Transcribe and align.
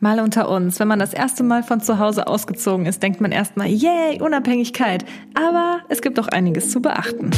Mal 0.00 0.20
unter 0.20 0.48
uns, 0.48 0.78
wenn 0.78 0.86
man 0.86 1.00
das 1.00 1.12
erste 1.12 1.42
Mal 1.42 1.64
von 1.64 1.80
zu 1.80 1.98
Hause 1.98 2.28
ausgezogen 2.28 2.86
ist, 2.86 3.02
denkt 3.02 3.20
man 3.20 3.32
erstmal, 3.32 3.66
yay, 3.66 4.22
Unabhängigkeit. 4.22 5.04
Aber 5.34 5.80
es 5.88 6.02
gibt 6.02 6.20
auch 6.20 6.28
einiges 6.28 6.70
zu 6.70 6.80
beachten. 6.80 7.32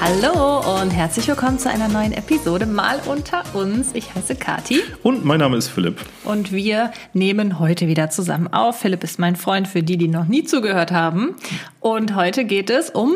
Hallo 0.00 0.82
und 0.82 0.90
herzlich 0.90 1.28
willkommen 1.28 1.60
zu 1.60 1.70
einer 1.70 1.86
neuen 1.86 2.12
Episode 2.12 2.66
Mal 2.66 3.00
unter 3.06 3.44
uns. 3.54 3.92
Ich 3.94 4.12
heiße 4.12 4.34
Kati. 4.34 4.80
Und 5.04 5.24
mein 5.24 5.38
Name 5.38 5.56
ist 5.56 5.68
Philipp. 5.68 6.00
Und 6.24 6.50
wir 6.50 6.92
nehmen 7.12 7.60
heute 7.60 7.86
wieder 7.86 8.10
zusammen 8.10 8.52
auf. 8.52 8.80
Philipp 8.80 9.04
ist 9.04 9.20
mein 9.20 9.36
Freund 9.36 9.68
für 9.68 9.84
die, 9.84 9.96
die 9.96 10.08
noch 10.08 10.26
nie 10.26 10.42
zugehört 10.42 10.90
haben. 10.90 11.36
Und 11.78 12.16
heute 12.16 12.44
geht 12.44 12.70
es 12.70 12.90
um 12.90 13.14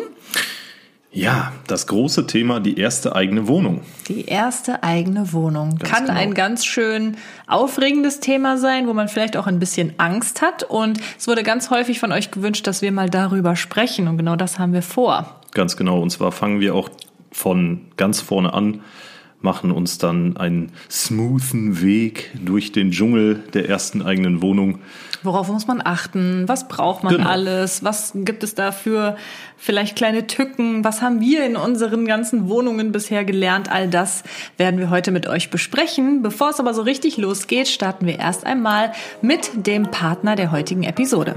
ja, 1.19 1.53
das 1.67 1.89
große 1.89 2.29
Thema, 2.29 2.61
die 2.61 2.79
erste 2.79 3.17
eigene 3.17 3.49
Wohnung. 3.49 3.81
Die 4.07 4.27
erste 4.27 4.85
eigene 4.85 5.33
Wohnung 5.33 5.77
ganz 5.77 5.91
kann 5.91 6.07
genau. 6.07 6.19
ein 6.19 6.35
ganz 6.35 6.65
schön 6.65 7.17
aufregendes 7.49 8.21
Thema 8.21 8.57
sein, 8.57 8.87
wo 8.87 8.95
man 8.95 9.09
vielleicht 9.09 9.37
auch 9.37 9.49
ein 9.49 9.59
bisschen 9.59 9.95
Angst 9.99 10.43
hat. 10.43 10.63
Und 10.63 11.01
es 11.19 11.27
wurde 11.27 11.43
ganz 11.43 11.71
häufig 11.71 11.99
von 11.99 12.13
euch 12.13 12.31
gewünscht, 12.31 12.69
dass 12.69 12.83
wir 12.83 12.93
mal 12.93 13.11
darüber 13.11 13.57
sprechen. 13.57 14.07
Und 14.07 14.17
genau 14.17 14.37
das 14.37 14.61
haben 14.61 14.73
wir 14.73 14.83
vor. 14.83 15.41
Ganz 15.55 15.77
genau. 15.77 16.01
Und 16.01 16.11
zwar 16.11 16.31
fangen 16.31 16.61
wir 16.61 16.77
auch 16.77 16.89
von 17.33 17.81
ganz 17.97 18.21
vorne 18.21 18.55
an 18.55 18.81
machen 19.41 19.71
uns 19.71 19.99
dann 19.99 20.37
einen 20.37 20.73
smoothen 20.91 21.81
Weg 21.81 22.33
durch 22.45 22.73
den 22.73 22.91
Dschungel 22.91 23.45
der 23.55 23.69
ersten 23.69 24.03
eigenen 24.03 24.43
Wohnung. 24.43 24.81
Worauf 25.23 25.49
muss 25.49 25.67
man 25.67 25.81
achten? 25.85 26.49
Was 26.49 26.69
braucht 26.69 27.03
man 27.05 27.17
genau. 27.17 27.29
alles? 27.29 27.83
Was 27.83 28.13
gibt 28.15 28.43
es 28.45 28.55
da 28.55 28.73
für 28.73 29.17
vielleicht 29.57 29.97
kleine 29.97 30.27
Tücken? 30.27 30.85
Was 30.85 31.03
haben 31.03 31.21
wir 31.21 31.45
in 31.45 31.57
unseren 31.57 32.07
ganzen 32.07 32.49
Wohnungen 32.49 32.93
bisher 32.93 33.25
gelernt? 33.25 33.71
All 33.71 33.89
das 33.89 34.23
werden 34.57 34.79
wir 34.79 34.91
heute 34.91 35.11
mit 35.11 35.27
euch 35.27 35.51
besprechen. 35.51 36.23
Bevor 36.23 36.51
es 36.51 36.61
aber 36.61 36.75
so 36.75 36.83
richtig 36.83 37.17
losgeht, 37.17 37.69
starten 37.69 38.07
wir 38.07 38.19
erst 38.19 38.47
einmal 38.47 38.93
mit 39.23 39.51
dem 39.67 39.91
Partner 39.91 40.37
der 40.37 40.53
heutigen 40.53 40.85
Episode. 40.85 41.35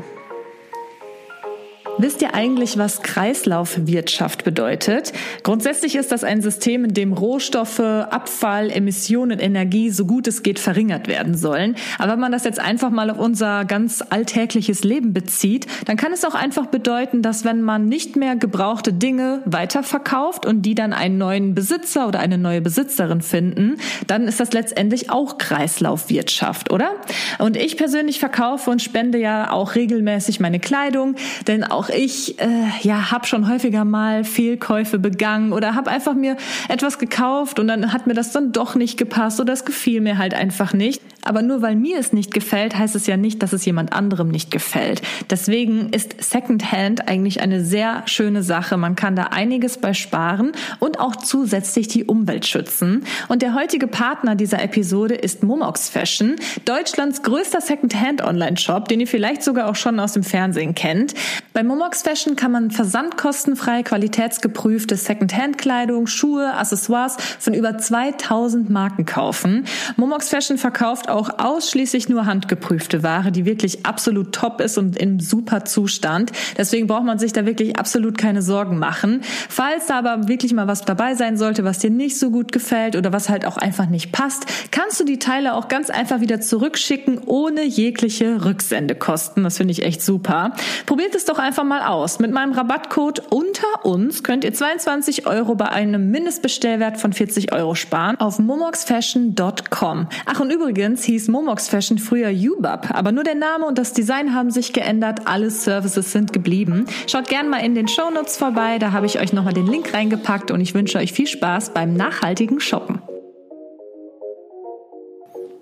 Wisst 1.98 2.22
ihr 2.22 2.34
eigentlich, 2.34 2.78
was 2.78 3.02
Kreislaufwirtschaft 3.02 4.44
bedeutet? 4.44 5.12
Grundsätzlich 5.44 5.96
ist 5.96 6.12
das 6.12 6.24
ein 6.24 6.42
System, 6.42 6.86
in 6.86 6.94
dem 6.94 7.14
Rohstoffe, 7.14 7.80
Abfall, 7.80 8.72
Emissionen 8.72 9.40
Energie 9.40 9.90
so 9.90 10.06
gut 10.06 10.28
es 10.28 10.42
geht 10.42 10.58
verringert 10.58 11.08
werden 11.08 11.36
sollen. 11.36 11.76
Aber 12.00 12.14
wenn 12.14 12.20
man 12.20 12.32
das 12.32 12.44
jetzt 12.46 12.60
einfach 12.60 12.90
mal 12.90 13.10
auf 13.10 13.20
unser 13.20 13.66
ganz 13.66 14.04
alltägliches 14.10 14.84
Leben 14.84 15.14
bezieht, 15.14 15.68
dann 15.86 15.98
kann 15.98 16.14
es 16.14 16.24
auch 16.24 16.34
einfach 16.34 16.68
bedeuten, 16.68 17.22
dass 17.22 17.44
wenn 17.44 17.62
man 17.62 17.88
nicht 17.88 18.16
mehr 18.16 18.36
gebrauchte 18.36 18.94
Dinge 18.94 19.42
weiterverkauft 19.46 20.46
und 20.46 20.64
die 20.64 20.76
dann 20.76 20.94
einen 20.94 21.18
neuen 21.18 21.54
Besitzer 21.54 22.08
oder 22.08 22.20
eine 22.20 22.38
neue 22.38 22.62
Besitzerin 22.62 23.22
finden, 23.22 23.78
dann 24.08 24.28
ist 24.28 24.40
das 24.40 24.54
letztendlich 24.54 25.10
auch 25.10 25.38
Kreislaufwirtschaft, 25.38 26.72
oder? 26.72 26.92
Und 27.38 27.58
ich 27.58 27.78
persönlich 27.78 28.20
verkaufe 28.20 28.72
und 28.72 28.82
spende 28.82 29.20
ja 29.20 29.52
auch 29.52 29.76
regelmäßig 29.76 30.40
meine 30.40 30.60
Kleidung, 30.60 31.16
denn 31.48 31.64
auch 31.64 31.81
ich 31.90 32.40
äh, 32.40 32.66
ja 32.82 33.12
habe 33.12 33.26
schon 33.28 33.50
häufiger 33.50 33.86
mal 33.86 34.24
Fehlkäufe 34.24 35.00
begangen 35.00 35.54
oder 35.54 35.76
habe 35.76 35.90
einfach 35.90 36.14
mir 36.14 36.38
etwas 36.70 37.00
gekauft 37.00 37.60
und 37.60 37.68
dann 37.68 37.94
hat 37.94 38.08
mir 38.08 38.14
das 38.14 38.32
dann 38.32 38.52
doch 38.52 38.76
nicht 38.76 38.98
gepasst 38.98 39.40
oder 39.40 39.54
es 39.54 39.66
gefiel 39.66 40.02
mir 40.02 40.18
halt 40.18 40.34
einfach 40.34 40.74
nicht. 40.74 41.02
Aber 41.24 41.42
nur 41.42 41.62
weil 41.62 41.76
mir 41.76 42.00
es 42.00 42.14
nicht 42.14 42.34
gefällt, 42.34 42.78
heißt 42.78 42.96
es 42.96 43.08
ja 43.08 43.18
nicht, 43.18 43.44
dass 43.44 43.54
es 43.54 43.66
jemand 43.66 43.94
anderem 43.94 44.30
nicht 44.30 44.52
gefällt. 44.52 45.02
Deswegen 45.30 45.90
ist 45.90 46.16
Secondhand 46.24 47.08
eigentlich 47.08 47.42
eine 47.42 47.64
sehr 47.64 48.04
schöne 48.06 48.44
Sache. 48.44 48.78
Man 48.78 48.96
kann 48.96 49.16
da 49.16 49.26
einiges 49.26 49.78
bei 49.78 49.94
sparen 49.94 50.52
und 50.80 51.00
auch 51.00 51.16
zusätzlich 51.16 51.88
die 51.88 52.06
Umwelt 52.06 52.48
schützen. 52.48 53.04
Und 53.28 53.42
der 53.42 53.54
heutige 53.54 53.88
Partner 53.88 54.36
dieser 54.36 54.62
Episode 54.64 55.16
ist 55.16 55.44
Momox 55.44 55.90
Fashion, 55.90 56.36
Deutschlands 56.66 57.22
größter 57.22 57.62
Secondhand 57.62 58.24
Online-Shop, 58.24 58.88
den 58.88 59.00
ihr 59.00 59.08
vielleicht 59.08 59.44
sogar 59.44 59.70
auch 59.70 59.76
schon 59.76 60.00
aus 60.00 60.14
dem 60.14 60.24
Fernsehen 60.24 60.76
kennt. 60.76 61.14
Bei 61.54 61.64
Momox 61.64 62.02
Fashion 62.02 62.36
kann 62.36 62.52
man 62.52 62.72
versandkostenfrei 62.72 63.84
qualitätsgeprüfte 63.84 64.96
Secondhand-Kleidung, 64.96 66.08
Schuhe, 66.08 66.54
Accessoires 66.54 67.18
von 67.40 67.54
über 67.54 67.78
2000 67.78 68.70
Marken 68.70 69.06
kaufen. 69.06 69.66
Momox 69.98 70.30
Fashion 70.30 70.58
verkauft 70.58 71.10
auch 71.12 71.40
ausschließlich 71.40 72.10
nur 72.10 72.26
handgeprüfte 72.26 73.04
Ware, 73.04 73.32
die 73.32 73.46
wirklich 73.46 73.86
absolut 73.86 74.34
top 74.34 74.62
ist 74.62 74.78
und 74.78 74.98
im 74.98 75.20
super 75.20 75.66
Zustand. 75.66 76.32
Deswegen 76.58 76.88
braucht 76.88 77.04
man 77.04 77.20
sich 77.20 77.34
da 77.34 77.46
wirklich 77.46 77.78
absolut 77.78 78.18
keine 78.18 78.42
Sorgen 78.42 78.80
machen. 78.80 79.22
Falls 79.50 79.88
da 79.88 80.00
aber 80.00 80.28
wirklich 80.28 80.54
mal 80.54 80.68
was 80.68 80.82
dabei 80.82 81.16
sein 81.16 81.38
sollte, 81.38 81.64
was 81.64 81.80
dir 81.80 81.90
nicht 81.90 82.18
so 82.18 82.32
gut 82.32 82.52
gefällt 82.52 82.96
oder 82.96 83.14
was 83.14 83.30
halt 83.30 83.46
auch 83.46 83.58
einfach 83.58 83.88
nicht 83.88 84.12
passt, 84.12 84.46
kannst 84.72 85.00
du 85.00 85.04
die 85.04 85.20
Teile 85.20 85.54
auch 85.56 85.68
ganz 85.68 85.90
einfach 85.90 86.22
wieder 86.22 86.42
zurückschicken, 86.42 87.20
ohne 87.26 87.64
jegliche 87.64 88.46
Rücksendekosten. 88.46 89.44
Das 89.44 89.58
finde 89.58 89.72
ich 89.72 89.84
echt 89.84 90.02
super. 90.02 90.54
Probiert 90.86 91.16
es 91.16 91.26
doch 91.26 91.40
einfach 91.40 91.64
mal 91.64 91.82
aus. 91.82 92.20
Mit 92.20 92.32
meinem 92.32 92.54
Rabattcode 92.54 93.20
unter 93.32 93.86
uns 93.86 94.24
könnt 94.24 94.44
ihr 94.44 94.54
22 94.54 95.28
Euro 95.28 95.56
bei 95.56 95.70
einem 95.70 96.12
Mindestbestellwert 96.12 96.98
von 96.98 97.14
40 97.14 97.52
Euro 97.54 97.76
sparen 97.76 98.20
auf 98.20 98.40
momoxfashion.com. 98.40 100.08
Ach 100.26 100.40
und 100.40 100.52
übrigens 100.52 101.01
hieß 101.06 101.28
Momox 101.28 101.70
Fashion 101.70 101.98
früher 101.98 102.30
UBAP, 102.30 102.92
aber 102.92 103.12
nur 103.12 103.24
der 103.24 103.36
Name 103.36 103.66
und 103.66 103.78
das 103.78 103.94
Design 103.94 104.34
haben 104.34 104.52
sich 104.52 104.74
geändert. 104.74 105.22
Alle 105.26 105.50
Services 105.52 106.12
sind 106.12 106.34
geblieben. 106.34 106.86
Schaut 107.08 107.28
gerne 107.28 107.50
mal 107.50 107.66
in 107.66 107.76
den 107.76 107.88
Shownotes 107.88 108.38
vorbei, 108.38 108.80
da 108.80 108.92
habe 108.92 109.06
ich 109.06 109.20
euch 109.20 109.34
nochmal 109.34 109.54
den 109.54 109.68
Link 109.68 109.94
reingepackt 109.94 110.52
und 110.52 110.62
ich 110.62 110.74
wünsche 110.74 110.98
euch 110.98 111.14
viel 111.14 111.28
Spaß 111.28 111.74
beim 111.74 111.94
nachhaltigen 111.94 112.60
Shoppen. 112.60 113.02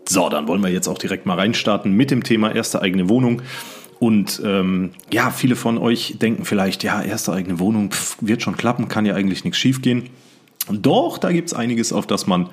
So, 0.08 0.28
dann 0.30 0.48
wollen 0.48 0.64
wir 0.64 0.70
jetzt 0.70 0.88
auch 0.88 0.98
direkt 0.98 1.26
mal 1.28 1.36
reinstarten 1.36 1.92
mit 1.92 2.10
dem 2.10 2.24
Thema 2.24 2.56
erste 2.56 2.82
eigene 2.82 3.10
Wohnung. 3.10 3.44
Und 4.00 4.42
ähm, 4.44 4.92
ja, 5.12 5.30
viele 5.30 5.56
von 5.56 5.78
euch 5.78 6.16
denken 6.20 6.46
vielleicht, 6.46 6.84
ja, 6.84 7.02
erste 7.02 7.34
eigene 7.34 7.60
Wohnung 7.60 7.92
pff, 7.92 8.18
wird 8.22 8.42
schon 8.42 8.58
klappen, 8.58 8.88
kann 8.88 9.06
ja 9.06 9.14
eigentlich 9.14 9.44
nichts 9.44 9.60
schiefgehen. 9.60 10.10
Doch, 10.72 11.18
da 11.18 11.32
gibt's 11.32 11.54
einiges, 11.54 11.92
auf 11.94 12.08
das 12.08 12.28
man 12.28 12.50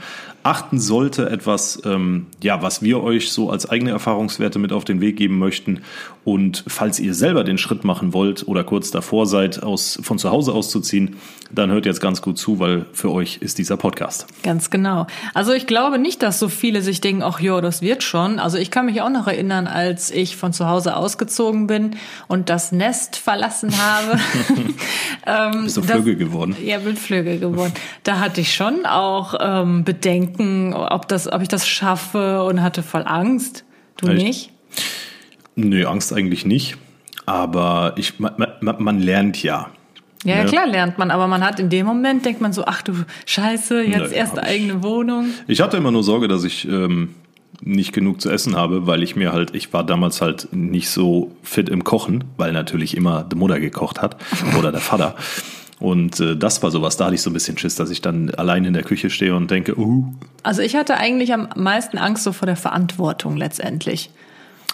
achten 0.46 0.78
sollte. 0.78 1.28
Etwas, 1.28 1.82
ähm, 1.84 2.26
ja, 2.42 2.62
was 2.62 2.80
wir 2.80 3.02
euch 3.02 3.32
so 3.32 3.50
als 3.50 3.68
eigene 3.68 3.90
Erfahrungswerte 3.90 4.58
mit 4.58 4.72
auf 4.72 4.84
den 4.84 5.00
Weg 5.00 5.16
geben 5.16 5.38
möchten. 5.38 5.80
Und 6.24 6.64
falls 6.66 6.98
ihr 6.98 7.14
selber 7.14 7.44
den 7.44 7.56
Schritt 7.56 7.84
machen 7.84 8.12
wollt 8.12 8.48
oder 8.48 8.64
kurz 8.64 8.90
davor 8.90 9.26
seid, 9.26 9.62
aus, 9.62 9.98
von 10.02 10.18
zu 10.18 10.30
Hause 10.30 10.52
auszuziehen, 10.52 11.16
dann 11.52 11.70
hört 11.70 11.86
jetzt 11.86 12.00
ganz 12.00 12.20
gut 12.22 12.38
zu, 12.38 12.58
weil 12.58 12.86
für 12.92 13.12
euch 13.12 13.38
ist 13.38 13.58
dieser 13.58 13.76
Podcast. 13.76 14.26
Ganz 14.42 14.70
genau. 14.70 15.06
Also 15.34 15.52
ich 15.52 15.66
glaube 15.66 15.98
nicht, 15.98 16.22
dass 16.22 16.38
so 16.38 16.48
viele 16.48 16.82
sich 16.82 17.00
denken, 17.00 17.22
ach 17.22 17.38
ja, 17.38 17.60
das 17.60 17.82
wird 17.82 18.02
schon. 18.02 18.40
Also 18.40 18.58
ich 18.58 18.72
kann 18.72 18.86
mich 18.86 19.02
auch 19.02 19.10
noch 19.10 19.28
erinnern, 19.28 19.66
als 19.68 20.10
ich 20.10 20.36
von 20.36 20.52
zu 20.52 20.68
Hause 20.68 20.96
ausgezogen 20.96 21.68
bin 21.68 21.96
und 22.26 22.50
das 22.50 22.72
Nest 22.72 23.16
verlassen 23.16 23.72
habe. 23.78 24.18
ähm, 25.26 25.64
Bist 25.64 25.76
du 25.76 25.82
Flügge 25.82 26.16
geworden? 26.16 26.56
Ja, 26.62 26.78
bin 26.78 26.96
Flügge 26.96 27.38
geworden. 27.38 27.72
Da 28.02 28.18
hatte 28.18 28.40
ich 28.40 28.52
schon 28.52 28.84
auch 28.84 29.34
ähm, 29.40 29.84
Bedenken, 29.84 30.35
ob, 30.74 31.08
das, 31.08 31.30
ob 31.30 31.42
ich 31.42 31.48
das 31.48 31.66
schaffe 31.66 32.42
und 32.44 32.62
hatte 32.62 32.82
voll 32.82 33.04
Angst. 33.06 33.64
Du 33.96 34.08
Echt? 34.08 34.22
nicht? 34.22 34.52
Nö, 35.54 35.86
Angst 35.86 36.12
eigentlich 36.12 36.44
nicht. 36.44 36.76
Aber 37.24 37.94
ich, 37.96 38.20
man, 38.20 38.34
man, 38.60 38.76
man 38.78 39.00
lernt 39.00 39.42
ja. 39.42 39.70
Ja, 40.24 40.38
ja, 40.38 40.44
klar 40.44 40.66
lernt 40.66 40.98
man, 40.98 41.10
aber 41.10 41.28
man 41.28 41.44
hat 41.44 41.60
in 41.60 41.68
dem 41.68 41.86
Moment, 41.86 42.24
denkt 42.24 42.40
man 42.40 42.52
so, 42.52 42.64
ach 42.66 42.82
du 42.82 42.92
Scheiße, 43.26 43.82
jetzt 43.82 44.10
nee, 44.10 44.16
erste 44.16 44.42
eigene 44.42 44.82
Wohnung. 44.82 45.26
Ich 45.46 45.60
hatte 45.60 45.76
immer 45.76 45.92
nur 45.92 46.02
Sorge, 46.02 46.26
dass 46.26 46.42
ich 46.42 46.66
ähm, 46.66 47.14
nicht 47.60 47.92
genug 47.92 48.20
zu 48.20 48.30
essen 48.30 48.56
habe, 48.56 48.86
weil 48.86 49.02
ich 49.02 49.14
mir 49.14 49.32
halt, 49.32 49.54
ich 49.54 49.72
war 49.72 49.84
damals 49.84 50.20
halt 50.20 50.48
nicht 50.52 50.90
so 50.90 51.36
fit 51.42 51.68
im 51.68 51.84
Kochen, 51.84 52.24
weil 52.36 52.52
natürlich 52.52 52.96
immer 52.96 53.24
die 53.24 53.36
Mutter 53.36 53.60
gekocht 53.60 54.02
hat 54.02 54.16
oder 54.58 54.72
der 54.72 54.80
Vater. 54.80 55.14
Und 55.78 56.20
äh, 56.20 56.36
das 56.36 56.62
war 56.62 56.70
sowas, 56.70 56.96
da 56.96 57.06
hatte 57.06 57.14
ich 57.14 57.22
so 57.22 57.30
ein 57.30 57.34
bisschen 57.34 57.58
Schiss, 57.58 57.76
dass 57.76 57.90
ich 57.90 58.00
dann 58.00 58.30
allein 58.30 58.64
in 58.64 58.72
der 58.72 58.82
Küche 58.82 59.10
stehe 59.10 59.36
und 59.36 59.50
denke, 59.50 59.78
uh. 59.78 60.06
Also 60.42 60.62
ich 60.62 60.74
hatte 60.74 60.96
eigentlich 60.96 61.34
am 61.34 61.48
meisten 61.54 61.98
Angst 61.98 62.24
so 62.24 62.32
vor 62.32 62.46
der 62.46 62.56
Verantwortung 62.56 63.36
letztendlich. 63.36 64.10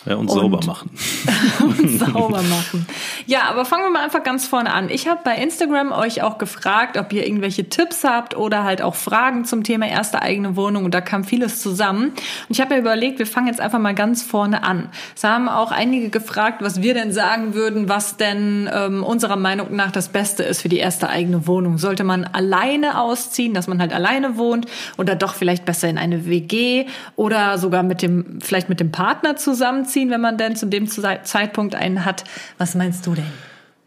Ja, 0.05 0.17
und, 0.17 0.29
und 0.29 0.31
sauber 0.31 0.61
machen. 0.67 0.91
und 1.61 1.99
sauber 1.99 2.43
machen. 2.43 2.87
Ja, 3.27 3.43
aber 3.45 3.65
fangen 3.65 3.85
wir 3.85 3.91
mal 3.91 4.03
einfach 4.03 4.25
ganz 4.25 4.49
vorne 4.49 4.73
an. 4.73 4.91
Ich 4.91 5.07
habe 5.07 5.21
bei 5.23 5.37
Instagram 5.37 5.93
euch 5.93 6.23
auch 6.23 6.39
gefragt, 6.39 6.97
ob 6.97 7.13
ihr 7.13 7.25
irgendwelche 7.25 7.69
Tipps 7.69 8.03
habt 8.03 8.37
oder 8.37 8.65
halt 8.65 8.83
auch 8.83 8.97
Fragen 8.97 9.45
zum 9.45 9.63
Thema 9.63 9.87
erste 9.87 10.21
eigene 10.21 10.57
Wohnung 10.57 10.85
und 10.85 10.93
da 10.93 11.01
kam 11.01 11.23
vieles 11.23 11.61
zusammen. 11.63 12.09
Und 12.09 12.17
ich 12.49 12.61
habe 12.61 12.75
mir 12.75 12.81
überlegt, 12.81 13.21
wir 13.21 13.27
fangen 13.27 13.47
jetzt 13.47 13.61
einfach 13.61 13.79
mal 13.79 13.95
ganz 13.95 14.25
vorne 14.25 14.65
an. 14.65 14.89
Es 15.15 15.23
haben 15.23 15.49
auch 15.49 15.71
einige 15.71 16.09
gefragt, 16.09 16.63
was 16.63 16.83
wir 16.83 16.95
denn 16.95 17.13
sagen 17.13 17.55
würden, 17.55 17.89
was 17.89 18.17
denn 18.17 18.69
ähm, 18.73 19.05
unserer 19.05 19.37
Meinung 19.37 19.77
nach 19.77 19.93
das 19.93 20.09
Beste 20.09 20.43
ist 20.43 20.63
für 20.63 20.69
die 20.69 20.79
erste 20.79 21.11
eigene 21.11 21.47
Wohnung. 21.47 21.79
Sollte 21.79 22.03
man 22.03 22.25
alleine 22.25 23.01
ausziehen, 23.01 23.55
dass 23.55 23.69
man 23.69 23.81
halt 23.81 23.93
alleine 23.93 24.37
wohnt 24.37 24.67
oder 24.99 25.15
doch 25.15 25.35
vielleicht 25.35 25.65
besser 25.65 25.89
in 25.89 25.99
eine 25.99 26.27
WG 26.27 26.87
oder 27.15 27.57
sogar 27.59 27.85
mit 27.85 28.03
dem, 28.03 28.41
vielleicht 28.41 28.69
mit 28.69 28.81
dem 28.81 28.91
Partner 28.91 29.37
zusammenziehen? 29.37 29.92
Ziehen, 29.93 30.11
wenn 30.11 30.21
man 30.21 30.39
denn 30.39 30.57
zu 30.57 30.67
dem 30.67 30.89
Zeitpunkt 30.89 31.75
einen 31.75 32.05
hat. 32.05 32.25
Was 32.59 32.75
meinst 32.75 33.07
du 33.07 33.15
denn? 33.15 33.27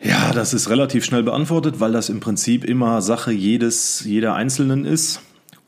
Ja, 0.02 0.31
das 0.34 0.54
ist 0.54 0.69
relativ 0.69 1.04
schnell 1.04 1.24
beantwortet, 1.24 1.80
weil 1.80 1.92
das 1.92 2.10
im 2.10 2.19
Prinzip 2.19 2.63
immer 2.63 3.02
Sache 3.02 3.31
jedes, 3.31 4.04
jeder 4.06 4.36
Einzelnen 4.36 4.86
ist. 4.86 5.22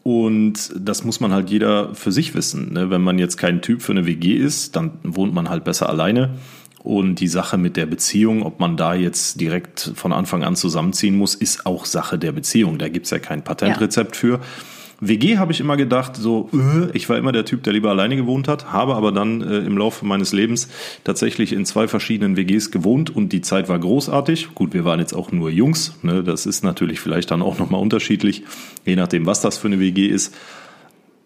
Und 0.03 0.71
das 0.77 1.03
muss 1.03 1.19
man 1.19 1.33
halt 1.33 1.49
jeder 1.49 1.93
für 1.93 2.11
sich 2.11 2.33
wissen. 2.33 2.71
Ne? 2.71 2.89
Wenn 2.89 3.01
man 3.01 3.19
jetzt 3.19 3.37
kein 3.37 3.61
Typ 3.61 3.81
für 3.81 3.91
eine 3.91 4.05
WG 4.05 4.35
ist, 4.35 4.75
dann 4.75 4.91
wohnt 5.03 5.33
man 5.33 5.49
halt 5.49 5.63
besser 5.63 5.89
alleine. 5.89 6.35
Und 6.81 7.15
die 7.15 7.27
Sache 7.27 7.57
mit 7.57 7.75
der 7.75 7.85
Beziehung, 7.85 8.43
ob 8.43 8.61
man 8.61 8.77
da 8.77 8.93
jetzt 8.93 9.41
direkt 9.41 9.91
von 9.95 10.13
Anfang 10.13 10.43
an 10.43 10.55
zusammenziehen 10.55 11.17
muss, 11.17 11.35
ist 11.35 11.65
auch 11.65 11.83
Sache 11.83 12.17
der 12.17 12.31
Beziehung. 12.31 12.77
Da 12.77 12.87
gibt's 12.87 13.09
ja 13.09 13.19
kein 13.19 13.43
Patentrezept 13.43 14.15
ja. 14.15 14.19
für. 14.19 14.39
WG 14.99 15.37
habe 15.37 15.51
ich 15.51 15.59
immer 15.59 15.77
gedacht, 15.77 16.15
so, 16.15 16.49
äh, 16.53 16.89
ich 16.93 17.07
war 17.07 17.17
immer 17.17 17.31
der 17.31 17.45
Typ, 17.45 17.63
der 17.63 17.73
lieber 17.73 17.89
alleine 17.89 18.15
gewohnt 18.15 18.47
hat, 18.47 18.71
habe 18.71 18.95
aber 18.95 19.11
dann 19.11 19.41
äh, 19.41 19.59
im 19.59 19.77
Laufe 19.77 20.05
meines 20.05 20.33
Lebens 20.33 20.69
tatsächlich 21.03 21.53
in 21.53 21.65
zwei 21.65 21.87
verschiedenen 21.87 22.35
WGs 22.35 22.71
gewohnt 22.71 23.15
und 23.15 23.31
die 23.31 23.41
Zeit 23.41 23.69
war 23.69 23.77
großartig. 23.77 24.55
Gut, 24.55 24.73
wir 24.73 24.85
waren 24.85 24.99
jetzt 24.99 25.13
auch 25.13 25.31
nur 25.31 25.49
Jungs, 25.51 25.95
ne? 26.01 26.23
das 26.23 26.45
ist 26.45 26.63
natürlich 26.63 26.99
vielleicht 26.99 27.29
dann 27.29 27.43
auch 27.43 27.59
nochmal 27.59 27.81
unterschiedlich, 27.81 28.43
je 28.85 28.95
nachdem, 28.95 29.25
was 29.25 29.41
das 29.41 29.57
für 29.57 29.67
eine 29.67 29.79
WG 29.79 30.07
ist. 30.07 30.33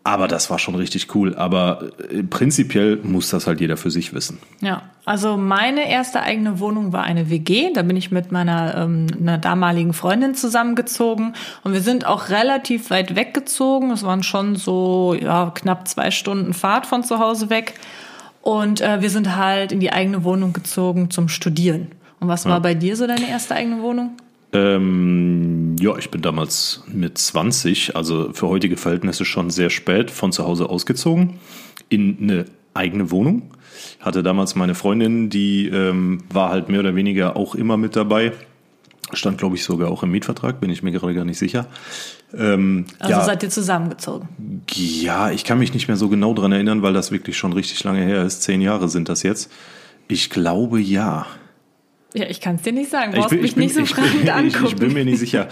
Aber 0.04 0.28
das 0.28 0.50
war 0.50 0.58
schon 0.58 0.74
richtig 0.76 1.14
cool. 1.14 1.36
Aber 1.36 1.92
äh, 2.10 2.24
prinzipiell 2.24 2.98
muss 3.04 3.30
das 3.30 3.46
halt 3.46 3.62
jeder 3.62 3.78
für 3.78 3.92
sich 3.92 4.14
wissen. 4.14 4.40
Ja, 4.60 4.82
also 5.06 5.38
meine 5.38 5.90
erste 5.90 6.22
eigene 6.22 6.60
Wohnung 6.60 6.92
war 6.92 7.04
eine 7.04 7.30
WG. 7.30 7.72
Da 7.74 7.84
bin 7.84 7.96
ich 7.96 8.10
mit 8.10 8.32
meiner 8.32 8.76
ähm, 8.78 9.08
einer 9.20 9.38
damaligen 9.38 9.94
Freundin 9.94 10.34
zusammengezogen. 10.34 11.34
Und 11.64 11.74
wir 11.74 11.82
sind 11.82 12.06
auch 12.06 12.30
relativ 12.30 12.90
weit 12.90 13.16
weggezogen. 13.16 13.92
Es 13.92 14.04
waren 14.04 14.24
schon 14.24 14.56
so 14.56 15.16
ja, 15.20 15.52
knapp 15.54 15.88
zwei 15.88 16.10
Stunden 16.10 16.54
Fahrt 16.54 16.88
von 16.88 17.04
zu 17.04 17.20
Hause 17.20 17.52
weg. 17.52 17.76
Und 18.42 18.82
äh, 18.82 19.02
wir 19.02 19.12
sind 19.12 19.36
halt 19.36 19.72
in 19.72 19.80
die 19.80 19.94
eigene 19.94 20.24
Wohnung 20.24 20.52
gezogen 20.52 21.12
zum 21.12 21.28
Studieren. 21.28 21.90
Und 22.20 22.28
was 22.28 22.46
war 22.46 22.60
bei 22.60 22.76
dir 22.76 22.96
so 22.96 23.08
deine 23.08 23.28
erste 23.30 23.56
eigene 23.56 23.82
Wohnung? 23.82 24.12
Ähm, 24.54 25.76
ja, 25.80 25.98
ich 25.98 26.12
bin 26.12 26.22
damals 26.22 26.84
mit 26.88 27.18
20, 27.18 27.96
also 27.96 28.34
für 28.34 28.48
heutige 28.48 28.78
Verhältnisse 28.78 29.24
schon 29.24 29.50
sehr 29.50 29.70
spät 29.70 30.12
von 30.12 30.32
zu 30.32 30.46
Hause 30.46 30.70
ausgezogen 30.70 31.40
in 31.90 32.18
eine 32.22 32.46
eigene 32.74 33.12
Wohnung. 33.12 33.52
Hatte 34.00 34.24
damals 34.24 34.56
meine 34.56 34.76
Freundin, 34.76 35.30
die 35.30 35.68
ähm, 35.68 36.24
war 36.32 36.50
halt 36.50 36.70
mehr 36.70 36.82
oder 36.82 36.96
weniger 36.96 37.38
auch 37.38 37.56
immer 37.56 37.78
mit 37.78 37.96
dabei. 37.96 38.34
Stand, 39.14 39.38
glaube 39.38 39.56
ich, 39.56 39.64
sogar 39.64 39.90
auch 39.90 40.04
im 40.04 40.12
Mietvertrag, 40.12 40.60
bin 40.60 40.70
ich 40.70 40.84
mir 40.84 40.92
gerade 40.92 41.14
gar 41.14 41.26
nicht 41.26 41.38
sicher. 41.38 41.68
Ähm, 42.34 42.86
also 43.00 43.14
ja, 43.14 43.26
seid 43.26 43.44
ihr 43.44 43.50
zusammengezogen? 43.50 44.30
Ja, 44.74 45.32
ich 45.32 45.44
kann 45.44 45.60
mich 45.60 45.74
nicht 45.74 45.88
mehr 45.88 45.98
so 45.98 46.08
genau 46.08 46.34
dran 46.34 46.52
erinnern, 46.52 46.82
weil 46.82 46.94
das 46.94 47.12
wirklich 47.12 47.38
schon 47.38 47.54
richtig 47.54 47.84
lange 47.84 48.02
her 48.02 48.24
ist. 48.24 48.44
Zehn 48.44 48.62
Jahre 48.62 48.88
sind 48.88 49.10
das 49.10 49.24
jetzt. 49.24 49.52
Ich 50.08 50.30
glaube 50.30 50.80
ja. 50.80 51.26
Ja, 52.14 52.26
ich 52.28 52.42
kann 52.42 52.56
es 52.56 52.62
dir 52.64 52.74
nicht 52.74 52.90
sagen. 52.90 53.14
Du 53.14 53.20
brauchst 53.20 53.32
mich 53.32 53.56
bin, 53.56 53.64
nicht 53.64 53.76
so 53.76 53.86
fragend 53.86 54.30
angucken. 54.30 54.66
Ich, 54.66 54.74
ich, 54.74 54.76
bin 54.76 54.94
mir 54.94 55.06
nicht 55.06 55.20
sicher. 55.20 55.48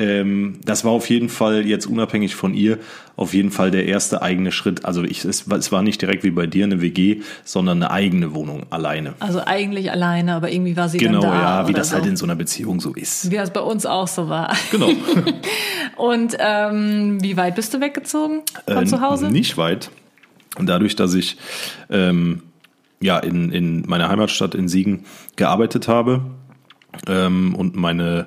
Ähm, 0.00 0.60
das 0.64 0.84
war 0.84 0.92
auf 0.92 1.10
jeden 1.10 1.28
Fall 1.28 1.66
jetzt 1.66 1.86
unabhängig 1.86 2.36
von 2.36 2.54
ihr 2.54 2.78
auf 3.16 3.34
jeden 3.34 3.50
Fall 3.50 3.72
der 3.72 3.86
erste 3.86 4.22
eigene 4.22 4.52
Schritt. 4.52 4.84
Also 4.84 5.02
ich, 5.02 5.24
es, 5.24 5.48
es 5.48 5.72
war 5.72 5.82
nicht 5.82 6.00
direkt 6.00 6.22
wie 6.22 6.30
bei 6.30 6.46
dir 6.46 6.64
eine 6.64 6.80
WG, 6.80 7.22
sondern 7.44 7.82
eine 7.82 7.90
eigene 7.90 8.32
Wohnung 8.32 8.66
alleine. 8.70 9.14
Also 9.18 9.40
eigentlich 9.44 9.90
alleine, 9.90 10.34
aber 10.34 10.52
irgendwie 10.52 10.76
war 10.76 10.88
sie 10.88 10.98
genau, 10.98 11.20
dann 11.20 11.30
da. 11.32 11.36
Genau, 11.36 11.42
ja, 11.42 11.68
wie 11.68 11.72
das 11.72 11.88
so. 11.88 11.96
halt 11.96 12.06
in 12.06 12.16
so 12.16 12.26
einer 12.26 12.36
Beziehung 12.36 12.80
so 12.80 12.94
ist. 12.94 13.32
Wie 13.32 13.36
das 13.36 13.52
bei 13.52 13.60
uns 13.60 13.86
auch 13.86 14.06
so 14.06 14.28
war. 14.28 14.54
Genau. 14.70 14.88
Und 15.96 16.36
ähm, 16.38 17.20
wie 17.20 17.36
weit 17.36 17.56
bist 17.56 17.74
du 17.74 17.80
weggezogen 17.80 18.42
von 18.68 18.84
äh, 18.84 18.86
zu 18.86 19.00
Hause? 19.00 19.32
Nicht 19.32 19.56
weit. 19.56 19.90
Und 20.56 20.68
dadurch, 20.68 20.94
dass 20.94 21.14
ich 21.14 21.38
ähm, 21.90 22.42
ja, 23.00 23.18
in, 23.18 23.50
in 23.50 23.82
meiner 23.86 24.08
Heimatstadt 24.08 24.54
in 24.54 24.68
Siegen 24.68 25.04
gearbeitet 25.36 25.88
habe. 25.88 26.22
Ähm, 27.06 27.54
und 27.54 27.76
meine 27.76 28.26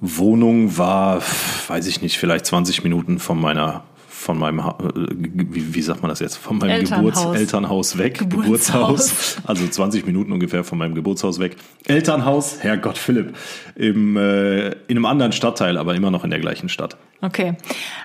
Wohnung 0.00 0.76
war, 0.76 1.22
weiß 1.68 1.86
ich 1.86 2.02
nicht, 2.02 2.18
vielleicht 2.18 2.46
20 2.46 2.84
Minuten 2.84 3.18
von 3.18 3.40
meiner 3.40 3.84
von 4.26 4.38
meinem, 4.38 4.58
äh, 4.58 4.64
wie, 4.92 5.74
wie 5.74 5.82
sagt 5.82 6.02
man 6.02 6.08
das 6.08 6.18
jetzt, 6.18 6.36
von 6.36 6.58
meinem 6.58 6.70
Elternhaus, 6.70 7.14
Geburts 7.22 7.40
Elternhaus 7.40 7.98
weg, 7.98 8.18
Geburtshaus. 8.18 9.08
Geburtshaus, 9.08 9.36
also 9.44 9.66
20 9.66 10.04
Minuten 10.04 10.32
ungefähr 10.32 10.64
von 10.64 10.78
meinem 10.78 10.96
Geburtshaus 10.96 11.38
weg. 11.38 11.56
Elternhaus, 11.86 12.58
Herrgott 12.60 12.98
Philipp, 12.98 13.36
im, 13.76 14.16
äh, 14.16 14.68
in 14.68 14.76
einem 14.90 15.06
anderen 15.06 15.32
Stadtteil, 15.32 15.78
aber 15.78 15.94
immer 15.94 16.10
noch 16.10 16.24
in 16.24 16.30
der 16.30 16.40
gleichen 16.40 16.68
Stadt. 16.68 16.96
Okay. 17.22 17.54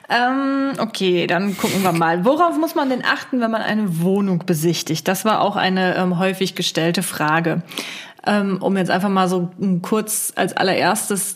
Ähm, 0.10 0.74
okay, 0.78 1.28
dann 1.28 1.58
gucken 1.58 1.84
wir 1.84 1.92
mal. 1.92 2.24
Worauf 2.24 2.58
muss 2.58 2.76
man 2.76 2.90
denn 2.90 3.04
achten, 3.04 3.42
wenn 3.42 3.52
man 3.52 3.62
eine 3.62 4.02
Wohnung 4.02 4.44
besichtigt? 4.46 5.08
Das 5.08 5.26
war 5.26 5.42
auch 5.42 5.56
eine 5.56 5.96
ähm, 5.98 6.20
häufig 6.20 6.56
gestellte 6.56 7.04
Frage. 7.04 7.64
Ähm, 8.26 8.60
um 8.62 8.78
jetzt 8.78 8.92
einfach 8.92 9.10
mal 9.10 9.28
so 9.28 9.50
kurz 9.82 10.32
als 10.36 10.56
allererstes 10.56 11.36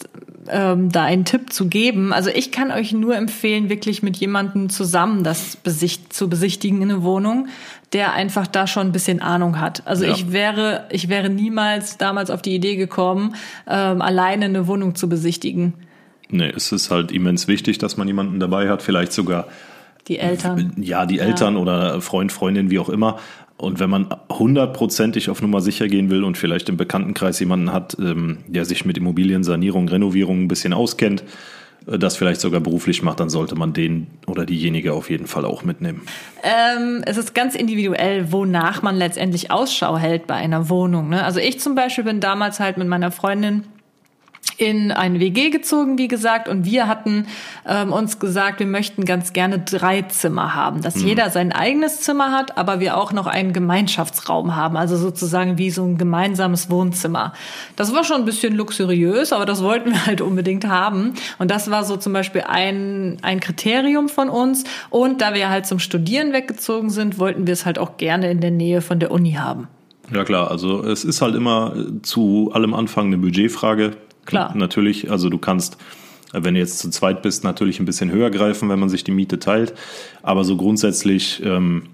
ähm, 0.49 0.91
da 0.91 1.03
einen 1.03 1.25
Tipp 1.25 1.51
zu 1.51 1.67
geben. 1.67 2.13
Also 2.13 2.29
ich 2.29 2.51
kann 2.51 2.71
euch 2.71 2.93
nur 2.93 3.15
empfehlen, 3.15 3.69
wirklich 3.69 4.03
mit 4.03 4.17
jemandem 4.17 4.69
zusammen 4.69 5.23
das 5.23 5.55
besicht 5.55 6.13
zu 6.13 6.29
besichtigen 6.29 6.81
in 6.81 6.91
eine 6.91 7.03
Wohnung, 7.03 7.47
der 7.93 8.13
einfach 8.13 8.47
da 8.47 8.67
schon 8.67 8.87
ein 8.87 8.91
bisschen 8.91 9.21
Ahnung 9.21 9.59
hat. 9.59 9.85
Also 9.85 10.05
ja. 10.05 10.11
ich 10.11 10.31
wäre, 10.31 10.85
ich 10.91 11.09
wäre 11.09 11.29
niemals 11.29 11.97
damals 11.97 12.29
auf 12.29 12.41
die 12.41 12.53
Idee 12.53 12.75
gekommen, 12.75 13.35
ähm, 13.67 14.01
alleine 14.01 14.45
eine 14.45 14.67
Wohnung 14.67 14.95
zu 14.95 15.09
besichtigen. 15.09 15.73
Nee, 16.29 16.51
es 16.55 16.71
ist 16.71 16.91
halt 16.91 17.11
immens 17.11 17.47
wichtig, 17.47 17.77
dass 17.77 17.97
man 17.97 18.07
jemanden 18.07 18.39
dabei 18.39 18.69
hat, 18.69 18.81
vielleicht 18.81 19.13
sogar 19.13 19.47
die 20.07 20.19
Eltern. 20.19 20.73
Ja, 20.77 21.05
die 21.05 21.19
Eltern 21.19 21.55
ja. 21.55 21.59
oder 21.59 22.01
Freund, 22.01 22.31
Freundin, 22.31 22.69
wie 22.69 22.79
auch 22.79 22.89
immer. 22.89 23.17
Und 23.57 23.79
wenn 23.79 23.89
man 23.89 24.09
hundertprozentig 24.29 25.29
auf 25.29 25.41
Nummer 25.41 25.61
sicher 25.61 25.87
gehen 25.87 26.09
will 26.09 26.23
und 26.23 26.37
vielleicht 26.37 26.67
im 26.67 26.75
Bekanntenkreis 26.75 27.39
jemanden 27.39 27.71
hat, 27.71 27.95
ähm, 27.99 28.39
der 28.47 28.65
sich 28.65 28.85
mit 28.85 28.97
Immobiliensanierung, 28.97 29.87
Renovierung 29.87 30.43
ein 30.43 30.47
bisschen 30.49 30.73
auskennt, 30.73 31.23
äh, 31.87 31.97
das 31.97 32.17
vielleicht 32.17 32.41
sogar 32.41 32.59
beruflich 32.59 33.01
macht, 33.01 33.21
dann 33.21 33.29
sollte 33.29 33.55
man 33.55 33.71
den 33.71 34.07
oder 34.27 34.45
diejenige 34.45 34.93
auf 34.93 35.09
jeden 35.09 35.27
Fall 35.27 35.45
auch 35.45 35.63
mitnehmen. 35.63 36.01
Ähm, 36.43 37.01
es 37.05 37.15
ist 37.15 37.33
ganz 37.33 37.55
individuell, 37.55 38.31
wonach 38.33 38.81
man 38.81 38.97
letztendlich 38.97 39.51
Ausschau 39.51 39.97
hält 39.97 40.27
bei 40.27 40.35
einer 40.35 40.69
Wohnung. 40.69 41.09
Ne? 41.09 41.23
Also 41.23 41.39
ich 41.39 41.61
zum 41.61 41.75
Beispiel 41.75 42.03
bin 42.03 42.19
damals 42.19 42.59
halt 42.59 42.77
mit 42.77 42.89
meiner 42.89 43.11
Freundin 43.11 43.63
in 44.57 44.91
eine 44.91 45.19
WG 45.19 45.49
gezogen, 45.49 45.97
wie 45.97 46.07
gesagt, 46.07 46.47
und 46.47 46.65
wir 46.65 46.87
hatten 46.87 47.27
ähm, 47.67 47.91
uns 47.91 48.19
gesagt, 48.19 48.59
wir 48.59 48.67
möchten 48.67 49.03
ganz 49.03 49.33
gerne 49.33 49.59
drei 49.59 50.03
Zimmer 50.03 50.55
haben, 50.55 50.81
dass 50.81 50.95
mhm. 50.97 51.07
jeder 51.07 51.29
sein 51.29 51.51
eigenes 51.51 52.01
Zimmer 52.01 52.31
hat, 52.31 52.57
aber 52.57 52.79
wir 52.79 52.97
auch 52.97 53.11
noch 53.11 53.27
einen 53.27 53.51
Gemeinschaftsraum 53.51 54.55
haben, 54.55 54.77
also 54.77 54.95
sozusagen 54.95 55.57
wie 55.57 55.71
so 55.71 55.83
ein 55.83 55.97
gemeinsames 55.97 56.69
Wohnzimmer. 56.69 57.33
Das 57.75 57.93
war 57.93 58.03
schon 58.03 58.17
ein 58.17 58.25
bisschen 58.25 58.55
luxuriös, 58.55 59.33
aber 59.33 59.45
das 59.45 59.61
wollten 59.61 59.91
wir 59.91 60.05
halt 60.05 60.21
unbedingt 60.21 60.65
haben. 60.65 61.15
Und 61.37 61.51
das 61.51 61.69
war 61.69 61.83
so 61.83 61.97
zum 61.97 62.13
Beispiel 62.13 62.43
ein, 62.47 63.17
ein 63.21 63.39
Kriterium 63.39 64.07
von 64.07 64.29
uns. 64.29 64.63
Und 64.89 65.21
da 65.21 65.33
wir 65.33 65.49
halt 65.49 65.65
zum 65.65 65.79
Studieren 65.79 66.31
weggezogen 66.31 66.89
sind, 66.89 67.19
wollten 67.19 67.45
wir 67.45 67.53
es 67.53 67.65
halt 67.65 67.77
auch 67.77 67.97
gerne 67.97 68.31
in 68.31 68.39
der 68.39 68.51
Nähe 68.51 68.81
von 68.81 68.99
der 68.99 69.11
Uni 69.11 69.33
haben. 69.33 69.67
Ja 70.13 70.23
klar, 70.23 70.51
also 70.51 70.83
es 70.83 71.03
ist 71.03 71.21
halt 71.21 71.35
immer 71.35 71.73
zu 72.03 72.51
allem 72.53 72.73
Anfang 72.73 73.07
eine 73.07 73.17
Budgetfrage. 73.17 73.91
Klar. 74.25 74.55
Natürlich, 74.55 75.09
also 75.11 75.29
du 75.29 75.37
kannst, 75.37 75.77
wenn 76.33 76.55
du 76.55 76.59
jetzt 76.59 76.79
zu 76.79 76.89
zweit 76.89 77.21
bist, 77.21 77.43
natürlich 77.43 77.79
ein 77.79 77.85
bisschen 77.85 78.11
höher 78.11 78.29
greifen, 78.29 78.69
wenn 78.69 78.79
man 78.79 78.89
sich 78.89 79.03
die 79.03 79.11
Miete 79.11 79.39
teilt. 79.39 79.73
Aber 80.23 80.43
so 80.43 80.57
grundsätzlich, 80.57 81.41
ähm, 81.43 81.89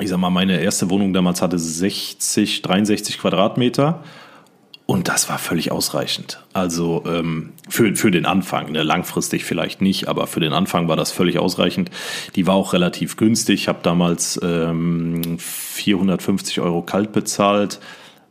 ich 0.00 0.08
sag 0.08 0.18
mal, 0.18 0.30
meine 0.30 0.60
erste 0.60 0.90
Wohnung 0.90 1.12
damals 1.12 1.42
hatte 1.42 1.58
60, 1.58 2.62
63 2.62 3.18
Quadratmeter. 3.18 4.02
Und 4.86 5.08
das 5.08 5.28
war 5.28 5.38
völlig 5.38 5.72
ausreichend. 5.72 6.44
Also 6.52 7.02
ähm, 7.06 7.52
für, 7.68 7.96
für 7.96 8.12
den 8.12 8.24
Anfang, 8.24 8.70
ne? 8.70 8.84
langfristig 8.84 9.44
vielleicht 9.44 9.82
nicht, 9.82 10.06
aber 10.06 10.28
für 10.28 10.38
den 10.38 10.52
Anfang 10.52 10.86
war 10.86 10.94
das 10.94 11.10
völlig 11.10 11.40
ausreichend. 11.40 11.90
Die 12.36 12.46
war 12.46 12.54
auch 12.54 12.72
relativ 12.72 13.16
günstig. 13.16 13.62
Ich 13.62 13.68
habe 13.68 13.80
damals 13.82 14.38
ähm, 14.44 15.38
450 15.40 16.60
Euro 16.60 16.82
kalt 16.82 17.10
bezahlt. 17.10 17.80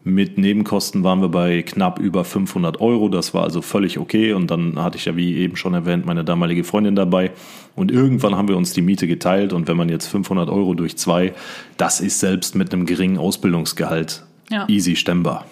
Mit 0.08 0.38
Nebenkosten 0.38 1.04
waren 1.04 1.20
wir 1.22 1.30
bei 1.30 1.64
knapp 1.64 1.98
über 1.98 2.24
500 2.24 2.80
Euro. 2.80 3.10
Das 3.10 3.34
war 3.34 3.42
also 3.42 3.64
völlig 3.64 3.98
okay. 3.98 4.34
Und 4.34 4.52
dann 4.52 4.82
hatte 4.84 4.98
ich 4.98 5.06
ja, 5.06 5.16
wie 5.16 5.36
eben 5.38 5.56
schon 5.56 5.74
erwähnt, 5.74 6.06
meine 6.06 6.24
damalige 6.24 6.64
Freundin 6.64 6.96
dabei. 6.96 7.32
Und 7.76 7.92
irgendwann 7.92 8.36
haben 8.36 8.48
wir 8.48 8.56
uns 8.56 8.72
die 8.72 8.84
Miete 8.84 9.08
geteilt. 9.08 9.52
Und 9.52 9.68
wenn 9.68 9.76
man 9.76 9.90
jetzt 9.90 10.06
500 10.06 10.48
Euro 10.48 10.76
durch 10.76 10.96
zwei, 10.96 11.34
das 11.78 12.02
ist 12.02 12.20
selbst 12.20 12.54
mit 12.54 12.72
einem 12.72 12.86
geringen 12.86 13.18
Ausbildungsgehalt 13.18 14.24
ja. 14.52 14.66
easy 14.68 14.96
stemmbar. 14.96 15.46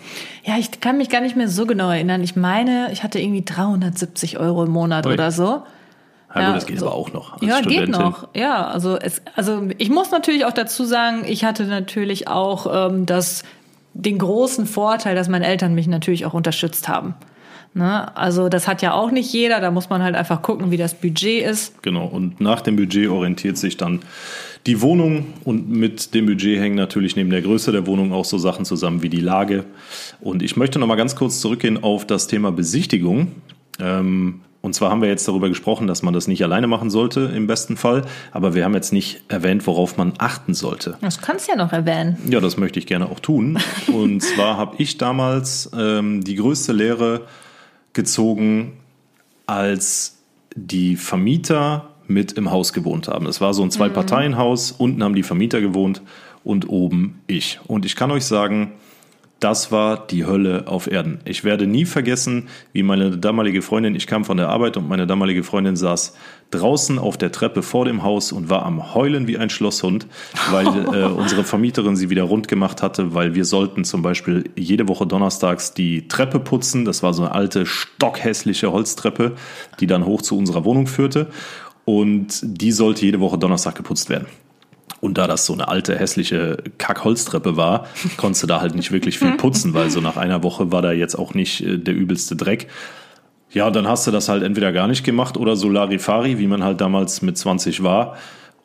Ja, 0.43 0.59
ich 0.59 0.79
kann 0.79 0.99
mich 0.99 1.09
gar 1.09 1.21
nicht 1.21 1.35
mehr 1.35 1.49
so 1.49 1.65
genau 1.65 1.89
erinnern. 1.89 2.21
Ich 2.21 2.35
meine, 2.35 2.91
ich 2.91 3.01
hatte 3.01 3.19
irgendwie 3.19 3.43
370 3.43 4.37
Euro 4.37 4.65
im 4.65 4.71
Monat 4.71 5.07
Ui. 5.07 5.13
oder 5.13 5.31
so. 5.31 5.63
Ja, 6.35 6.41
ja, 6.41 6.53
das 6.53 6.67
geht 6.67 6.77
so. 6.77 6.85
aber 6.85 6.95
auch 6.95 7.11
noch. 7.11 7.41
ja, 7.41 7.57
Studentin. 7.57 7.85
geht 7.85 7.89
noch. 7.89 8.27
Ja, 8.35 8.67
also 8.67 8.97
es, 8.97 9.23
also 9.35 9.67
ich 9.79 9.89
muss 9.89 10.11
natürlich 10.11 10.45
auch 10.45 10.53
dazu 10.53 10.83
sagen, 10.83 11.23
ich 11.25 11.43
hatte 11.43 11.65
natürlich 11.65 12.27
auch 12.27 12.91
ähm, 12.91 13.07
das 13.07 13.43
den 13.93 14.17
großen 14.17 14.65
Vorteil, 14.65 15.15
dass 15.15 15.29
meine 15.29 15.45
Eltern 15.45 15.75
mich 15.75 15.87
natürlich 15.87 16.25
auch 16.25 16.33
unterstützt 16.33 16.87
haben. 16.87 17.15
Ne? 17.75 18.15
Also 18.15 18.49
das 18.49 18.67
hat 18.67 18.81
ja 18.81 18.93
auch 18.93 19.11
nicht 19.11 19.33
jeder, 19.33 19.59
da 19.59 19.71
muss 19.71 19.89
man 19.89 20.03
halt 20.03 20.15
einfach 20.15 20.41
gucken, 20.41 20.69
wie 20.69 20.77
das 20.77 20.93
Budget 20.93 21.43
ist. 21.43 21.81
Genau, 21.81 22.05
und 22.05 22.39
nach 22.39 22.61
dem 22.61 22.75
Budget 22.75 23.09
orientiert 23.09 23.57
sich 23.57 23.77
dann 23.77 24.01
die 24.67 24.81
Wohnung 24.81 25.25
und 25.43 25.69
mit 25.69 26.13
dem 26.13 26.27
Budget 26.27 26.59
hängen 26.59 26.75
natürlich 26.75 27.15
neben 27.15 27.31
der 27.31 27.41
Größe 27.41 27.71
der 27.71 27.87
Wohnung 27.87 28.13
auch 28.13 28.25
so 28.25 28.37
Sachen 28.37 28.63
zusammen 28.63 29.01
wie 29.01 29.09
die 29.09 29.19
Lage. 29.19 29.65
Und 30.21 30.43
ich 30.43 30.55
möchte 30.55 30.79
nochmal 30.79 30.97
ganz 30.97 31.15
kurz 31.15 31.41
zurückgehen 31.41 31.83
auf 31.83 32.05
das 32.05 32.27
Thema 32.27 32.51
Besichtigung. 32.51 33.31
Ähm, 33.79 34.41
und 34.63 34.73
zwar 34.73 34.91
haben 34.91 35.01
wir 35.01 35.09
jetzt 35.09 35.27
darüber 35.27 35.49
gesprochen, 35.49 35.87
dass 35.87 36.03
man 36.03 36.13
das 36.13 36.29
nicht 36.29 36.41
alleine 36.41 36.67
machen 36.67 36.89
sollte, 36.89 37.29
im 37.35 37.47
besten 37.47 37.75
Fall. 37.75 38.03
Aber 38.31 38.55
wir 38.55 38.63
haben 38.63 38.73
jetzt 38.73 38.93
nicht 38.93 39.21
erwähnt, 39.27 39.67
worauf 39.67 39.97
man 39.97 40.13
achten 40.19 40.53
sollte. 40.53 40.97
Das 41.01 41.19
kannst 41.19 41.47
du 41.47 41.51
ja 41.51 41.57
noch 41.57 41.73
erwähnen. 41.73 42.17
Ja, 42.29 42.39
das 42.39 42.55
möchte 42.55 42.79
ich 42.79 42.87
gerne 42.87 43.09
auch 43.09 43.19
tun. 43.19 43.59
Und 43.93 44.21
zwar 44.21 44.55
habe 44.55 44.75
ich 44.77 44.97
damals 44.97 45.69
ähm, 45.77 46.23
die 46.23 46.35
größte 46.35 46.71
Lehre 46.71 47.27
gezogen, 47.91 48.77
als 49.47 50.19
die 50.55 50.95
Vermieter 50.95 51.89
mit 52.07 52.31
im 52.31 52.49
Haus 52.49 52.71
gewohnt 52.71 53.09
haben. 53.09 53.25
Es 53.25 53.41
war 53.41 53.53
so 53.53 53.63
ein 53.63 53.69
Zwei-Parteien-Haus. 53.69 54.71
Unten 54.71 55.03
haben 55.03 55.15
die 55.15 55.23
Vermieter 55.23 55.59
gewohnt 55.59 56.01
und 56.45 56.69
oben 56.69 57.19
ich. 57.27 57.59
Und 57.67 57.83
ich 57.83 57.97
kann 57.97 58.11
euch 58.11 58.23
sagen, 58.23 58.71
das 59.43 59.73
war 59.73 60.07
die 60.07 60.25
Hölle 60.25 60.67
auf 60.67 60.89
Erden. 60.89 61.19
Ich 61.25 61.43
werde 61.43 61.67
nie 61.67 61.83
vergessen, 61.83 62.47
wie 62.71 62.81
meine 62.81 63.17
damalige 63.17 63.61
Freundin, 63.61 63.93
ich 63.93 64.07
kam 64.07 64.23
von 64.23 64.37
der 64.37 64.47
Arbeit 64.47 64.77
und 64.77 64.87
meine 64.87 65.05
damalige 65.05 65.43
Freundin 65.43 65.75
saß 65.75 66.15
draußen 66.51 66.97
auf 66.97 67.17
der 67.17 67.31
Treppe 67.33 67.61
vor 67.61 67.83
dem 67.83 68.03
Haus 68.03 68.31
und 68.31 68.49
war 68.49 68.65
am 68.65 68.93
Heulen 68.93 69.27
wie 69.27 69.37
ein 69.37 69.49
Schlosshund, 69.49 70.07
weil 70.51 70.67
äh, 70.95 71.05
unsere 71.05 71.43
Vermieterin 71.43 71.97
sie 71.97 72.09
wieder 72.09 72.23
rund 72.23 72.47
gemacht 72.47 72.81
hatte, 72.81 73.13
weil 73.13 73.35
wir 73.35 73.43
sollten 73.43 73.83
zum 73.83 74.01
Beispiel 74.01 74.45
jede 74.55 74.87
Woche 74.87 75.05
donnerstags 75.05 75.73
die 75.73 76.07
Treppe 76.07 76.39
putzen. 76.39 76.85
Das 76.85 77.03
war 77.03 77.13
so 77.13 77.23
eine 77.23 77.33
alte, 77.33 77.65
stockhässliche 77.65 78.71
Holztreppe, 78.71 79.33
die 79.81 79.87
dann 79.87 80.05
hoch 80.05 80.21
zu 80.21 80.37
unserer 80.37 80.63
Wohnung 80.63 80.87
führte. 80.87 81.27
Und 81.83 82.39
die 82.43 82.71
sollte 82.71 83.05
jede 83.05 83.19
Woche 83.19 83.37
Donnerstag 83.37 83.75
geputzt 83.75 84.09
werden. 84.09 84.27
Und 85.01 85.17
da 85.17 85.27
das 85.27 85.45
so 85.45 85.53
eine 85.53 85.67
alte, 85.67 85.97
hässliche 85.97 86.63
Kackholztreppe 86.77 87.57
war, 87.57 87.87
konntest 88.17 88.43
du 88.43 88.47
da 88.47 88.61
halt 88.61 88.75
nicht 88.75 88.91
wirklich 88.91 89.19
viel 89.19 89.33
putzen, 89.33 89.73
weil 89.73 89.89
so 89.89 89.99
nach 89.99 90.17
einer 90.17 90.43
Woche 90.43 90.71
war 90.71 90.81
da 90.81 90.91
jetzt 90.91 91.15
auch 91.15 91.33
nicht 91.33 91.61
äh, 91.61 91.77
der 91.77 91.93
übelste 91.93 92.35
Dreck. 92.35 92.67
Ja, 93.51 93.67
und 93.67 93.75
dann 93.75 93.87
hast 93.87 94.07
du 94.07 94.11
das 94.11 94.29
halt 94.29 94.43
entweder 94.43 94.71
gar 94.71 94.87
nicht 94.87 95.03
gemacht 95.03 95.37
oder 95.37 95.55
Solarifari, 95.55 96.39
wie 96.39 96.47
man 96.47 96.63
halt 96.63 96.81
damals 96.81 97.21
mit 97.21 97.37
20 97.37 97.83
war. 97.83 98.17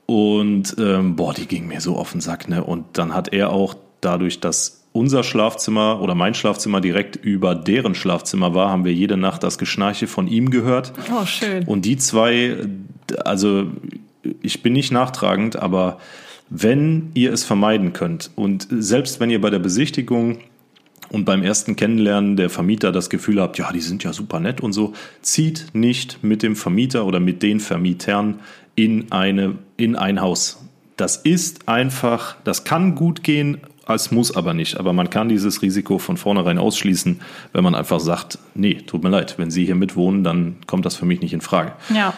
Und 0.06 0.76
ähm, 0.78 1.16
boah, 1.16 1.34
die 1.34 1.46
ging 1.46 1.66
mir 1.66 1.80
so 1.82 1.96
auf 1.96 2.12
den 2.12 2.22
Sack, 2.22 2.48
ne? 2.48 2.64
Und 2.64 2.86
dann 2.94 3.14
hat 3.14 3.32
er 3.32 3.50
auch 3.50 3.74
dadurch, 4.00 4.40
dass 4.40 4.86
unser 4.92 5.22
Schlafzimmer 5.22 6.00
oder 6.00 6.14
mein 6.14 6.34
Schlafzimmer 6.34 6.80
direkt 6.80 7.16
über 7.16 7.54
deren 7.54 7.94
Schlafzimmer 7.94 8.54
war, 8.54 8.70
haben 8.70 8.84
wir 8.84 8.92
jede 8.92 9.16
Nacht 9.16 9.42
das 9.42 9.58
Geschnarche 9.58 10.06
von 10.06 10.26
ihm 10.26 10.50
gehört. 10.50 10.92
Oh, 11.12 11.26
schön. 11.26 11.64
Und 11.64 11.84
die 11.84 11.98
zwei, 11.98 12.56
also 13.24 13.66
ich 14.42 14.62
bin 14.62 14.72
nicht 14.72 14.92
nachtragend, 14.92 15.56
aber 15.56 15.98
wenn 16.50 17.10
ihr 17.14 17.32
es 17.32 17.44
vermeiden 17.44 17.92
könnt 17.92 18.30
und 18.34 18.66
selbst 18.70 19.20
wenn 19.20 19.30
ihr 19.30 19.40
bei 19.40 19.50
der 19.50 19.58
Besichtigung 19.58 20.38
und 21.10 21.24
beim 21.24 21.42
ersten 21.42 21.76
Kennenlernen 21.76 22.36
der 22.36 22.50
Vermieter 22.50 22.92
das 22.92 23.10
Gefühl 23.10 23.40
habt, 23.40 23.58
ja, 23.58 23.72
die 23.72 23.80
sind 23.80 24.04
ja 24.04 24.12
super 24.12 24.40
nett 24.40 24.60
und 24.60 24.72
so, 24.72 24.92
zieht 25.22 25.66
nicht 25.72 26.22
mit 26.22 26.42
dem 26.42 26.56
Vermieter 26.56 27.06
oder 27.06 27.20
mit 27.20 27.42
den 27.42 27.60
Vermietern 27.60 28.40
in 28.74 29.12
eine 29.12 29.56
in 29.76 29.96
ein 29.96 30.20
Haus. 30.20 30.64
Das 30.96 31.16
ist 31.16 31.68
einfach, 31.68 32.36
das 32.44 32.64
kann 32.64 32.94
gut 32.94 33.22
gehen, 33.22 33.58
es 33.94 34.10
muss 34.10 34.34
aber 34.34 34.54
nicht. 34.54 34.78
Aber 34.78 34.92
man 34.92 35.10
kann 35.10 35.28
dieses 35.28 35.62
Risiko 35.62 35.98
von 35.98 36.16
vornherein 36.16 36.58
ausschließen, 36.58 37.20
wenn 37.52 37.64
man 37.64 37.74
einfach 37.74 38.00
sagt, 38.00 38.38
nee, 38.54 38.74
tut 38.74 39.02
mir 39.02 39.08
leid, 39.08 39.34
wenn 39.38 39.50
Sie 39.50 39.64
hier 39.64 39.74
mitwohnen, 39.74 40.24
dann 40.24 40.56
kommt 40.66 40.84
das 40.84 40.96
für 40.96 41.06
mich 41.06 41.20
nicht 41.20 41.32
in 41.32 41.40
Frage. 41.40 41.72
Ja, 41.94 42.14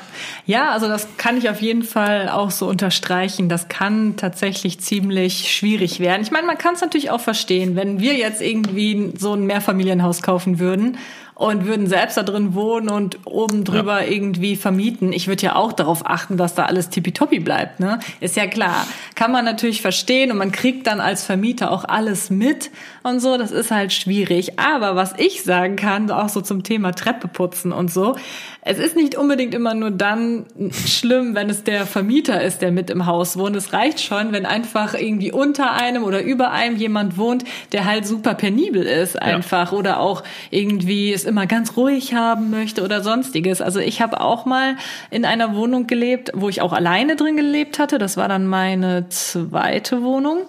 ja, 0.46 0.70
also 0.70 0.88
das 0.88 1.06
kann 1.16 1.36
ich 1.36 1.48
auf 1.48 1.62
jeden 1.62 1.82
Fall 1.82 2.28
auch 2.28 2.50
so 2.50 2.68
unterstreichen. 2.68 3.48
Das 3.48 3.68
kann 3.68 4.16
tatsächlich 4.16 4.80
ziemlich 4.80 5.54
schwierig 5.54 6.00
werden. 6.00 6.22
Ich 6.22 6.30
meine, 6.30 6.46
man 6.46 6.58
kann 6.58 6.74
es 6.74 6.80
natürlich 6.80 7.10
auch 7.10 7.20
verstehen, 7.20 7.76
wenn 7.76 8.00
wir 8.00 8.14
jetzt 8.14 8.42
irgendwie 8.42 9.12
so 9.16 9.34
ein 9.34 9.44
Mehrfamilienhaus 9.46 10.22
kaufen 10.22 10.58
würden 10.58 10.98
und 11.40 11.64
würden 11.64 11.86
selbst 11.86 12.18
da 12.18 12.22
drin 12.22 12.52
wohnen 12.52 12.90
und 12.90 13.20
oben 13.24 13.64
drüber 13.64 14.02
ja. 14.04 14.12
irgendwie 14.12 14.56
vermieten. 14.56 15.10
Ich 15.14 15.26
würde 15.26 15.42
ja 15.42 15.56
auch 15.56 15.72
darauf 15.72 16.04
achten, 16.04 16.36
dass 16.36 16.54
da 16.54 16.66
alles 16.66 16.90
tippitoppi 16.90 17.40
bleibt. 17.40 17.80
Ne? 17.80 17.98
Ist 18.20 18.36
ja 18.36 18.46
klar. 18.46 18.86
Kann 19.14 19.32
man 19.32 19.46
natürlich 19.46 19.80
verstehen 19.80 20.30
und 20.30 20.36
man 20.36 20.52
kriegt 20.52 20.86
dann 20.86 21.00
als 21.00 21.24
Vermieter 21.24 21.70
auch 21.70 21.84
alles 21.86 22.28
mit 22.28 22.70
und 23.04 23.20
so. 23.20 23.38
Das 23.38 23.52
ist 23.52 23.70
halt 23.70 23.94
schwierig. 23.94 24.58
Aber 24.58 24.96
was 24.96 25.14
ich 25.16 25.42
sagen 25.42 25.76
kann, 25.76 26.10
auch 26.10 26.28
so 26.28 26.42
zum 26.42 26.62
Thema 26.62 26.92
Treppe 26.92 27.26
putzen 27.26 27.72
und 27.72 27.90
so, 27.90 28.16
es 28.60 28.78
ist 28.78 28.94
nicht 28.94 29.16
unbedingt 29.16 29.54
immer 29.54 29.72
nur 29.72 29.90
dann 29.90 30.44
schlimm, 30.70 31.34
wenn 31.34 31.48
es 31.48 31.64
der 31.64 31.86
Vermieter 31.86 32.42
ist, 32.42 32.60
der 32.60 32.70
mit 32.70 32.90
im 32.90 33.06
Haus 33.06 33.38
wohnt. 33.38 33.56
Es 33.56 33.72
reicht 33.72 34.00
schon, 34.00 34.32
wenn 34.32 34.44
einfach 34.44 34.92
irgendwie 34.92 35.32
unter 35.32 35.72
einem 35.72 36.04
oder 36.04 36.22
über 36.22 36.50
einem 36.50 36.76
jemand 36.76 37.16
wohnt, 37.16 37.44
der 37.72 37.86
halt 37.86 38.06
super 38.06 38.34
penibel 38.34 38.82
ist 38.82 39.20
einfach 39.20 39.72
ja. 39.72 39.78
oder 39.78 40.00
auch 40.00 40.22
irgendwie 40.50 41.14
es 41.14 41.29
immer 41.30 41.46
ganz 41.46 41.76
ruhig 41.76 42.14
haben 42.14 42.50
möchte 42.50 42.82
oder 42.82 43.02
sonstiges. 43.02 43.62
Also 43.62 43.80
ich 43.80 44.02
habe 44.02 44.20
auch 44.20 44.44
mal 44.44 44.76
in 45.10 45.24
einer 45.24 45.54
Wohnung 45.54 45.86
gelebt, 45.86 46.32
wo 46.34 46.50
ich 46.50 46.60
auch 46.60 46.74
alleine 46.74 47.16
drin 47.16 47.36
gelebt 47.36 47.78
hatte. 47.78 47.98
Das 47.98 48.18
war 48.18 48.28
dann 48.28 48.46
meine 48.46 49.08
zweite 49.08 50.02
Wohnung. 50.02 50.40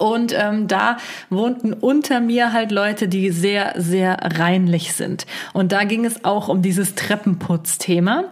Und 0.00 0.32
ähm, 0.34 0.66
da 0.66 0.96
wohnten 1.28 1.74
unter 1.74 2.20
mir 2.20 2.54
halt 2.54 2.72
Leute, 2.72 3.06
die 3.06 3.28
sehr, 3.30 3.74
sehr 3.76 4.16
reinlich 4.38 4.94
sind. 4.94 5.26
Und 5.52 5.72
da 5.72 5.84
ging 5.84 6.06
es 6.06 6.24
auch 6.24 6.48
um 6.48 6.62
dieses 6.62 6.94
Treppenputzthema. 6.94 8.24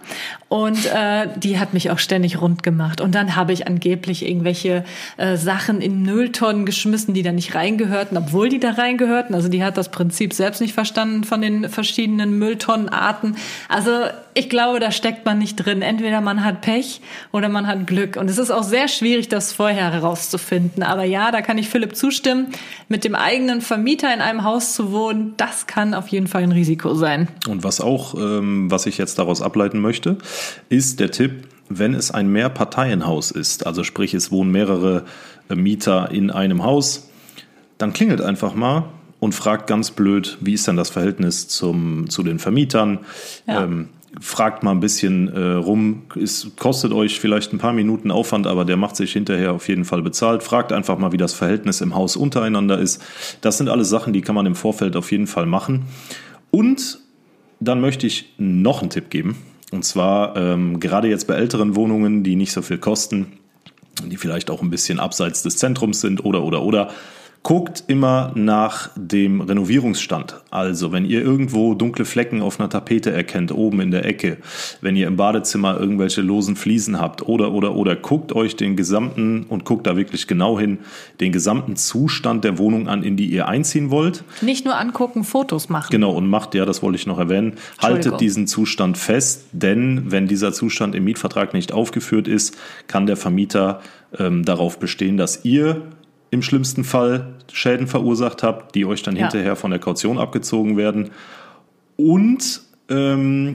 Und 0.48 0.86
äh, 0.86 1.28
die 1.36 1.58
hat 1.58 1.74
mich 1.74 1.90
auch 1.90 1.98
ständig 1.98 2.40
rund 2.40 2.62
gemacht. 2.62 3.02
Und 3.02 3.14
dann 3.14 3.36
habe 3.36 3.52
ich 3.52 3.66
angeblich 3.66 4.26
irgendwelche 4.26 4.82
äh, 5.18 5.36
Sachen 5.36 5.82
in 5.82 6.04
Mülltonnen 6.04 6.64
geschmissen, 6.64 7.12
die 7.12 7.22
da 7.22 7.32
nicht 7.32 7.54
reingehörten, 7.54 8.16
obwohl 8.16 8.48
die 8.48 8.58
da 8.58 8.70
reingehörten. 8.70 9.34
Also 9.34 9.50
die 9.50 9.62
hat 9.62 9.76
das 9.76 9.90
Prinzip 9.90 10.32
selbst 10.32 10.62
nicht 10.62 10.72
verstanden 10.72 11.24
von 11.24 11.42
den 11.42 11.68
verschiedenen 11.68 12.38
Mülltonnenarten. 12.38 13.36
Also 13.68 13.90
ich 14.32 14.48
glaube, 14.48 14.80
da 14.80 14.90
steckt 14.90 15.26
man 15.26 15.38
nicht 15.38 15.56
drin. 15.56 15.82
Entweder 15.82 16.22
man 16.22 16.42
hat 16.42 16.62
Pech 16.62 17.02
oder 17.30 17.50
man 17.50 17.66
hat 17.66 17.86
Glück. 17.86 18.16
Und 18.16 18.30
es 18.30 18.38
ist 18.38 18.50
auch 18.50 18.62
sehr 18.62 18.88
schwierig, 18.88 19.28
das 19.28 19.52
vorher 19.52 19.92
herauszufinden. 19.92 20.82
Aber 20.82 21.04
ja, 21.04 21.30
da 21.30 21.42
kann 21.42 21.57
ich 21.58 21.68
Philipp 21.68 21.96
zustimmen. 21.96 22.48
Mit 22.88 23.04
dem 23.04 23.14
eigenen 23.14 23.60
Vermieter 23.60 24.12
in 24.12 24.20
einem 24.20 24.44
Haus 24.44 24.74
zu 24.74 24.92
wohnen, 24.92 25.34
das 25.36 25.66
kann 25.66 25.94
auf 25.94 26.08
jeden 26.08 26.26
Fall 26.26 26.42
ein 26.42 26.52
Risiko 26.52 26.94
sein. 26.94 27.28
Und 27.48 27.64
was 27.64 27.80
auch, 27.80 28.14
ähm, 28.14 28.70
was 28.70 28.86
ich 28.86 28.98
jetzt 28.98 29.18
daraus 29.18 29.42
ableiten 29.42 29.80
möchte, 29.80 30.18
ist 30.68 31.00
der 31.00 31.10
Tipp, 31.10 31.48
wenn 31.68 31.94
es 31.94 32.10
ein 32.10 32.28
Mehrparteienhaus 32.28 33.30
ist, 33.30 33.66
also 33.66 33.84
sprich 33.84 34.14
es 34.14 34.30
wohnen 34.30 34.50
mehrere 34.50 35.04
äh, 35.48 35.54
Mieter 35.54 36.10
in 36.10 36.30
einem 36.30 36.64
Haus, 36.64 37.10
dann 37.76 37.92
klingelt 37.92 38.20
einfach 38.20 38.54
mal 38.54 38.84
und 39.20 39.34
fragt 39.34 39.66
ganz 39.66 39.90
blöd, 39.90 40.38
wie 40.40 40.54
ist 40.54 40.66
denn 40.66 40.76
das 40.76 40.90
Verhältnis 40.90 41.48
zum, 41.48 42.08
zu 42.08 42.22
den 42.22 42.38
Vermietern? 42.38 43.00
Ja. 43.46 43.64
Ähm, 43.64 43.88
fragt 44.20 44.62
mal 44.62 44.72
ein 44.72 44.80
bisschen 44.80 45.28
äh, 45.28 45.52
rum. 45.54 46.02
Es 46.20 46.50
kostet 46.58 46.92
euch 46.92 47.20
vielleicht 47.20 47.52
ein 47.52 47.58
paar 47.58 47.72
Minuten 47.72 48.10
Aufwand, 48.10 48.46
aber 48.46 48.64
der 48.64 48.76
macht 48.76 48.96
sich 48.96 49.12
hinterher 49.12 49.52
auf 49.52 49.68
jeden 49.68 49.84
Fall 49.84 50.02
bezahlt. 50.02 50.42
Fragt 50.42 50.72
einfach 50.72 50.98
mal, 50.98 51.12
wie 51.12 51.16
das 51.16 51.34
Verhältnis 51.34 51.80
im 51.80 51.94
Haus 51.94 52.16
untereinander 52.16 52.78
ist. 52.78 53.02
Das 53.40 53.58
sind 53.58 53.68
alles 53.68 53.88
Sachen, 53.88 54.12
die 54.12 54.22
kann 54.22 54.34
man 54.34 54.46
im 54.46 54.54
Vorfeld 54.54 54.96
auf 54.96 55.12
jeden 55.12 55.26
Fall 55.26 55.46
machen. 55.46 55.84
Und 56.50 57.00
dann 57.60 57.80
möchte 57.80 58.06
ich 58.06 58.34
noch 58.38 58.80
einen 58.80 58.90
Tipp 58.90 59.10
geben. 59.10 59.36
Und 59.70 59.84
zwar 59.84 60.36
ähm, 60.36 60.80
gerade 60.80 61.08
jetzt 61.08 61.26
bei 61.26 61.34
älteren 61.34 61.76
Wohnungen, 61.76 62.22
die 62.22 62.36
nicht 62.36 62.52
so 62.52 62.62
viel 62.62 62.78
kosten, 62.78 63.26
die 64.06 64.16
vielleicht 64.16 64.50
auch 64.50 64.62
ein 64.62 64.70
bisschen 64.70 64.98
abseits 64.98 65.42
des 65.42 65.58
Zentrums 65.58 66.00
sind 66.00 66.24
oder 66.24 66.42
oder 66.42 66.62
oder 66.62 66.90
Guckt 67.42 67.84
immer 67.86 68.32
nach 68.34 68.90
dem 68.96 69.40
Renovierungsstand. 69.40 70.36
Also, 70.50 70.92
wenn 70.92 71.04
ihr 71.04 71.22
irgendwo 71.22 71.74
dunkle 71.74 72.04
Flecken 72.04 72.42
auf 72.42 72.58
einer 72.58 72.68
Tapete 72.68 73.10
erkennt, 73.10 73.52
oben 73.52 73.80
in 73.80 73.90
der 73.90 74.04
Ecke, 74.04 74.38
wenn 74.80 74.96
ihr 74.96 75.06
im 75.06 75.16
Badezimmer 75.16 75.78
irgendwelche 75.78 76.20
losen 76.20 76.56
Fliesen 76.56 77.00
habt 77.00 77.22
oder, 77.22 77.52
oder, 77.52 77.74
oder, 77.74 77.96
guckt 77.96 78.34
euch 78.34 78.56
den 78.56 78.76
gesamten 78.76 79.44
und 79.48 79.64
guckt 79.64 79.86
da 79.86 79.96
wirklich 79.96 80.26
genau 80.26 80.58
hin, 80.58 80.78
den 81.20 81.32
gesamten 81.32 81.76
Zustand 81.76 82.44
der 82.44 82.58
Wohnung 82.58 82.88
an, 82.88 83.02
in 83.02 83.16
die 83.16 83.26
ihr 83.26 83.48
einziehen 83.48 83.90
wollt. 83.90 84.24
Nicht 84.42 84.64
nur 84.64 84.76
angucken, 84.76 85.24
Fotos 85.24 85.68
machen. 85.68 85.90
Genau, 85.90 86.10
und 86.10 86.28
macht, 86.28 86.54
ja, 86.54 86.64
das 86.64 86.82
wollte 86.82 86.96
ich 86.96 87.06
noch 87.06 87.18
erwähnen, 87.18 87.54
haltet 87.78 88.20
diesen 88.20 88.46
Zustand 88.46 88.98
fest, 88.98 89.46
denn 89.52 90.10
wenn 90.10 90.26
dieser 90.26 90.52
Zustand 90.52 90.94
im 90.94 91.04
Mietvertrag 91.04 91.54
nicht 91.54 91.72
aufgeführt 91.72 92.28
ist, 92.28 92.58
kann 92.88 93.06
der 93.06 93.16
Vermieter 93.16 93.80
ähm, 94.18 94.44
darauf 94.44 94.78
bestehen, 94.78 95.16
dass 95.16 95.44
ihr 95.44 95.82
im 96.30 96.42
schlimmsten 96.42 96.84
Fall 96.84 97.34
Schäden 97.52 97.86
verursacht 97.86 98.42
habt, 98.42 98.74
die 98.74 98.84
euch 98.84 99.02
dann 99.02 99.16
ja. 99.16 99.22
hinterher 99.22 99.56
von 99.56 99.70
der 99.70 99.80
Kaution 99.80 100.18
abgezogen 100.18 100.76
werden. 100.76 101.10
Und 101.96 102.62
ähm, 102.88 103.54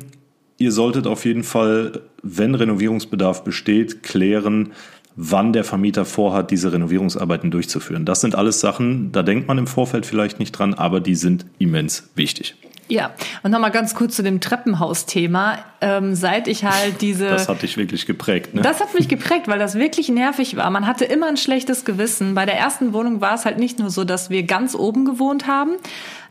ihr 0.58 0.72
solltet 0.72 1.08
auf 1.08 1.26
jeden 1.26 1.44
Fall, 1.44 2.02
wenn 2.22 2.56
Renovierungsbedarf 2.56 3.44
besteht, 3.44 4.04
klären, 4.04 4.74
wann 5.16 5.54
der 5.54 5.64
Vermieter 5.64 6.06
vorhat, 6.06 6.52
diese 6.52 6.74
Renovierungsarbeiten 6.74 7.52
durchzuführen. 7.52 8.06
Das 8.06 8.22
sind 8.22 8.36
alles 8.36 8.60
Sachen, 8.60 9.12
da 9.12 9.24
denkt 9.24 9.48
man 9.48 9.58
im 9.58 9.68
Vorfeld 9.68 10.06
vielleicht 10.06 10.40
nicht 10.40 10.54
dran, 10.54 10.74
aber 10.74 11.00
die 11.00 11.16
sind 11.16 11.46
immens 11.60 12.10
wichtig. 12.16 12.56
Ja, 12.90 13.12
und 13.44 13.52
nochmal 13.52 13.72
ganz 13.72 13.96
kurz 13.96 14.16
zu 14.16 14.24
dem 14.24 14.42
Treppenhaus-Thema. 14.42 15.60
Ähm, 15.82 16.16
seit 16.16 16.48
ich 16.48 16.64
halt 16.64 17.02
diese. 17.02 17.28
Das 17.28 17.50
hat 17.50 17.62
dich 17.62 17.78
wirklich 17.78 18.06
geprägt, 18.06 18.54
ne? 18.54 18.62
Das 18.62 18.80
hat 18.80 18.94
mich 18.94 19.08
geprägt, 19.08 19.48
weil 19.48 19.60
das 19.60 19.76
wirklich 19.76 20.10
nervig 20.10 20.56
war. 20.56 20.70
Man 20.70 20.88
hatte 20.88 21.06
immer 21.06 21.28
ein 21.28 21.38
schlechtes 21.38 21.86
Gewissen. 21.86 22.36
Bei 22.36 22.46
der 22.46 22.58
ersten 22.58 22.94
Wohnung 22.94 23.22
war 23.22 23.36
es 23.36 23.46
halt 23.46 23.58
nicht 23.58 23.80
nur 23.80 23.90
so, 23.90 24.04
dass 24.04 24.30
wir 24.30 24.44
ganz 24.44 24.76
oben 24.76 25.06
gewohnt 25.06 25.48
haben, 25.48 25.72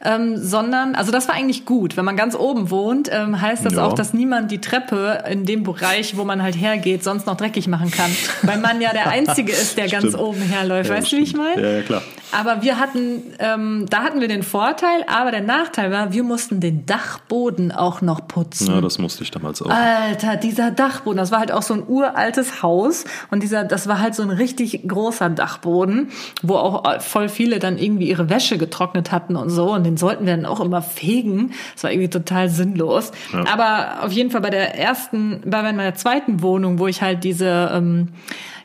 ähm, 0.04 0.36
sondern, 0.36 0.94
also 0.94 1.12
das 1.12 1.28
war 1.28 1.34
eigentlich 1.34 1.64
gut. 1.64 1.96
Wenn 1.96 2.04
man 2.04 2.16
ganz 2.16 2.34
oben 2.34 2.70
wohnt, 2.70 3.10
ähm, 3.12 3.40
heißt 3.40 3.64
das 3.64 3.74
ja. 3.74 3.84
auch, 3.84 3.92
dass 3.92 4.12
niemand 4.14 4.50
die 4.50 4.60
Treppe 4.60 5.24
in 5.30 5.44
dem 5.44 5.62
Bereich, 5.62 6.16
wo 6.16 6.24
man 6.24 6.42
halt 6.42 6.56
hergeht, 6.56 7.04
sonst 7.04 7.26
noch 7.26 7.36
dreckig 7.36 7.68
machen 7.68 7.90
kann. 7.90 8.10
Weil 8.42 8.58
man 8.58 8.80
ja 8.80 8.92
der 8.92 9.08
Einzige 9.10 9.52
ist, 9.52 9.78
der 9.78 9.88
ganz 9.88 10.14
oben 10.14 10.42
herläuft. 10.42 10.90
Ja, 10.90 10.96
weißt 10.96 11.12
du, 11.12 11.16
wie 11.16 11.22
ich 11.22 11.34
meine? 11.34 11.62
Ja, 11.62 11.70
ja, 11.78 11.82
klar. 11.82 12.02
Aber 12.32 12.62
wir 12.62 12.78
hatten, 12.78 13.22
ähm, 13.38 13.86
da 13.90 14.02
hatten 14.02 14.20
wir 14.20 14.28
den 14.28 14.42
Vorteil, 14.42 15.04
aber 15.06 15.30
der 15.30 15.42
Nachteil 15.42 15.90
war, 15.90 16.12
wir 16.12 16.22
mussten 16.22 16.60
den 16.60 16.86
Dachboden 16.86 17.72
auch 17.72 18.00
noch 18.00 18.26
putzen. 18.26 18.68
Ja, 18.68 18.80
das 18.80 18.98
musste 18.98 19.22
ich 19.22 19.30
damals 19.30 19.60
auch. 19.60 19.68
Alter, 19.70 20.36
dieser 20.36 20.70
Dachboden, 20.70 21.18
das 21.18 21.30
war 21.30 21.40
halt 21.40 21.52
auch 21.52 21.62
so 21.62 21.74
ein 21.74 21.84
uraltes 21.86 22.62
Haus 22.62 23.04
und 23.30 23.42
dieser, 23.42 23.64
das 23.64 23.86
war 23.86 24.00
halt 24.00 24.14
so 24.14 24.22
ein 24.22 24.30
richtig 24.30 24.86
großer 24.86 25.28
Dachboden, 25.30 26.08
wo 26.42 26.56
auch 26.56 27.00
voll 27.02 27.28
viele 27.28 27.58
dann 27.58 27.76
irgendwie 27.78 28.08
ihre 28.08 28.30
Wäsche 28.30 28.56
getrocknet 28.56 29.12
hatten 29.12 29.36
und 29.36 29.50
so 29.50 29.72
und 29.74 29.84
den 29.84 29.96
sollten 29.96 30.26
wir 30.26 30.34
dann 30.34 30.46
auch 30.46 30.60
immer 30.60 30.80
fegen. 30.82 31.52
Das 31.74 31.84
war 31.84 31.92
irgendwie 31.92 32.10
total 32.10 32.48
sinnlos. 32.48 33.12
Ja. 33.32 33.44
Aber 33.52 34.04
auf 34.04 34.12
jeden 34.12 34.30
Fall 34.30 34.40
bei 34.40 34.50
der 34.50 34.78
ersten, 34.78 35.42
bei 35.44 35.62
meiner 35.62 35.94
zweiten 35.94 36.42
Wohnung, 36.42 36.78
wo 36.78 36.86
ich 36.86 37.02
halt 37.02 37.24
diese 37.24 37.70
ähm, 37.72 38.08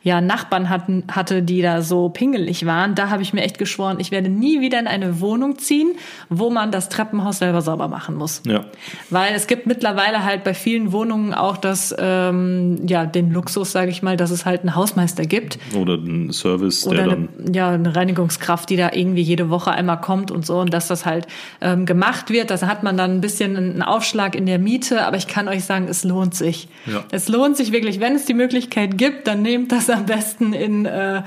ja 0.07 0.21
Nachbarn 0.21 0.69
hatten, 0.69 1.03
hatte, 1.11 1.43
die 1.43 1.61
da 1.61 1.81
so 1.81 2.07
pingelig 2.07 2.65
waren, 2.65 2.95
da 2.95 3.09
habe 3.09 3.21
ich 3.21 3.33
mir 3.33 3.41
echt 3.41 3.57
geschworen, 3.57 3.97
ich 3.99 4.09
werde 4.09 4.29
nie 4.29 4.61
wieder 4.61 4.79
in 4.79 4.87
eine 4.87 5.19
Wohnung 5.19 5.59
ziehen, 5.59 5.95
wo 6.29 6.49
man 6.49 6.71
das 6.71 6.87
Treppenhaus 6.87 7.39
selber 7.39 7.61
sauber 7.61 7.89
machen 7.89 8.15
muss. 8.15 8.41
Ja. 8.45 8.65
Weil 9.09 9.35
es 9.35 9.47
gibt 9.47 9.67
mittlerweile 9.67 10.23
halt 10.23 10.45
bei 10.45 10.53
vielen 10.53 10.93
Wohnungen 10.93 11.33
auch 11.33 11.57
das, 11.57 11.93
ähm, 11.99 12.87
ja, 12.87 13.05
den 13.05 13.31
Luxus, 13.31 13.73
sage 13.73 13.91
ich 13.91 14.01
mal, 14.01 14.15
dass 14.15 14.31
es 14.31 14.45
halt 14.45 14.61
einen 14.61 14.75
Hausmeister 14.75 15.25
gibt. 15.25 15.59
Oder 15.75 15.95
einen 15.95 16.31
Service, 16.31 16.87
Oder 16.87 17.03
der 17.03 17.03
eine, 17.03 17.27
dann. 17.37 17.53
Ja, 17.53 17.69
eine 17.71 17.93
Reinigungskraft, 17.93 18.69
die 18.69 18.77
da 18.77 18.91
irgendwie 18.93 19.21
jede 19.21 19.49
Woche 19.49 19.71
einmal 19.71 19.99
kommt 19.99 20.31
und 20.31 20.45
so 20.45 20.59
und 20.59 20.73
dass 20.73 20.87
das 20.87 21.05
halt 21.05 21.27
ähm, 21.59 21.85
gemacht 21.85 22.29
wird. 22.29 22.49
Das 22.49 22.63
hat 22.63 22.81
man 22.83 22.95
dann 22.95 23.11
ein 23.11 23.21
bisschen 23.21 23.57
einen 23.57 23.81
Aufschlag 23.81 24.35
in 24.35 24.45
der 24.45 24.57
Miete, 24.57 25.05
aber 25.05 25.17
ich 25.17 25.27
kann 25.27 25.49
euch 25.49 25.65
sagen, 25.65 25.87
es 25.89 26.05
lohnt 26.05 26.33
sich. 26.33 26.69
Ja. 26.85 27.03
Es 27.11 27.27
lohnt 27.27 27.57
sich 27.57 27.73
wirklich, 27.73 27.99
wenn 27.99 28.15
es 28.15 28.23
die 28.23 28.33
Möglichkeit 28.33 28.97
gibt, 28.97 29.27
dann 29.27 29.41
nehmt 29.41 29.73
das 29.73 29.89
am 29.97 30.05
besten 30.05 30.53
in, 30.53 30.85
äh, 30.85 31.23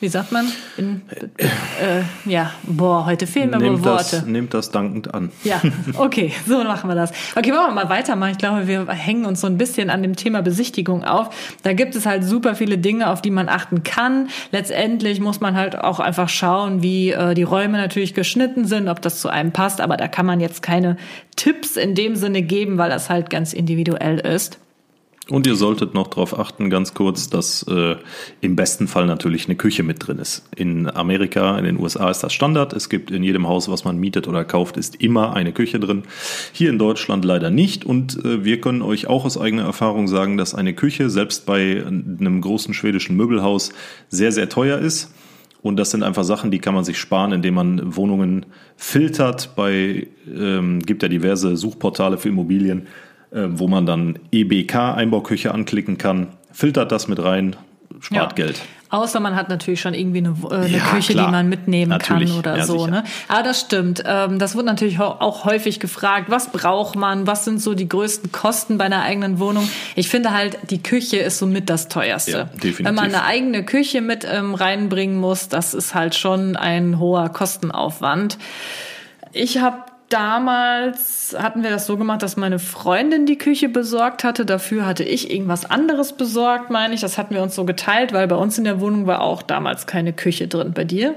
wie 0.00 0.08
sagt 0.08 0.32
man? 0.32 0.50
In, 0.76 1.02
äh, 1.38 2.02
ja, 2.30 2.52
boah, 2.64 3.06
heute 3.06 3.26
fehlen 3.26 3.50
mir 3.50 3.60
wohl 3.60 3.82
Worte. 3.84 4.16
Das, 4.16 4.26
nehmt 4.26 4.52
das 4.52 4.70
dankend 4.70 5.14
an. 5.14 5.30
Ja, 5.44 5.62
okay, 5.96 6.32
so 6.46 6.62
machen 6.62 6.90
wir 6.90 6.94
das. 6.94 7.10
Okay, 7.34 7.52
wollen 7.52 7.68
wir 7.68 7.72
mal 7.72 7.88
weitermachen. 7.88 8.32
Ich 8.32 8.38
glaube, 8.38 8.66
wir 8.68 8.86
hängen 8.88 9.24
uns 9.24 9.40
so 9.40 9.46
ein 9.46 9.56
bisschen 9.56 9.88
an 9.90 10.02
dem 10.02 10.14
Thema 10.14 10.42
Besichtigung 10.42 11.04
auf. 11.04 11.30
Da 11.62 11.72
gibt 11.72 11.94
es 11.94 12.06
halt 12.06 12.22
super 12.24 12.54
viele 12.54 12.76
Dinge, 12.76 13.08
auf 13.08 13.22
die 13.22 13.30
man 13.30 13.48
achten 13.48 13.82
kann. 13.82 14.28
Letztendlich 14.52 15.20
muss 15.20 15.40
man 15.40 15.56
halt 15.56 15.78
auch 15.78 16.00
einfach 16.00 16.28
schauen, 16.28 16.82
wie 16.82 17.12
äh, 17.12 17.34
die 17.34 17.42
Räume 17.42 17.78
natürlich 17.78 18.14
geschnitten 18.14 18.66
sind, 18.66 18.88
ob 18.88 19.00
das 19.00 19.20
zu 19.20 19.28
einem 19.28 19.52
passt. 19.52 19.80
Aber 19.80 19.96
da 19.96 20.06
kann 20.08 20.26
man 20.26 20.38
jetzt 20.38 20.60
keine 20.60 20.96
Tipps 21.36 21.76
in 21.76 21.94
dem 21.94 22.14
Sinne 22.14 22.42
geben, 22.42 22.78
weil 22.78 22.90
das 22.90 23.08
halt 23.08 23.30
ganz 23.30 23.52
individuell 23.52 24.18
ist. 24.18 24.58
Und 25.30 25.46
ihr 25.46 25.54
solltet 25.56 25.94
noch 25.94 26.08
darauf 26.08 26.38
achten, 26.38 26.68
ganz 26.68 26.92
kurz, 26.92 27.30
dass 27.30 27.62
äh, 27.62 27.96
im 28.42 28.56
besten 28.56 28.86
Fall 28.86 29.06
natürlich 29.06 29.46
eine 29.46 29.56
Küche 29.56 29.82
mit 29.82 30.06
drin 30.06 30.18
ist. 30.18 30.42
In 30.54 30.86
Amerika, 30.94 31.58
in 31.58 31.64
den 31.64 31.80
USA 31.80 32.10
ist 32.10 32.22
das 32.22 32.34
Standard. 32.34 32.74
Es 32.74 32.90
gibt 32.90 33.10
in 33.10 33.22
jedem 33.22 33.48
Haus, 33.48 33.70
was 33.70 33.84
man 33.84 33.96
mietet 33.96 34.28
oder 34.28 34.44
kauft, 34.44 34.76
ist 34.76 34.96
immer 34.96 35.34
eine 35.34 35.52
Küche 35.52 35.80
drin. 35.80 36.02
Hier 36.52 36.68
in 36.68 36.78
Deutschland 36.78 37.24
leider 37.24 37.48
nicht. 37.48 37.86
Und 37.86 38.22
äh, 38.22 38.44
wir 38.44 38.60
können 38.60 38.82
euch 38.82 39.06
auch 39.06 39.24
aus 39.24 39.38
eigener 39.38 39.64
Erfahrung 39.64 40.08
sagen, 40.08 40.36
dass 40.36 40.54
eine 40.54 40.74
Küche 40.74 41.08
selbst 41.08 41.46
bei 41.46 41.82
einem 41.86 42.42
großen 42.42 42.74
schwedischen 42.74 43.16
Möbelhaus 43.16 43.72
sehr, 44.10 44.30
sehr 44.30 44.50
teuer 44.50 44.78
ist. 44.78 45.14
Und 45.62 45.78
das 45.78 45.90
sind 45.90 46.02
einfach 46.02 46.24
Sachen, 46.24 46.50
die 46.50 46.58
kann 46.58 46.74
man 46.74 46.84
sich 46.84 46.98
sparen, 46.98 47.32
indem 47.32 47.54
man 47.54 47.96
Wohnungen 47.96 48.44
filtert. 48.76 49.56
Bei 49.56 50.06
ähm, 50.30 50.80
gibt 50.80 51.02
ja 51.02 51.08
diverse 51.08 51.56
Suchportale 51.56 52.18
für 52.18 52.28
Immobilien 52.28 52.88
wo 53.34 53.68
man 53.68 53.86
dann 53.86 54.18
EBK 54.32 54.94
Einbauküche 54.94 55.52
anklicken 55.52 55.98
kann, 55.98 56.28
filtert 56.52 56.92
das 56.92 57.08
mit 57.08 57.22
rein, 57.22 57.56
spart 58.00 58.38
ja. 58.38 58.44
Geld. 58.46 58.60
Außer 58.94 59.18
man 59.18 59.34
hat 59.34 59.48
natürlich 59.48 59.80
schon 59.80 59.92
irgendwie 59.92 60.18
eine, 60.18 60.36
äh, 60.50 60.54
eine 60.54 60.68
ja, 60.68 60.84
Küche, 60.84 61.14
klar. 61.14 61.26
die 61.26 61.32
man 61.32 61.48
mitnehmen 61.48 61.88
natürlich. 61.88 62.30
kann 62.30 62.38
oder 62.38 62.58
ja, 62.58 62.64
so. 62.64 62.86
Ne? 62.86 63.02
Aber 63.26 63.42
das 63.42 63.60
stimmt. 63.60 64.04
Ähm, 64.06 64.38
das 64.38 64.54
wird 64.54 64.66
natürlich 64.66 65.00
auch 65.00 65.44
häufig 65.44 65.80
gefragt, 65.80 66.26
was 66.30 66.52
braucht 66.52 66.94
man, 66.94 67.26
was 67.26 67.44
sind 67.44 67.60
so 67.60 67.74
die 67.74 67.88
größten 67.88 68.30
Kosten 68.30 68.78
bei 68.78 68.84
einer 68.84 69.02
eigenen 69.02 69.40
Wohnung. 69.40 69.68
Ich 69.96 70.08
finde 70.08 70.30
halt, 70.30 70.58
die 70.70 70.80
Küche 70.80 71.16
ist 71.16 71.38
somit 71.38 71.70
das 71.70 71.88
teuerste. 71.88 72.30
Ja, 72.30 72.44
definitiv. 72.44 72.86
Wenn 72.86 72.94
man 72.94 73.06
eine 73.06 73.24
eigene 73.24 73.64
Küche 73.64 74.00
mit 74.00 74.24
ähm, 74.30 74.54
reinbringen 74.54 75.18
muss, 75.18 75.48
das 75.48 75.74
ist 75.74 75.96
halt 75.96 76.14
schon 76.14 76.54
ein 76.54 77.00
hoher 77.00 77.30
Kostenaufwand. 77.30 78.38
Ich 79.32 79.58
habe 79.58 79.78
damals 80.14 81.34
hatten 81.36 81.64
wir 81.64 81.70
das 81.70 81.86
so 81.86 81.96
gemacht, 81.96 82.22
dass 82.22 82.36
meine 82.36 82.60
Freundin 82.60 83.26
die 83.26 83.36
Küche 83.36 83.68
besorgt 83.68 84.22
hatte. 84.22 84.46
Dafür 84.46 84.86
hatte 84.86 85.02
ich 85.02 85.30
irgendwas 85.30 85.68
anderes 85.68 86.12
besorgt, 86.12 86.70
meine 86.70 86.94
ich. 86.94 87.00
Das 87.00 87.18
hatten 87.18 87.34
wir 87.34 87.42
uns 87.42 87.56
so 87.56 87.64
geteilt, 87.64 88.12
weil 88.12 88.28
bei 88.28 88.36
uns 88.36 88.56
in 88.56 88.64
der 88.64 88.80
Wohnung 88.80 89.08
war 89.08 89.20
auch 89.20 89.42
damals 89.42 89.88
keine 89.88 90.12
Küche 90.12 90.46
drin. 90.46 90.72
Bei 90.72 90.84
dir? 90.84 91.16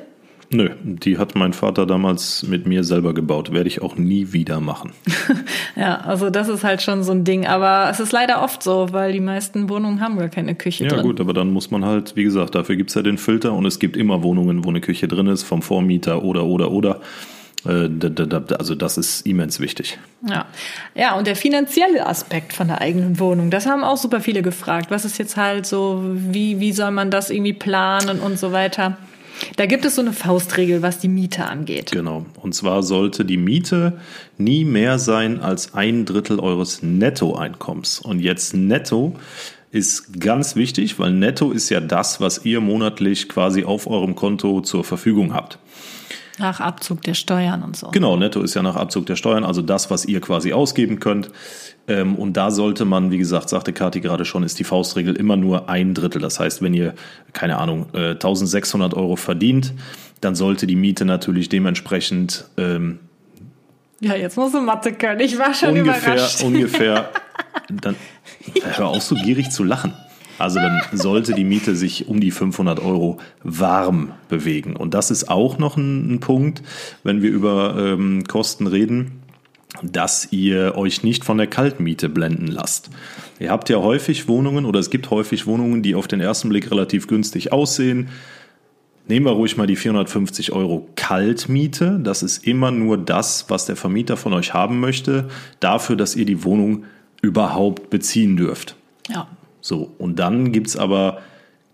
Nö, 0.50 0.70
die 0.82 1.18
hat 1.18 1.36
mein 1.36 1.54
Vater 1.54 1.86
damals 1.86 2.42
mit 2.44 2.66
mir 2.66 2.84
selber 2.84 3.14
gebaut. 3.14 3.54
Werde 3.54 3.68
ich 3.68 3.84
auch 3.84 3.98
nie 3.98 4.34
wieder 4.34 4.62
machen. 4.62 4.94
ja, 5.76 5.98
also 6.00 6.32
das 6.32 6.48
ist 6.48 6.64
halt 6.64 6.82
schon 6.82 7.04
so 7.04 7.12
ein 7.12 7.24
Ding. 7.24 7.46
Aber 7.46 7.90
es 7.92 8.00
ist 8.00 8.14
leider 8.14 8.42
oft 8.42 8.64
so, 8.64 8.88
weil 8.94 9.14
die 9.14 9.20
meisten 9.20 9.70
Wohnungen 9.70 10.02
haben 10.02 10.18
gar 10.18 10.30
keine 10.30 10.56
Küche 10.56 10.86
ja, 10.86 10.90
drin. 10.90 11.00
Ja 11.00 11.04
gut, 11.04 11.20
aber 11.20 11.34
dann 11.34 11.52
muss 11.52 11.70
man 11.70 11.86
halt, 11.86 12.16
wie 12.16 12.24
gesagt, 12.24 12.56
dafür 12.56 12.78
gibt 12.78 12.90
es 12.90 12.96
ja 12.96 13.04
den 13.04 13.20
Filter 13.20 13.54
und 13.54 13.66
es 13.68 13.78
gibt 13.78 13.96
immer 13.96 14.24
Wohnungen, 14.24 14.66
wo 14.66 14.70
eine 14.70 14.82
Küche 14.82 15.08
drin 15.08 15.28
ist, 15.28 15.44
vom 15.44 15.62
Vormieter 15.62 16.24
oder, 16.24 16.46
oder, 16.46 16.72
oder. 16.72 17.02
Äh, 17.68 17.90
also 18.58 18.76
das 18.76 18.98
ist 18.98 19.26
immens 19.26 19.60
wichtig. 19.60 20.00
Ja. 20.28 20.46
ja, 20.96 21.16
und 21.16 21.28
der 21.28 21.36
finanzielle 21.36 22.06
Aspekt 22.06 22.54
von 22.54 22.68
der 22.68 22.82
eigenen 22.82 23.20
Wohnung, 23.20 23.52
das 23.52 23.66
haben 23.66 23.84
auch 23.84 23.98
super 23.98 24.22
viele 24.22 24.42
gefragt. 24.42 24.90
Was 24.90 25.06
ist 25.06 25.18
jetzt 25.18 25.38
halt 25.38 25.66
so, 25.66 26.02
wie, 26.14 26.60
wie 26.60 26.72
soll 26.72 26.92
man 26.92 27.12
das 27.12 27.30
irgendwie 27.30 27.54
planen 27.54 28.20
und 28.20 28.40
so 28.40 28.52
weiter? 28.52 28.98
Da 29.56 29.66
gibt 29.66 29.86
es 29.86 29.96
so 29.96 30.02
eine 30.02 30.14
Faustregel, 30.14 30.82
was 30.82 31.00
die 31.00 31.08
Miete 31.08 31.46
angeht. 31.46 31.92
Genau. 31.92 32.26
Und 32.42 32.54
zwar 32.54 32.84
sollte 32.84 33.26
die 33.26 33.38
Miete 33.38 34.00
nie 34.38 34.66
mehr 34.66 35.00
sein 35.00 35.40
als 35.42 35.74
ein 35.74 36.06
Drittel 36.06 36.40
eures 36.40 36.82
Nettoeinkommens. 36.82 38.00
Und 38.00 38.20
jetzt 38.20 38.56
netto 38.56 39.16
ist 39.72 40.20
ganz 40.20 40.56
wichtig, 40.56 40.98
weil 40.98 41.12
netto 41.12 41.52
ist 41.52 41.70
ja 41.70 41.80
das, 41.80 42.20
was 42.20 42.46
ihr 42.46 42.62
monatlich 42.62 43.30
quasi 43.30 43.64
auf 43.64 43.88
eurem 43.88 44.16
Konto 44.16 44.62
zur 44.62 44.84
Verfügung 44.84 45.34
habt. 45.34 45.60
Nach 46.40 46.60
Abzug 46.60 47.02
der 47.02 47.16
Steuern 47.16 47.64
und 47.64 47.76
so. 47.76 47.90
Genau, 47.90 48.16
netto 48.16 48.42
ist 48.42 48.54
ja 48.54 48.62
nach 48.62 48.76
Abzug 48.76 49.08
der 49.08 49.16
Steuern, 49.16 49.44
also 49.44 49.62
das, 49.62 49.90
was 49.90 50.06
ihr 50.06 50.22
quasi 50.22 50.54
ausgeben 50.54 51.00
könnt. 51.00 51.32
Ähm, 51.88 52.16
und 52.16 52.34
da 52.38 52.52
sollte 52.52 52.86
man, 52.86 53.12
wie 53.12 53.18
gesagt, 53.18 53.50
sagte 53.50 53.74
Kathi 53.74 54.02
gerade 54.02 54.26
schon, 54.26 54.44
ist 54.44 54.60
die 54.60 54.64
Faustregel 54.64 55.16
immer 55.16 55.36
nur 55.36 55.70
ein 55.70 55.94
Drittel. 55.94 56.22
Das 56.22 56.40
heißt, 56.40 56.62
wenn 56.62 56.74
ihr, 56.74 56.94
keine 57.34 57.58
Ahnung, 57.58 57.88
1600 57.94 58.94
äh, 58.94 58.96
Euro 58.96 59.16
verdient, 59.16 59.74
dann 60.22 60.36
sollte 60.36 60.68
die 60.68 60.76
Miete 60.76 61.06
natürlich 61.06 61.50
dementsprechend. 61.50 62.46
Ähm, 62.58 63.00
ja, 64.00 64.16
jetzt 64.16 64.38
muss 64.38 64.52
du 64.52 64.62
Mathe 64.62 64.94
können. 64.94 65.20
Ich 65.22 65.40
war 65.40 65.54
schon 65.54 65.70
ungefähr, 65.70 66.14
überrascht. 66.14 66.44
Ungefähr, 66.44 67.10
dann 67.82 67.96
hör 68.76 68.90
auf 68.90 69.02
so 69.02 69.16
gierig 69.16 69.50
zu 69.50 69.64
lachen. 69.64 69.94
Also 70.38 70.60
dann 70.60 70.82
sollte 70.94 71.34
die 71.34 71.44
Miete 71.44 71.76
sich 71.76 72.08
um 72.08 72.20
die 72.20 72.32
500 72.32 72.80
Euro 72.80 73.18
warm 73.44 74.12
bewegen. 74.30 74.76
Und 74.76 74.94
das 74.94 75.12
ist 75.12 75.30
auch 75.30 75.58
noch 75.58 75.78
ein, 75.78 76.16
ein 76.16 76.20
Punkt, 76.20 76.62
wenn 77.04 77.22
wir 77.22 77.32
über 77.32 77.76
ähm, 77.78 78.24
Kosten 78.28 78.68
reden 78.68 79.24
dass 79.84 80.30
ihr 80.32 80.76
euch 80.76 81.04
nicht 81.04 81.24
von 81.24 81.38
der 81.38 81.48
Kaltmiete 81.48 82.10
blenden 82.10 82.48
lasst. 82.48 82.90
Ihr 83.40 83.52
habt 83.52 83.70
ja 83.70 83.78
häufig 83.78 84.28
Wohnungen 84.28 84.66
oder 84.66 84.80
es 84.80 84.90
gibt 84.90 85.12
häufig 85.12 85.46
Wohnungen, 85.46 85.84
die 85.84 85.96
auf 85.96 86.08
den 86.08 86.20
ersten 86.20 86.50
Blick 86.50 86.72
relativ 86.72 87.08
günstig 87.08 87.52
aussehen. 87.52 88.10
Nehmen 89.08 89.26
wir 89.26 89.34
ruhig 89.34 89.56
mal 89.56 89.68
die 89.68 89.76
450 89.76 90.52
Euro 90.52 90.90
Kaltmiete. 90.96 92.00
Das 92.04 92.24
ist 92.24 92.46
immer 92.46 92.72
nur 92.72 92.98
das, 92.98 93.46
was 93.50 93.66
der 93.66 93.76
Vermieter 93.76 94.18
von 94.18 94.34
euch 94.34 94.54
haben 94.54 94.80
möchte, 94.80 95.30
dafür, 95.60 95.96
dass 95.96 96.16
ihr 96.16 96.26
die 96.26 96.44
Wohnung 96.44 96.84
überhaupt 97.22 97.90
beziehen 97.90 98.36
dürft. 98.36 98.76
Ja. 99.10 99.28
So, 99.68 99.92
und 99.98 100.18
dann 100.18 100.54
gibt 100.54 100.68
es 100.68 100.78
aber 100.78 101.20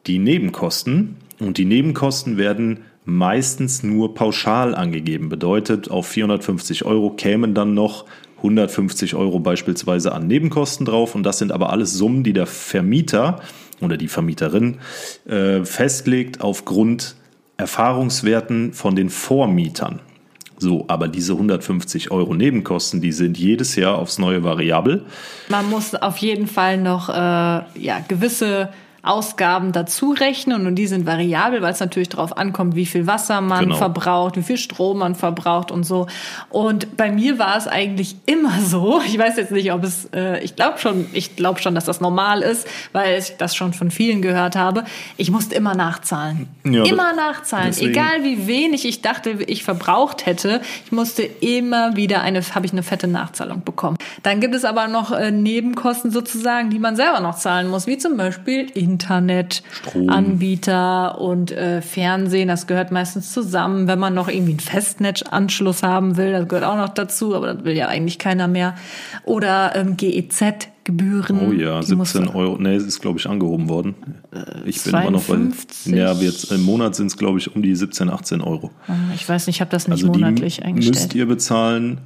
die 0.08 0.18
Nebenkosten 0.18 1.18
und 1.40 1.60
die 1.60 1.66
Nebenkosten 1.66 2.38
werden 2.38 2.80
meistens 3.06 3.84
nur 3.84 4.16
pauschal 4.16 4.74
angegeben. 4.74 5.30
Bedeutet, 5.30 5.92
auf 5.92 6.08
450 6.08 6.86
Euro 6.86 7.12
kämen 7.12 7.54
dann 7.54 7.76
noch 7.76 8.06
150 8.38 9.14
Euro 9.14 9.40
beispielsweise 9.40 10.12
an 10.12 10.26
Nebenkosten 10.26 10.88
drauf 10.88 11.14
und 11.14 11.22
das 11.22 11.38
sind 11.38 11.52
aber 11.52 11.70
alles 11.70 11.94
Summen, 11.94 12.24
die 12.24 12.34
der 12.34 12.48
Vermieter 12.48 13.42
oder 13.80 13.96
die 13.96 14.08
Vermieterin 14.08 14.80
äh, 15.28 15.64
festlegt 15.64 16.42
aufgrund 16.42 17.16
Erfahrungswerten 17.58 18.74
von 18.74 18.96
den 18.96 19.12
Vormietern. 19.12 20.00
So, 20.64 20.86
aber 20.88 21.10
diese 21.10 21.34
150 21.34 22.10
Euro 22.12 22.34
Nebenkosten, 22.34 23.02
die 23.02 23.12
sind 23.12 23.38
jedes 23.38 23.76
Jahr 23.76 23.98
aufs 23.98 24.18
neue 24.18 24.46
variabel. 24.46 25.04
Man 25.50 25.70
muss 25.70 25.94
auf 25.94 26.16
jeden 26.20 26.48
Fall 26.48 26.78
noch 26.78 27.10
äh, 27.10 27.14
ja, 27.14 28.00
gewisse 28.08 28.70
Ausgaben 29.04 29.74
dazu 29.74 30.12
rechnen 30.12 30.66
und 30.66 30.76
die 30.76 30.88
sind 30.88 31.06
variabel, 31.06 31.62
weil 31.62 31.74
es 31.74 31.82
natürlich 31.82 32.08
darauf 32.08 32.38
ankommt, 32.38 32.76
wie 32.78 32.86
viel 32.86 33.06
Wasser 33.06 33.42
man 33.42 33.66
genau. 33.66 33.76
verbraucht, 33.76 34.38
wie 34.38 34.44
viel 34.44 34.56
Strom 34.58 35.00
man 35.00 35.16
verbraucht 35.16 35.72
und 35.72 35.84
so. 35.84 36.08
Und 36.50 36.96
bei 36.96 37.12
mir 37.12 37.38
war 37.38 37.58
es 37.58 37.68
eigentlich 37.68 38.16
immer 38.26 38.60
so. 38.62 39.02
Ich 39.14 39.20
weiß 39.20 39.38
jetzt 39.38 39.52
nicht, 39.52 39.72
ob 39.74 39.84
es, 39.84 40.06
äh, 40.14 40.42
ich 40.44 40.56
glaube 40.56 40.80
schon, 40.80 41.06
ich 41.14 41.36
glaube 41.36 41.62
schon, 41.62 41.76
dass 41.76 41.86
das 41.86 42.00
normal 42.00 42.42
ist, 42.42 42.66
weil 42.94 43.20
ich 43.20 43.36
das 43.38 43.56
schon 43.56 43.74
von 43.74 43.92
vielen 43.92 44.22
gehört 44.22 44.56
habe. 44.56 44.86
Ich 45.18 45.30
musste 45.30 45.54
immer 45.54 45.76
nachzahlen. 45.76 46.48
Ja, 46.64 46.84
immer 46.86 47.14
nachzahlen, 47.14 47.68
deswegen. 47.68 47.92
egal 47.92 48.24
wie 48.24 48.48
wenig 48.48 48.86
ich 48.86 49.02
dachte, 49.02 49.32
ich 49.46 49.64
verbraucht 49.64 50.26
hätte. 50.26 50.62
Ich 50.86 50.92
musste 50.92 51.24
immer 51.24 51.96
wieder 51.96 52.22
eine, 52.22 52.42
habe 52.56 52.66
ich 52.66 52.72
eine 52.72 52.82
fette 52.82 53.08
Nachzahlung 53.08 53.64
bekommen. 53.64 53.98
Dann 54.24 54.40
gibt 54.40 54.56
es 54.56 54.66
aber 54.66 54.88
noch 54.88 55.12
äh, 55.12 55.30
Nebenkosten 55.30 56.10
sozusagen, 56.10 56.70
die 56.70 56.80
man 56.80 56.96
selber 56.96 57.20
noch 57.20 57.36
zahlen 57.36 57.68
muss, 57.68 57.86
wie 57.86 57.98
zum 57.98 58.18
Beispiel 58.18 58.72
Internetanbieter 58.94 61.20
und 61.20 61.52
äh, 61.52 61.82
Fernsehen. 61.82 62.48
Das 62.48 62.68
gehört 62.68 62.92
meistens 62.92 63.34
zusammen. 63.34 63.88
Wenn 63.88 63.98
man 64.00 64.14
noch 64.14 64.28
irgendwie 64.28 64.52
einen 64.52 64.60
Festnetzanschluss 64.60 65.82
haben 65.84 66.18
will, 66.18 66.32
das 66.32 66.48
gehört 66.48 66.66
auch 66.66 66.78
noch 66.78 66.90
dazu, 66.90 67.36
aber 67.36 67.54
das 67.54 67.64
will 67.66 67.76
ja 67.76 67.88
eigentlich 67.88 68.20
keiner 68.20 68.48
mehr. 68.48 68.76
Oder 69.26 69.76
ähm, 69.76 69.98
GEZ. 69.98 70.70
Gebühren. 70.86 71.40
Oh 71.40 71.54
ja, 71.54 71.82
17 71.82 72.28
Euro. 72.28 72.58
Nee, 72.60 72.76
es 72.76 72.84
ist, 72.84 73.00
glaube 73.00 73.18
ich, 73.18 73.30
angehoben 73.30 73.70
worden. 73.70 73.96
Ich 74.66 74.82
52. 74.82 74.84
bin 74.84 74.96
immer 75.00 75.12
noch 75.12 75.24
bei. 75.24 75.38
Ja, 75.96 76.12
jetzt, 76.12 76.52
im 76.52 76.64
Monat 76.64 76.96
sind 76.96 77.08
es, 77.08 77.16
glaube 77.16 77.40
ich, 77.40 77.56
um 77.56 77.62
die 77.62 77.74
17, 77.74 78.10
18 78.10 78.42
Euro. 78.42 78.70
Ah, 78.90 78.96
ich 79.16 79.30
weiß 79.30 79.48
nicht, 79.48 79.56
ich 79.56 79.62
habe 79.62 79.72
das 79.72 79.88
nicht 79.88 80.04
also 80.04 80.12
monatlich 80.12 80.66
eingestellt. 80.66 80.96
Müsst 80.96 81.16
ihr 81.16 81.26
bezahlen, 81.26 82.00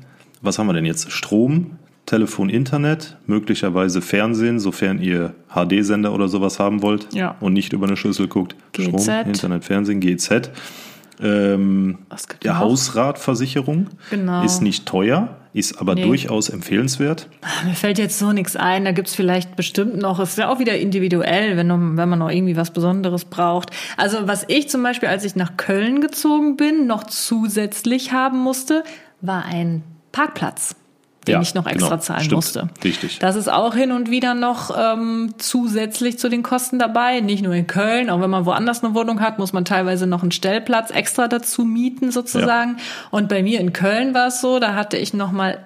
was 0.44 0.60
haben 0.60 0.68
wir 0.68 0.74
denn 0.74 0.86
jetzt? 0.86 1.12
Strom, 1.12 1.72
Telefon, 2.08 2.50
Internet, 2.50 3.18
möglicherweise 3.26 4.02
Fernsehen, 4.02 4.60
sofern 4.60 5.00
ihr 5.00 5.36
HD-Sender 5.54 6.14
oder 6.14 6.30
sowas 6.30 6.58
haben 6.58 6.82
wollt 6.82 7.14
ja. 7.14 7.36
und 7.42 7.52
nicht 7.52 7.74
über 7.74 7.86
eine 7.86 7.98
Schüssel 7.98 8.30
guckt. 8.30 8.56
GZ. 8.72 9.04
Strom, 9.04 9.28
Internet, 9.28 9.66
Fernsehen, 9.66 10.00
GZ. 10.00 10.50
Ähm, 11.20 11.98
der 12.44 12.60
Hausratversicherung 12.60 13.88
genau. 14.10 14.42
ist 14.46 14.62
nicht 14.62 14.86
teuer, 14.86 15.36
ist 15.52 15.82
aber 15.82 15.96
nee. 15.96 16.04
durchaus 16.04 16.48
empfehlenswert. 16.48 17.28
Mir 17.66 17.74
fällt 17.74 17.98
jetzt 17.98 18.18
so 18.18 18.32
nichts 18.32 18.56
ein. 18.56 18.86
Da 18.86 18.94
gibt's 18.94 19.14
vielleicht 19.14 19.58
bestimmt 19.58 19.98
noch, 19.98 20.20
es 20.20 20.30
ist 20.30 20.38
ja 20.38 20.48
auch 20.48 20.60
wieder 20.60 20.78
individuell, 20.78 21.58
wenn, 21.58 21.68
wenn 21.98 22.10
man 22.10 22.20
noch 22.20 22.30
irgendwie 22.30 22.56
was 22.56 22.72
Besonderes 22.72 23.26
braucht. 23.26 23.72
Also 23.98 24.20
was 24.30 24.46
ich 24.48 24.70
zum 24.70 24.82
Beispiel, 24.82 25.10
als 25.10 25.26
ich 25.26 25.36
nach 25.36 25.58
Köln 25.58 26.00
gezogen 26.00 26.56
bin, 26.56 26.88
noch 26.88 27.04
zusätzlich 27.04 28.14
haben 28.14 28.38
musste, 28.38 28.86
war 29.20 29.44
ein 29.44 29.84
Parkplatz 30.14 30.78
den 31.28 31.34
ja, 31.34 31.42
ich 31.42 31.54
noch 31.54 31.68
extra 31.68 31.90
genau, 31.90 32.02
zahlen 32.02 32.22
stimmt, 32.22 32.36
musste. 32.36 32.70
Richtig. 32.84 33.20
Das 33.20 33.36
ist 33.36 33.52
auch 33.52 33.76
hin 33.76 33.92
und 33.92 34.10
wieder 34.10 34.34
noch 34.34 34.76
ähm, 34.78 35.34
zusätzlich 35.38 36.18
zu 36.18 36.30
den 36.30 36.44
Kosten 36.44 36.80
dabei. 36.80 37.20
Nicht 37.20 37.44
nur 37.44 37.54
in 37.54 37.68
Köln, 37.68 38.10
auch 38.10 38.22
wenn 38.22 38.30
man 38.30 38.46
woanders 38.46 38.84
eine 38.84 38.94
Wohnung 38.96 39.20
hat, 39.20 39.40
muss 39.40 39.54
man 39.54 39.66
teilweise 39.66 40.08
noch 40.08 40.22
einen 40.22 40.32
Stellplatz 40.32 40.92
extra 40.92 41.28
dazu 41.28 41.64
mieten 41.64 42.12
sozusagen. 42.12 42.78
Ja. 42.78 42.84
Und 43.12 43.30
bei 43.30 43.44
mir 43.44 43.60
in 43.60 43.74
Köln 43.74 44.14
war 44.14 44.28
es 44.28 44.42
so, 44.42 44.60
da 44.60 44.74
hatte 44.74 44.98
ich 44.98 45.14
noch 45.14 45.32
mal 45.32 45.60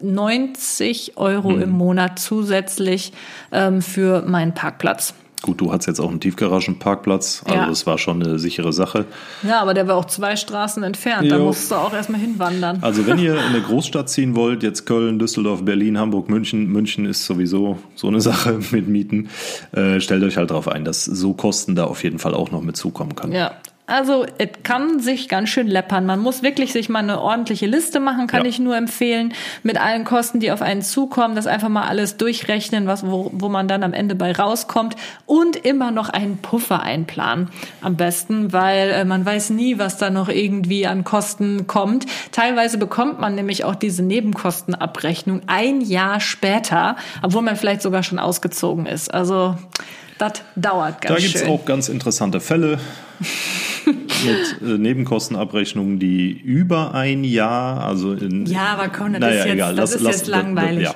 90 0.00 1.16
Euro 1.16 1.50
hm. 1.50 1.62
im 1.62 1.70
Monat 1.70 2.18
zusätzlich 2.18 3.12
ähm, 3.52 3.82
für 3.82 4.22
meinen 4.22 4.54
Parkplatz. 4.54 5.14
Gut, 5.42 5.60
du 5.60 5.72
hast 5.72 5.86
jetzt 5.86 6.00
auch 6.00 6.10
einen 6.10 6.20
Tiefgaragenparkplatz, 6.20 7.42
also 7.44 7.58
ja. 7.58 7.66
das 7.66 7.86
war 7.86 7.98
schon 7.98 8.22
eine 8.22 8.38
sichere 8.38 8.72
Sache. 8.72 9.06
Ja, 9.42 9.60
aber 9.60 9.74
der 9.74 9.86
war 9.88 9.96
auch 9.96 10.06
zwei 10.06 10.36
Straßen 10.36 10.82
entfernt, 10.82 11.24
jo. 11.24 11.36
da 11.36 11.38
musst 11.38 11.70
du 11.70 11.74
auch 11.76 11.92
erstmal 11.92 12.20
hinwandern. 12.20 12.78
Also 12.82 13.06
wenn 13.06 13.18
ihr 13.18 13.34
in 13.34 13.38
eine 13.38 13.60
Großstadt 13.68 14.08
ziehen 14.08 14.34
wollt, 14.34 14.62
jetzt 14.62 14.86
Köln, 14.86 15.18
Düsseldorf, 15.18 15.64
Berlin, 15.64 15.98
Hamburg, 15.98 16.28
München, 16.28 16.66
München 16.66 17.06
ist 17.06 17.26
sowieso 17.26 17.78
so 17.94 18.08
eine 18.08 18.20
Sache 18.20 18.58
mit 18.70 18.88
Mieten, 18.88 19.28
äh, 19.72 20.00
stellt 20.00 20.22
euch 20.22 20.36
halt 20.36 20.50
darauf 20.50 20.68
ein, 20.68 20.84
dass 20.84 21.04
so 21.04 21.34
Kosten 21.34 21.74
da 21.74 21.84
auf 21.84 22.02
jeden 22.02 22.18
Fall 22.18 22.34
auch 22.34 22.50
noch 22.50 22.62
mit 22.62 22.76
zukommen 22.76 23.14
können. 23.14 23.32
Ja, 23.32 23.52
also 23.88 24.26
es 24.36 24.50
kann 24.64 25.00
sich 25.00 25.30
ganz 25.30 25.48
schön 25.48 25.66
läppern. 25.66 26.04
Man 26.04 26.20
muss 26.20 26.42
wirklich 26.42 26.74
sich 26.74 26.90
mal 26.90 26.98
eine 26.98 27.22
ordentliche 27.22 27.64
Liste 27.64 28.00
machen, 28.00 28.26
kann 28.26 28.42
ja. 28.42 28.48
ich 28.48 28.58
nur 28.58 28.76
empfehlen, 28.76 29.32
mit 29.62 29.80
allen 29.80 30.04
Kosten, 30.04 30.40
die 30.40 30.52
auf 30.52 30.60
einen 30.60 30.82
zukommen, 30.82 31.34
das 31.34 31.46
einfach 31.46 31.70
mal 31.70 31.88
alles 31.88 32.18
durchrechnen, 32.18 32.86
was, 32.86 33.06
wo, 33.06 33.30
wo 33.32 33.48
man 33.48 33.66
dann 33.66 33.82
am 33.82 33.94
Ende 33.94 34.14
bei 34.14 34.32
rauskommt 34.32 34.94
und 35.24 35.56
immer 35.56 35.90
noch 35.90 36.10
einen 36.10 36.36
Puffer 36.36 36.82
einplanen. 36.82 37.48
Am 37.80 37.96
besten, 37.96 38.52
weil 38.52 38.90
äh, 38.90 39.04
man 39.06 39.24
weiß 39.24 39.50
nie, 39.50 39.78
was 39.78 39.96
da 39.96 40.10
noch 40.10 40.28
irgendwie 40.28 40.86
an 40.86 41.04
Kosten 41.04 41.66
kommt. 41.66 42.04
Teilweise 42.30 42.76
bekommt 42.76 43.20
man 43.20 43.34
nämlich 43.34 43.64
auch 43.64 43.74
diese 43.74 44.02
Nebenkostenabrechnung 44.02 45.40
ein 45.46 45.80
Jahr 45.80 46.20
später, 46.20 46.96
obwohl 47.22 47.40
man 47.40 47.56
vielleicht 47.56 47.80
sogar 47.80 48.02
schon 48.02 48.18
ausgezogen 48.18 48.84
ist. 48.84 49.14
Also 49.14 49.56
das 50.18 50.42
dauert 50.56 51.00
ganz 51.00 51.22
schön. 51.22 51.32
Da 51.32 51.38
gibt 51.38 51.48
es 51.48 51.48
auch 51.48 51.64
ganz 51.64 51.88
interessante 51.88 52.40
Fälle 52.40 52.78
mit 53.88 54.62
äh, 54.62 54.78
Nebenkostenabrechnungen, 54.78 55.98
die 55.98 56.30
über 56.30 56.94
ein 56.94 57.24
Jahr, 57.24 57.84
also 57.84 58.12
in, 58.12 58.46
Ja, 58.46 58.66
aber 58.78 58.88
komm, 58.88 59.12
das 59.12 59.20
naja, 59.20 59.34
ist 59.34 59.44
jetzt, 59.46 59.54
egal. 59.54 59.74
Das 59.74 59.92
lass, 59.92 60.00
ist 60.00 60.06
jetzt 60.06 60.26
langweilig. 60.28 60.84
Ja. 60.84 60.94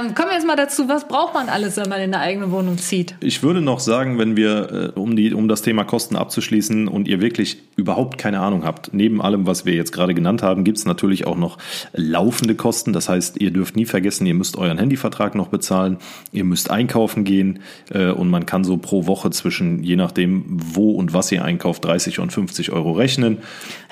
Ähm, 0.00 0.14
kommen 0.14 0.28
wir 0.28 0.34
jetzt 0.34 0.46
mal 0.46 0.56
dazu, 0.56 0.88
was 0.88 1.08
braucht 1.08 1.34
man 1.34 1.48
alles, 1.48 1.76
wenn 1.76 1.88
man 1.88 2.00
in 2.00 2.14
eine 2.14 2.22
eigene 2.22 2.50
Wohnung 2.50 2.78
zieht? 2.78 3.14
Ich 3.20 3.42
würde 3.42 3.60
noch 3.60 3.80
sagen, 3.80 4.18
wenn 4.18 4.36
wir, 4.36 4.92
äh, 4.96 4.98
um, 4.98 5.16
die, 5.16 5.32
um 5.32 5.48
das 5.48 5.62
Thema 5.62 5.84
Kosten 5.84 6.16
abzuschließen 6.16 6.88
und 6.88 7.08
ihr 7.08 7.20
wirklich 7.20 7.58
überhaupt 7.76 8.18
keine 8.18 8.40
Ahnung 8.40 8.64
habt, 8.64 8.92
neben 8.92 9.20
allem, 9.20 9.46
was 9.46 9.64
wir 9.64 9.74
jetzt 9.74 9.92
gerade 9.92 10.14
genannt 10.14 10.42
haben, 10.42 10.64
gibt 10.64 10.78
es 10.78 10.86
natürlich 10.86 11.26
auch 11.26 11.36
noch 11.36 11.58
laufende 11.92 12.54
Kosten. 12.54 12.92
Das 12.92 13.08
heißt, 13.08 13.40
ihr 13.40 13.50
dürft 13.50 13.76
nie 13.76 13.86
vergessen, 13.86 14.26
ihr 14.26 14.34
müsst 14.34 14.56
euren 14.56 14.78
Handyvertrag 14.78 15.34
noch 15.34 15.48
bezahlen, 15.48 15.98
ihr 16.32 16.44
müsst 16.44 16.70
einkaufen 16.70 17.24
gehen 17.24 17.60
äh, 17.90 18.10
und 18.10 18.28
man 18.28 18.46
kann 18.46 18.64
so 18.64 18.76
pro 18.76 19.06
Woche 19.06 19.30
zwischen, 19.30 19.82
je 19.82 19.96
nachdem, 19.96 20.44
wo 20.48 20.92
und 20.92 21.12
was 21.12 21.30
ihr 21.32 21.44
einkauft, 21.44 21.84
30 21.84 22.18
und 22.20 22.25
50 22.30 22.72
Euro 22.72 22.92
rechnen. 22.92 23.38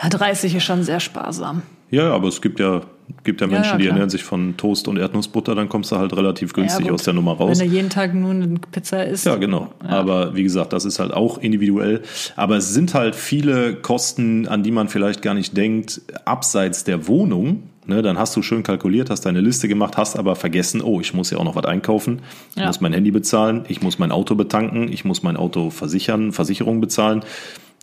Ja, 0.03 0.09
30 0.09 0.55
ist 0.55 0.64
schon 0.64 0.83
sehr 0.83 1.01
sparsam. 1.01 1.62
Ja, 1.94 2.12
aber 2.12 2.27
es 2.27 2.40
gibt 2.40 2.59
ja, 2.59 2.81
gibt 3.23 3.40
ja 3.40 3.47
Menschen, 3.47 3.64
ja, 3.64 3.73
ja, 3.73 3.79
die 3.79 3.87
ernähren 3.87 4.11
sich 4.11 4.25
von 4.25 4.57
Toast 4.57 4.88
und 4.88 4.97
Erdnussbutter, 4.97 5.55
dann 5.55 5.68
kommst 5.68 5.92
du 5.92 5.97
halt 5.97 6.16
relativ 6.16 6.53
günstig 6.53 6.87
ja, 6.87 6.92
aus 6.92 7.05
der 7.05 7.14
Nummer 7.14 7.35
raus. 7.35 7.61
Wenn 7.61 7.68
er 7.68 7.73
jeden 7.73 7.90
Tag 7.90 8.14
nur 8.14 8.33
eine 8.33 8.59
Pizza 8.73 9.05
isst. 9.05 9.27
Ja, 9.27 9.37
genau. 9.37 9.73
Aber 9.87 10.35
wie 10.35 10.42
gesagt, 10.42 10.73
das 10.73 10.85
ist 10.85 10.99
halt 10.99 11.12
auch 11.12 11.38
individuell. 11.38 12.03
Aber 12.35 12.57
es 12.57 12.75
sind 12.75 12.94
halt 12.94 13.14
viele 13.14 13.77
Kosten, 13.77 14.49
an 14.49 14.64
die 14.64 14.73
man 14.73 14.88
vielleicht 14.88 15.23
gar 15.23 15.35
nicht 15.35 15.57
denkt, 15.57 16.01
abseits 16.25 16.83
der 16.83 17.07
Wohnung. 17.07 17.62
Ne, 17.87 18.01
dann 18.01 18.18
hast 18.18 18.35
du 18.35 18.40
schön 18.40 18.62
kalkuliert, 18.62 19.11
hast 19.11 19.27
deine 19.27 19.42
Liste 19.42 19.68
gemacht, 19.68 19.99
hast 19.99 20.18
aber 20.18 20.37
vergessen, 20.37 20.81
oh, 20.81 21.03
ich 21.03 21.12
muss 21.12 21.31
ja 21.31 21.37
auch 21.37 21.44
noch 21.44 21.55
was 21.55 21.66
einkaufen, 21.66 22.23
ich 22.57 22.64
muss 22.64 22.81
mein 22.81 22.94
Handy 22.94 23.11
bezahlen, 23.11 23.66
ich 23.68 23.83
muss 23.83 23.99
mein 23.99 24.11
Auto 24.11 24.37
betanken, 24.37 24.90
ich 24.90 25.05
muss 25.05 25.23
mein 25.23 25.37
Auto 25.37 25.68
versichern, 25.68 26.33
Versicherung 26.33 26.81
bezahlen. 26.81 27.23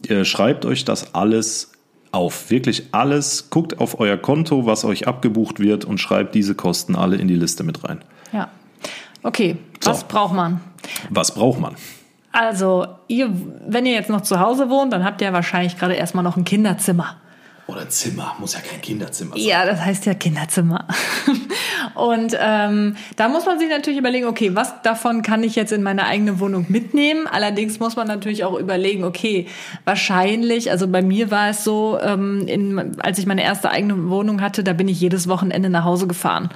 Ihr 0.08 0.26
schreibt 0.26 0.66
euch 0.66 0.86
das 0.86 1.14
alles 1.14 1.72
auf, 2.12 2.50
wirklich 2.50 2.88
alles. 2.92 3.50
Guckt 3.50 3.80
auf 3.80 4.00
euer 4.00 4.18
Konto, 4.18 4.66
was 4.66 4.84
euch 4.84 5.08
abgebucht 5.08 5.60
wird 5.60 5.86
und 5.86 6.00
schreibt 6.00 6.36
diese 6.36 6.56
Kosten 6.56 6.96
alle 6.96 7.16
in 7.18 7.28
die 7.28 7.36
Liste 7.36 7.64
mit 7.64 7.84
rein. 7.84 8.04
Ja. 8.34 8.50
Okay, 9.24 9.58
was 9.84 10.02
so. 10.02 10.06
braucht 10.08 10.34
man? 10.34 10.62
Was 11.10 11.34
braucht 11.34 11.60
man? 11.60 11.76
Also, 12.32 12.88
ihr, 13.08 13.32
wenn 13.68 13.86
ihr 13.86 13.94
jetzt 13.94 14.10
noch 14.10 14.22
zu 14.22 14.40
Hause 14.40 14.70
wohnt, 14.70 14.94
dann 14.94 15.04
habt 15.04 15.22
ihr 15.22 15.34
wahrscheinlich 15.34 15.78
gerade 15.78 15.94
erstmal 15.94 16.24
noch 16.24 16.38
ein 16.38 16.46
Kinderzimmer. 16.46 17.18
Oder 17.72 17.90
Zimmer, 17.90 18.36
muss 18.40 18.54
ja 18.54 18.60
kein 18.60 18.82
Kinderzimmer 18.82 19.36
sein. 19.36 19.44
Ja, 19.44 19.66
das 19.66 19.80
heißt 19.80 20.06
ja 20.06 20.14
Kinderzimmer. 20.14 20.88
Und 21.96 22.36
ähm, 22.40 22.96
da 23.16 23.30
muss 23.30 23.46
man 23.46 23.60
sich 23.60 23.70
natürlich 23.70 24.00
überlegen, 24.00 24.28
okay, 24.28 24.56
was 24.56 24.82
davon 24.82 25.22
kann 25.22 25.44
ich 25.44 25.56
jetzt 25.56 25.72
in 25.72 25.82
meine 25.82 26.06
eigene 26.06 26.40
Wohnung 26.40 26.66
mitnehmen? 26.70 27.28
Allerdings 27.28 27.80
muss 27.80 27.96
man 27.96 28.08
natürlich 28.08 28.44
auch 28.44 28.58
überlegen, 28.60 29.04
okay, 29.04 29.48
wahrscheinlich, 29.86 30.72
also 30.72 30.88
bei 30.88 31.02
mir 31.02 31.32
war 31.32 31.50
es 31.50 31.64
so, 31.64 31.98
ähm, 32.02 32.46
in, 32.48 33.00
als 33.02 33.20
ich 33.20 33.26
meine 33.26 33.44
erste 33.44 33.72
eigene 33.72 34.10
Wohnung 34.10 34.42
hatte, 34.42 34.64
da 34.64 34.74
bin 34.74 34.88
ich 34.88 35.00
jedes 35.00 35.28
Wochenende 35.28 35.70
nach 35.70 35.86
Hause 35.86 36.08
gefahren 36.08 36.50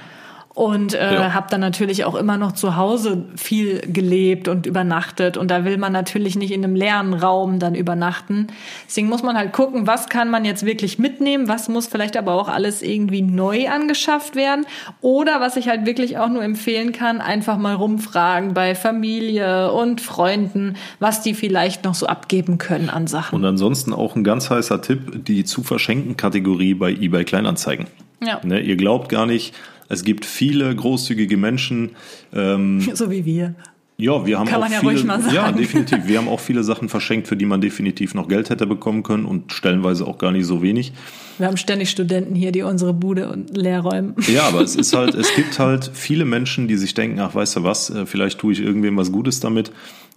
und 0.56 0.94
äh, 0.94 1.12
ja. 1.12 1.34
habe 1.34 1.48
dann 1.50 1.60
natürlich 1.60 2.06
auch 2.06 2.14
immer 2.14 2.38
noch 2.38 2.52
zu 2.52 2.76
Hause 2.76 3.26
viel 3.36 3.82
gelebt 3.82 4.48
und 4.48 4.64
übernachtet 4.64 5.36
und 5.36 5.50
da 5.50 5.66
will 5.66 5.76
man 5.76 5.92
natürlich 5.92 6.34
nicht 6.34 6.50
in 6.50 6.64
einem 6.64 6.74
leeren 6.74 7.12
Raum 7.12 7.58
dann 7.58 7.74
übernachten. 7.74 8.46
Deswegen 8.86 9.08
muss 9.08 9.22
man 9.22 9.36
halt 9.36 9.52
gucken, 9.52 9.86
was 9.86 10.08
kann 10.08 10.30
man 10.30 10.46
jetzt 10.46 10.64
wirklich 10.64 10.98
mitnehmen, 10.98 11.46
was 11.46 11.68
muss 11.68 11.86
vielleicht 11.88 12.16
aber 12.16 12.32
auch 12.32 12.48
alles 12.48 12.80
irgendwie 12.80 13.20
neu 13.20 13.68
angeschafft 13.68 14.34
werden 14.34 14.64
oder 15.02 15.42
was 15.42 15.58
ich 15.58 15.68
halt 15.68 15.84
wirklich 15.84 16.16
auch 16.16 16.30
nur 16.30 16.42
empfehlen 16.42 16.92
kann, 16.92 17.20
einfach 17.20 17.58
mal 17.58 17.74
rumfragen 17.74 18.54
bei 18.54 18.74
Familie 18.74 19.70
und 19.72 20.00
Freunden, 20.00 20.76
was 21.00 21.20
die 21.20 21.34
vielleicht 21.34 21.84
noch 21.84 21.94
so 21.94 22.06
abgeben 22.06 22.56
können 22.56 22.88
an 22.88 23.06
Sachen. 23.06 23.34
Und 23.34 23.44
ansonsten 23.44 23.92
auch 23.92 24.16
ein 24.16 24.24
ganz 24.24 24.48
heißer 24.48 24.80
Tipp, 24.80 25.22
die 25.26 25.44
zu 25.44 25.62
verschenken 25.62 26.16
Kategorie 26.16 26.72
bei 26.72 26.92
eBay 26.92 27.26
Kleinanzeigen. 27.26 27.88
Ja. 28.24 28.40
Ne, 28.42 28.60
ihr 28.60 28.76
glaubt 28.76 29.10
gar 29.10 29.26
nicht, 29.26 29.54
es 29.88 30.04
gibt 30.04 30.24
viele 30.24 30.74
großzügige 30.74 31.36
Menschen. 31.36 31.90
Ähm, 32.32 32.80
so 32.94 33.10
wie 33.10 33.24
wir. 33.24 33.54
Ja, 33.98 34.26
wir 34.26 34.38
haben 34.38 34.46
Kann 34.46 34.56
auch 34.56 34.60
man 34.60 34.72
ja 34.72 34.80
viele, 34.80 34.92
ruhig 34.92 35.04
mal 35.04 35.22
sagen. 35.22 35.34
Ja, 35.34 35.52
definitiv. 35.52 35.98
Wir 36.06 36.18
haben 36.18 36.28
auch 36.28 36.40
viele 36.40 36.62
Sachen 36.62 36.90
verschenkt, 36.90 37.28
für 37.28 37.36
die 37.36 37.46
man 37.46 37.62
definitiv 37.62 38.14
noch 38.14 38.28
Geld 38.28 38.50
hätte 38.50 38.66
bekommen 38.66 39.02
können 39.02 39.24
und 39.24 39.54
stellenweise 39.54 40.06
auch 40.06 40.18
gar 40.18 40.32
nicht 40.32 40.44
so 40.44 40.60
wenig. 40.60 40.92
Wir 41.38 41.46
haben 41.46 41.56
ständig 41.56 41.88
Studenten 41.88 42.34
hier, 42.34 42.52
die 42.52 42.62
unsere 42.62 42.92
Bude 42.92 43.30
und 43.30 43.56
leer 43.56 43.80
räumen. 43.80 44.14
Ja, 44.28 44.42
aber 44.48 44.60
es 44.60 44.76
ist 44.76 44.94
halt, 44.94 45.14
es 45.14 45.34
gibt 45.36 45.58
halt 45.58 45.90
viele 45.94 46.26
Menschen, 46.26 46.68
die 46.68 46.76
sich 46.76 46.92
denken, 46.92 47.20
ach, 47.20 47.34
weißt 47.34 47.56
du 47.56 47.62
was, 47.62 47.88
äh, 47.88 48.04
vielleicht 48.04 48.38
tue 48.38 48.52
ich 48.52 48.60
irgendwem 48.60 48.98
was 48.98 49.12
Gutes 49.12 49.40
damit. 49.40 49.72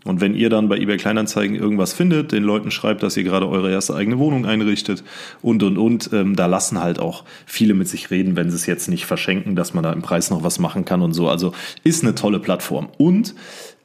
Und 0.09 0.21
wenn 0.21 0.33
ihr 0.33 0.49
dann 0.49 0.67
bei 0.67 0.77
eBay 0.77 0.97
Kleinanzeigen 0.97 1.55
irgendwas 1.55 1.93
findet, 1.93 2.31
den 2.31 2.43
Leuten 2.43 2.71
schreibt, 2.71 3.03
dass 3.03 3.15
ihr 3.15 3.23
gerade 3.23 3.47
eure 3.47 3.71
erste 3.71 3.95
eigene 3.95 4.17
Wohnung 4.17 4.45
einrichtet 4.45 5.03
und 5.41 5.63
und 5.63 5.77
und, 5.77 6.09
ähm, 6.13 6.35
da 6.35 6.47
lassen 6.47 6.79
halt 6.81 6.99
auch 6.99 7.23
viele 7.45 7.73
mit 7.75 7.87
sich 7.87 8.09
reden, 8.11 8.35
wenn 8.35 8.49
sie 8.49 8.55
es 8.55 8.65
jetzt 8.65 8.89
nicht 8.89 9.05
verschenken, 9.05 9.55
dass 9.55 9.73
man 9.73 9.83
da 9.83 9.93
im 9.93 10.01
Preis 10.01 10.29
noch 10.29 10.43
was 10.43 10.59
machen 10.59 10.83
kann 10.83 11.01
und 11.01 11.13
so. 11.13 11.29
Also 11.29 11.53
ist 11.83 12.03
eine 12.03 12.15
tolle 12.15 12.39
Plattform. 12.39 12.89
Und 12.97 13.35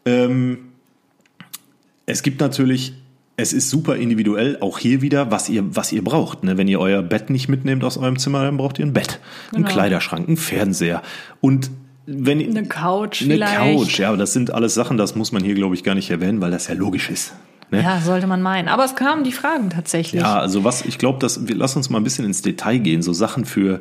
ähm, 0.07 0.59
es 2.07 2.23
gibt 2.23 2.41
natürlich, 2.41 2.95
es 3.37 3.53
ist 3.53 3.71
super 3.71 3.97
individuell, 3.97 4.59
auch 4.61 4.79
hier 4.79 5.03
wieder, 5.03 5.31
was 5.31 5.49
ihr, 5.49 5.65
was 5.77 5.93
ihr 5.93 6.03
braucht. 6.03 6.45
Ne? 6.45 6.57
Wenn 6.57 6.69
ihr 6.69 6.81
euer 6.81 7.03
Bett 7.03 7.31
nicht 7.31 7.49
mitnehmt 7.49 7.85
aus 7.85 7.99
eurem 7.99 8.19
Zimmer, 8.19 8.45
dann 8.45 8.57
braucht 8.57 8.79
ihr 8.79 8.87
ein 8.87 8.93
Bett, 8.93 9.21
einen 9.53 9.65
Genau. 9.65 9.75
Kleiderschrank, 9.75 10.29
einen 10.29 10.37
Fernseher 10.37 11.03
und 11.41 11.71
wenn 12.07 12.41
Eine 12.41 12.67
Couch 12.67 13.23
eine 13.23 13.35
vielleicht. 13.35 13.57
Couch, 13.57 13.99
ja, 13.99 14.09
aber 14.09 14.17
das 14.17 14.33
sind 14.33 14.53
alles 14.53 14.75
Sachen, 14.75 14.97
das 14.97 15.15
muss 15.15 15.33
man 15.33 15.43
hier, 15.43 15.55
glaube 15.55 15.75
ich, 15.75 15.85
gar 15.85 15.95
nicht 15.95 16.11
erwähnen, 16.11 16.41
weil 16.41 16.51
das 16.51 16.69
ja 16.69 16.75
logisch 16.75 17.11
ist. 17.11 17.33
Ne? 17.71 17.83
Ja, 17.83 18.01
sollte 18.01 18.27
man 18.27 18.43
meinen. 18.43 18.69
Aber 18.69 18.85
es 18.85 18.95
kamen 18.95 19.25
die 19.25 19.33
Fragen 19.33 19.71
tatsächlich. 19.71 20.21
Ja, 20.23 20.39
also 20.39 20.65
was, 20.65 20.85
ich 20.85 20.99
glaube, 20.99 21.19
dass 21.19 21.49
wir 21.49 21.57
lass 21.57 21.77
uns 21.77 21.91
mal 21.91 21.99
ein 21.99 22.05
bisschen 22.05 22.25
ins 22.25 22.43
Detail 22.43 22.79
gehen, 22.79 23.03
so 23.03 23.13
Sachen 23.13 23.45
für 23.45 23.81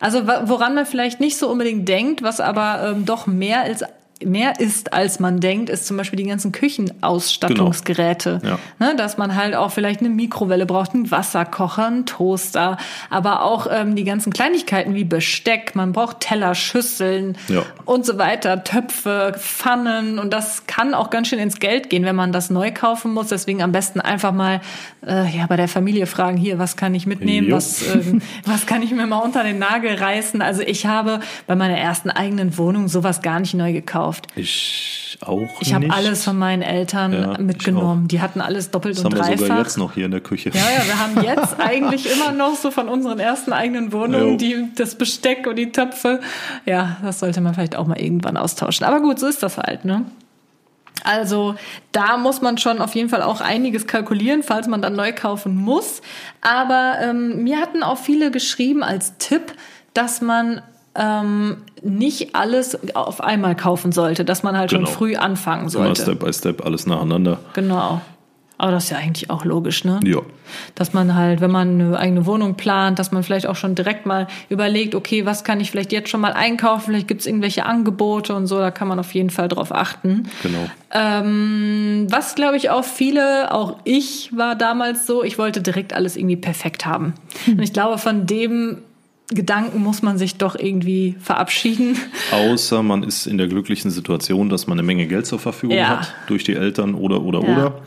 Also 0.00 0.26
woran 0.26 0.74
man 0.74 0.86
vielleicht 0.86 1.20
nicht 1.20 1.36
so 1.36 1.50
unbedingt 1.50 1.88
denkt, 1.88 2.22
was 2.22 2.40
aber 2.40 2.92
ähm, 2.92 3.04
doch 3.04 3.26
mehr 3.26 3.62
als 3.62 3.82
mehr 4.24 4.58
ist, 4.60 4.92
als 4.92 5.20
man 5.20 5.40
denkt, 5.40 5.68
ist 5.68 5.86
zum 5.86 5.96
Beispiel 5.96 6.16
die 6.16 6.24
ganzen 6.28 6.50
Küchenausstattungsgeräte. 6.52 8.38
Genau. 8.42 8.58
Ne, 8.78 8.94
dass 8.96 9.18
man 9.18 9.34
halt 9.36 9.54
auch 9.54 9.70
vielleicht 9.72 10.00
eine 10.00 10.08
Mikrowelle 10.08 10.66
braucht, 10.66 10.94
einen 10.94 11.10
Wasserkocher, 11.10 11.86
einen 11.86 12.06
Toaster, 12.06 12.76
aber 13.10 13.42
auch 13.42 13.66
ähm, 13.70 13.94
die 13.96 14.04
ganzen 14.04 14.32
Kleinigkeiten 14.32 14.94
wie 14.94 15.04
Besteck, 15.04 15.74
man 15.74 15.92
braucht 15.92 16.20
Teller, 16.20 16.54
Schüsseln 16.54 17.36
Ja. 17.48 17.62
und 17.84 18.06
so 18.06 18.18
weiter, 18.18 18.64
Töpfe, 18.64 19.34
Pfannen 19.38 20.18
und 20.18 20.32
das 20.32 20.66
kann 20.66 20.94
auch 20.94 21.10
ganz 21.10 21.28
schön 21.28 21.38
ins 21.38 21.58
Geld 21.58 21.90
gehen, 21.90 22.04
wenn 22.04 22.16
man 22.16 22.32
das 22.32 22.50
neu 22.50 22.72
kaufen 22.72 23.12
muss. 23.12 23.28
Deswegen 23.28 23.62
am 23.62 23.72
besten 23.72 24.00
einfach 24.00 24.32
mal 24.32 24.60
äh, 25.06 25.28
ja 25.36 25.46
bei 25.46 25.56
der 25.56 25.68
Familie 25.68 26.06
fragen, 26.06 26.36
hier, 26.36 26.58
was 26.58 26.76
kann 26.76 26.94
ich 26.94 27.06
mitnehmen, 27.06 27.48
Jo. 27.48 27.56
was 27.56 27.82
ähm, 27.94 28.22
was 28.44 28.66
kann 28.66 28.82
ich 28.82 28.92
mir 28.92 29.06
mal 29.06 29.18
unter 29.18 29.42
den 29.42 29.58
Nagel 29.58 29.94
reißen? 29.94 30.42
Also 30.42 30.62
ich 30.62 30.86
habe 30.86 31.20
bei 31.46 31.54
meiner 31.54 31.76
ersten 31.76 32.10
eigenen 32.10 32.56
Wohnung 32.58 32.88
sowas 32.88 33.20
gar 33.22 33.40
nicht 33.40 33.54
neu 33.54 33.72
gekauft. 33.72 34.05
Ich 34.34 35.18
auch 35.22 35.48
Ich 35.60 35.72
habe 35.74 35.90
alles 35.90 36.24
von 36.24 36.36
meinen 36.38 36.62
Eltern 36.62 37.12
Ja, 37.12 37.38
mitgenommen. 37.38 38.08
Die 38.08 38.20
hatten 38.20 38.40
alles 38.40 38.70
doppelt 38.70 38.96
Das 38.96 39.04
und 39.04 39.14
haben 39.14 39.18
wir 39.28 39.36
sogar 39.36 39.48
dreifach. 39.48 39.64
jetzt 39.64 39.78
noch 39.78 39.94
hier 39.94 40.04
in 40.06 40.10
der 40.10 40.20
Küche. 40.20 40.50
Ja, 40.50 40.60
ja, 40.60 40.86
wir 40.86 40.98
haben 40.98 41.22
jetzt 41.22 41.56
eigentlich 41.60 42.10
immer 42.12 42.32
noch 42.32 42.54
so 42.56 42.70
von 42.70 42.88
unseren 42.88 43.18
ersten 43.18 43.52
eigenen 43.52 43.92
Wohnungen 43.92 44.32
Jo. 44.32 44.36
die, 44.36 44.68
das 44.74 44.96
Besteck 44.96 45.46
und 45.46 45.56
die 45.56 45.72
Töpfe. 45.72 46.20
Ja, 46.66 46.98
das 47.02 47.20
sollte 47.20 47.40
man 47.40 47.54
vielleicht 47.54 47.76
auch 47.76 47.86
mal 47.86 47.98
irgendwann 47.98 48.36
austauschen. 48.36 48.84
Aber 48.86 49.00
gut, 49.00 49.18
so 49.18 49.26
ist 49.26 49.42
das 49.42 49.58
halt, 49.58 49.84
ne? 49.84 50.04
Also 51.04 51.54
da 51.92 52.16
muss 52.16 52.40
man 52.42 52.58
schon 52.58 52.80
auf 52.80 52.94
jeden 52.94 53.08
Fall 53.08 53.22
auch 53.22 53.40
einiges 53.40 53.86
kalkulieren, 53.86 54.42
falls 54.42 54.66
man 54.66 54.82
dann 54.82 54.96
neu 54.96 55.12
kaufen 55.12 55.54
muss. 55.54 56.02
Aber 56.40 56.94
ähm, 57.00 57.44
mir 57.44 57.58
hatten 57.60 57.82
auch 57.82 57.98
viele 57.98 58.30
geschrieben 58.30 58.82
als 58.82 59.16
Tipp, 59.18 59.54
dass 59.94 60.20
man 60.20 60.62
ähm, 60.96 61.58
nicht 61.82 62.34
alles 62.34 62.78
auf 62.96 63.20
einmal 63.22 63.54
kaufen 63.54 63.92
sollte, 63.92 64.24
dass 64.24 64.42
man 64.42 64.56
halt 64.56 64.70
Genau. 64.70 64.86
schon 64.86 64.94
früh 64.94 65.16
anfangen 65.16 65.62
Immer 65.62 65.70
sollte. 65.70 66.02
Step 66.02 66.20
by 66.24 66.32
Step, 66.32 66.64
alles 66.64 66.86
nacheinander. 66.86 67.38
Genau. 67.52 68.00
Aber 68.58 68.70
das 68.72 68.84
ist 68.84 68.90
ja 68.90 68.96
eigentlich 68.96 69.28
auch 69.28 69.44
logisch, 69.44 69.84
ne? 69.84 70.00
Ja. 70.02 70.20
Dass 70.74 70.94
man 70.94 71.14
halt, 71.14 71.42
wenn 71.42 71.50
man 71.50 71.78
eine 71.78 71.98
eigene 71.98 72.24
Wohnung 72.24 72.54
plant, 72.54 72.98
dass 72.98 73.12
man 73.12 73.22
vielleicht 73.22 73.46
auch 73.46 73.54
schon 73.56 73.74
direkt 73.74 74.06
mal 74.06 74.28
überlegt, 74.48 74.94
okay, 74.94 75.26
was 75.26 75.44
kann 75.44 75.60
ich 75.60 75.70
vielleicht 75.70 75.92
jetzt 75.92 76.08
schon 76.08 76.22
mal 76.22 76.32
einkaufen? 76.32 76.86
Vielleicht 76.86 77.06
gibt 77.06 77.20
es 77.20 77.26
irgendwelche 77.26 77.66
Angebote 77.66 78.34
und 78.34 78.46
so, 78.46 78.58
da 78.58 78.70
kann 78.70 78.88
man 78.88 78.98
auf 78.98 79.12
jeden 79.12 79.28
Fall 79.28 79.48
drauf 79.48 79.74
achten. 79.74 80.30
Genau. 80.42 80.70
Ähm, 80.90 82.06
was 82.08 82.34
glaube 82.34 82.56
ich 82.56 82.70
auch 82.70 82.84
viele, 82.84 83.52
auch 83.52 83.76
ich 83.84 84.34
war 84.34 84.54
damals 84.54 85.06
so, 85.06 85.22
ich 85.22 85.36
wollte 85.36 85.60
direkt 85.60 85.92
alles 85.92 86.16
irgendwie 86.16 86.36
perfekt 86.36 86.86
haben. 86.86 87.12
Und 87.46 87.60
ich 87.60 87.74
glaube, 87.74 87.98
von 87.98 88.26
dem 88.26 88.78
Gedanken 89.28 89.82
muss 89.82 90.02
man 90.02 90.18
sich 90.18 90.36
doch 90.36 90.56
irgendwie 90.56 91.16
verabschieden. 91.20 91.96
Außer 92.30 92.82
man 92.82 93.02
ist 93.02 93.26
in 93.26 93.38
der 93.38 93.48
glücklichen 93.48 93.90
Situation, 93.90 94.48
dass 94.48 94.66
man 94.68 94.78
eine 94.78 94.86
Menge 94.86 95.06
Geld 95.06 95.26
zur 95.26 95.38
Verfügung 95.40 95.76
Ja. 95.76 96.00
hat, 96.00 96.14
durch 96.28 96.44
die 96.44 96.54
Eltern 96.54 96.94
oder, 96.94 97.20
oder, 97.22 97.40
Ja. 97.42 97.48
oder. 97.56 97.82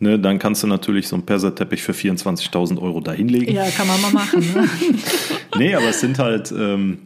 Ne, 0.00 0.18
dann 0.18 0.38
kannst 0.38 0.62
du 0.62 0.66
natürlich 0.66 1.06
so 1.06 1.16
einen 1.16 1.24
Perserteppich 1.26 1.82
für 1.82 1.92
24.000 1.92 2.80
Euro 2.80 3.00
dahinlegen. 3.00 3.54
Ja, 3.54 3.68
kann 3.70 3.86
man 3.86 4.00
mal 4.02 4.12
machen. 4.12 4.40
Ne? 4.54 4.68
Nee, 5.58 5.74
aber 5.76 5.86
es 5.90 6.00
sind 6.00 6.18
halt, 6.18 6.50
ähm, 6.50 6.98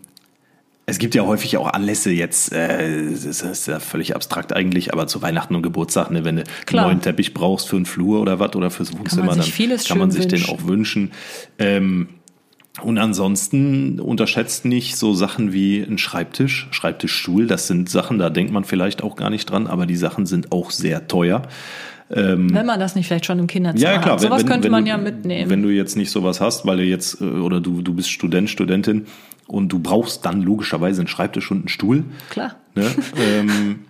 es 0.87 0.99
gibt 0.99 1.15
ja 1.15 1.27
häufig 1.27 1.59
auch 1.59 1.71
Anlässe 1.71 2.11
jetzt, 2.11 2.51
äh, 2.51 3.11
das 3.11 3.43
ist 3.43 3.67
ja 3.67 3.79
völlig 3.79 4.15
abstrakt 4.17 4.55
eigentlich, 4.55 4.95
aber 4.95 5.07
zu 5.07 5.21
Weihnachten 5.21 5.55
und 5.55 5.63
Geburtstag, 5.63 6.11
ne, 6.11 6.25
wenn 6.25 6.37
du 6.37 6.45
Klar. 6.65 6.85
einen 6.87 6.93
neuen 6.95 7.03
Teppich 7.03 7.35
brauchst 7.35 7.69
für 7.69 7.77
einen 7.77 7.85
Flur 7.85 8.21
oder 8.23 8.39
was 8.41 8.55
oder 8.57 8.71
fürs 8.71 8.97
Wohnzimmer, 8.97 9.35
sich 9.35 9.55
dann 9.69 9.79
kann 9.87 9.99
man 9.99 10.11
sich 10.11 10.27
den 10.29 10.39
wünschen. 10.41 10.51
auch 10.55 10.67
wünschen. 10.67 11.11
Ähm, 11.59 12.09
und 12.83 12.99
ansonsten 12.99 14.01
unterschätzt 14.01 14.65
nicht 14.65 14.97
so 14.97 15.15
Sachen 15.15 15.53
wie 15.53 15.81
ein 15.81 15.99
Schreibtisch, 15.99 16.69
Schreibtischstuhl. 16.71 17.47
Das 17.47 17.67
sind 17.67 17.89
Sachen, 17.89 18.19
da 18.19 18.31
denkt 18.31 18.53
man 18.53 18.65
vielleicht 18.65 19.03
auch 19.03 19.17
gar 19.17 19.31
nicht 19.31 19.51
dran, 19.51 19.67
aber 19.67 19.87
die 19.87 19.97
Sachen 19.97 20.27
sind 20.27 20.53
auch 20.53 20.71
sehr 20.71 21.09
teuer. 21.09 21.43
Wenn 22.11 22.65
man 22.65 22.81
das 22.81 22.95
nicht 22.95 23.07
vielleicht 23.07 23.27
schon 23.27 23.39
im 23.39 23.47
Kinderzimmer 23.47 23.93
Ja, 23.93 23.99
klar. 23.99 24.15
hat. 24.15 24.21
Sowas 24.21 24.41
wenn, 24.41 24.49
könnte 24.49 24.65
wenn 24.65 24.73
man 24.73 24.85
du, 24.85 24.91
ja 24.91 24.97
mitnehmen. 24.97 25.51
Wenn 25.51 25.63
du 25.63 25.69
jetzt 25.69 25.97
nicht 25.97 26.11
sowas 26.11 26.41
hast, 26.41 26.65
weil 26.65 26.79
du 26.79 26.85
jetzt, 26.85 27.21
äh, 27.21 27.25
oder 27.25 27.61
du, 27.61 27.83
du 27.83 27.93
bist 27.93 28.11
Student, 28.11 28.49
Studentin 28.49 29.07
und 29.47 29.69
du 29.69 29.79
brauchst 29.79 30.25
dann 30.25 30.41
logischerweise 30.41 31.03
einen 31.03 31.09
Schreibtisch 31.09 31.51
und 31.51 31.59
einen 31.59 31.69
Stuhl. 31.69 32.05
Klar. 32.31 32.55
Ne? 32.75 32.87
ähm, 33.19 33.81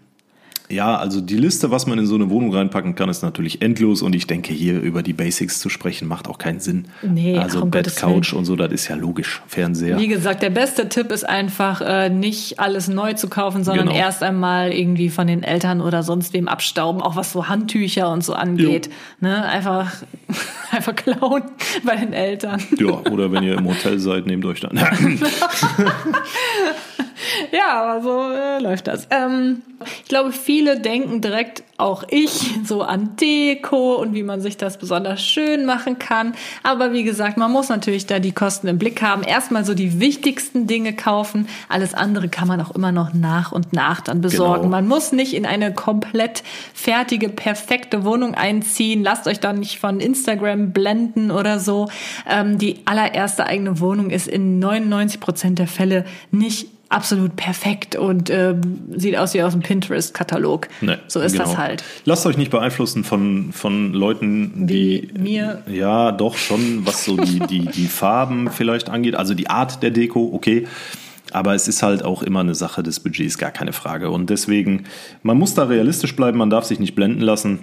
ja, 0.70 0.96
also 0.96 1.20
die 1.20 1.36
Liste, 1.36 1.70
was 1.70 1.86
man 1.86 1.98
in 1.98 2.06
so 2.06 2.14
eine 2.14 2.28
Wohnung 2.30 2.54
reinpacken 2.54 2.94
kann, 2.94 3.08
ist 3.08 3.22
natürlich 3.22 3.62
endlos 3.62 4.02
und 4.02 4.14
ich 4.14 4.26
denke, 4.26 4.52
hier 4.52 4.80
über 4.80 5.02
die 5.02 5.12
Basics 5.12 5.60
zu 5.60 5.68
sprechen, 5.68 6.06
macht 6.08 6.28
auch 6.28 6.38
keinen 6.38 6.60
Sinn. 6.60 6.88
Nee, 7.02 7.38
also 7.38 7.60
Bett, 7.64 7.84
Gottes 7.84 7.96
Couch 7.96 8.32
und 8.32 8.44
so, 8.44 8.54
das 8.56 8.70
ist 8.72 8.88
ja 8.88 8.96
logisch. 8.96 9.42
Fernseher. 9.46 9.98
Wie 9.98 10.08
gesagt, 10.08 10.42
der 10.42 10.50
beste 10.50 10.88
Tipp 10.88 11.10
ist 11.10 11.28
einfach, 11.28 11.80
äh, 11.80 12.10
nicht 12.10 12.60
alles 12.60 12.88
neu 12.88 13.14
zu 13.14 13.28
kaufen, 13.28 13.64
sondern 13.64 13.86
Genau. 13.88 13.98
erst 13.98 14.22
einmal 14.22 14.72
irgendwie 14.72 15.08
von 15.08 15.26
den 15.26 15.42
Eltern 15.42 15.80
oder 15.80 16.02
sonst 16.02 16.32
wem 16.32 16.48
abstauben, 16.48 17.00
auch 17.00 17.16
was 17.16 17.32
so 17.32 17.48
Handtücher 17.48 18.10
und 18.12 18.22
so 18.22 18.34
angeht. 18.34 18.90
Ne? 19.20 19.44
Einfach, 19.44 19.92
einfach 20.78 20.94
klauen 20.96 21.42
bei 21.84 21.96
den 21.96 22.12
Eltern. 22.12 22.62
Ja, 22.78 23.00
oder 23.10 23.30
wenn 23.30 23.44
ihr 23.44 23.58
im 23.58 23.68
Hotel 23.68 23.98
seid, 23.98 24.26
nehmt 24.26 24.44
euch 24.44 24.60
dann. 24.60 24.78
Ja, 27.52 27.82
aber 27.82 28.02
so 28.02 28.32
äh, 28.32 28.60
läuft 28.60 28.86
das. 28.86 29.06
Ähm, 29.10 29.62
ich 30.02 30.08
glaube, 30.08 30.32
viele 30.32 30.80
denken 30.80 31.20
direkt, 31.20 31.62
auch 31.76 32.02
ich, 32.10 32.58
so 32.64 32.82
an 32.82 33.14
Deko 33.16 33.94
und 33.94 34.12
wie 34.12 34.24
man 34.24 34.40
sich 34.40 34.56
das 34.56 34.78
besonders 34.78 35.22
schön 35.22 35.64
machen 35.64 35.98
kann. 35.98 36.34
Aber 36.64 36.92
wie 36.92 37.04
gesagt, 37.04 37.36
man 37.36 37.52
muss 37.52 37.68
natürlich 37.68 38.06
da 38.06 38.18
die 38.18 38.32
Kosten 38.32 38.66
im 38.66 38.78
Blick 38.78 39.00
haben. 39.00 39.22
Erstmal 39.22 39.64
so 39.64 39.74
die 39.74 40.00
wichtigsten 40.00 40.66
Dinge 40.66 40.94
kaufen. 40.94 41.48
Alles 41.68 41.94
andere 41.94 42.28
kann 42.28 42.48
man 42.48 42.60
auch 42.60 42.74
immer 42.74 42.90
noch 42.90 43.14
nach 43.14 43.52
und 43.52 43.72
nach 43.72 44.00
dann 44.00 44.20
besorgen. 44.20 44.62
Genau. 44.62 44.70
Man 44.70 44.88
muss 44.88 45.12
nicht 45.12 45.34
in 45.34 45.46
eine 45.46 45.72
komplett 45.72 46.42
fertige, 46.74 47.28
perfekte 47.28 48.04
Wohnung 48.04 48.34
einziehen. 48.34 49.04
Lasst 49.04 49.28
euch 49.28 49.38
da 49.38 49.52
nicht 49.52 49.78
von 49.78 50.00
Instagram 50.00 50.67
blenden 50.72 51.30
oder 51.30 51.58
so. 51.58 51.88
Ähm, 52.28 52.58
die 52.58 52.80
allererste 52.84 53.46
eigene 53.46 53.80
Wohnung 53.80 54.10
ist 54.10 54.28
in 54.28 54.58
99 54.58 55.20
Prozent 55.20 55.58
der 55.58 55.68
Fälle 55.68 56.04
nicht 56.30 56.68
absolut 56.88 57.36
perfekt 57.36 57.96
und 57.96 58.30
äh, 58.30 58.54
sieht 58.96 59.16
aus 59.16 59.34
wie 59.34 59.42
aus 59.42 59.52
dem 59.52 59.62
Pinterest-Katalog. 59.62 60.68
Nee, 60.80 60.96
so 61.06 61.20
ist 61.20 61.32
genau. 61.32 61.44
das 61.44 61.58
halt. 61.58 61.84
Lasst 62.04 62.26
euch 62.26 62.36
nicht 62.36 62.50
beeinflussen 62.50 63.04
von, 63.04 63.52
von 63.52 63.92
Leuten, 63.92 64.66
die. 64.66 65.10
Wie 65.14 65.20
mir. 65.20 65.62
Ja, 65.66 66.12
doch 66.12 66.36
schon, 66.36 66.86
was 66.86 67.04
so 67.04 67.16
die, 67.16 67.40
die, 67.40 67.66
die 67.66 67.86
Farben 67.86 68.50
vielleicht 68.50 68.88
angeht. 68.88 69.14
Also 69.14 69.34
die 69.34 69.50
Art 69.50 69.82
der 69.82 69.90
Deko, 69.90 70.30
okay. 70.32 70.66
Aber 71.30 71.54
es 71.54 71.68
ist 71.68 71.82
halt 71.82 72.02
auch 72.02 72.22
immer 72.22 72.40
eine 72.40 72.54
Sache 72.54 72.82
des 72.82 73.00
Budgets, 73.00 73.36
gar 73.36 73.50
keine 73.50 73.74
Frage. 73.74 74.10
Und 74.10 74.30
deswegen, 74.30 74.84
man 75.22 75.36
muss 75.36 75.54
da 75.54 75.64
realistisch 75.64 76.16
bleiben, 76.16 76.38
man 76.38 76.48
darf 76.48 76.64
sich 76.64 76.80
nicht 76.80 76.94
blenden 76.94 77.20
lassen. 77.20 77.58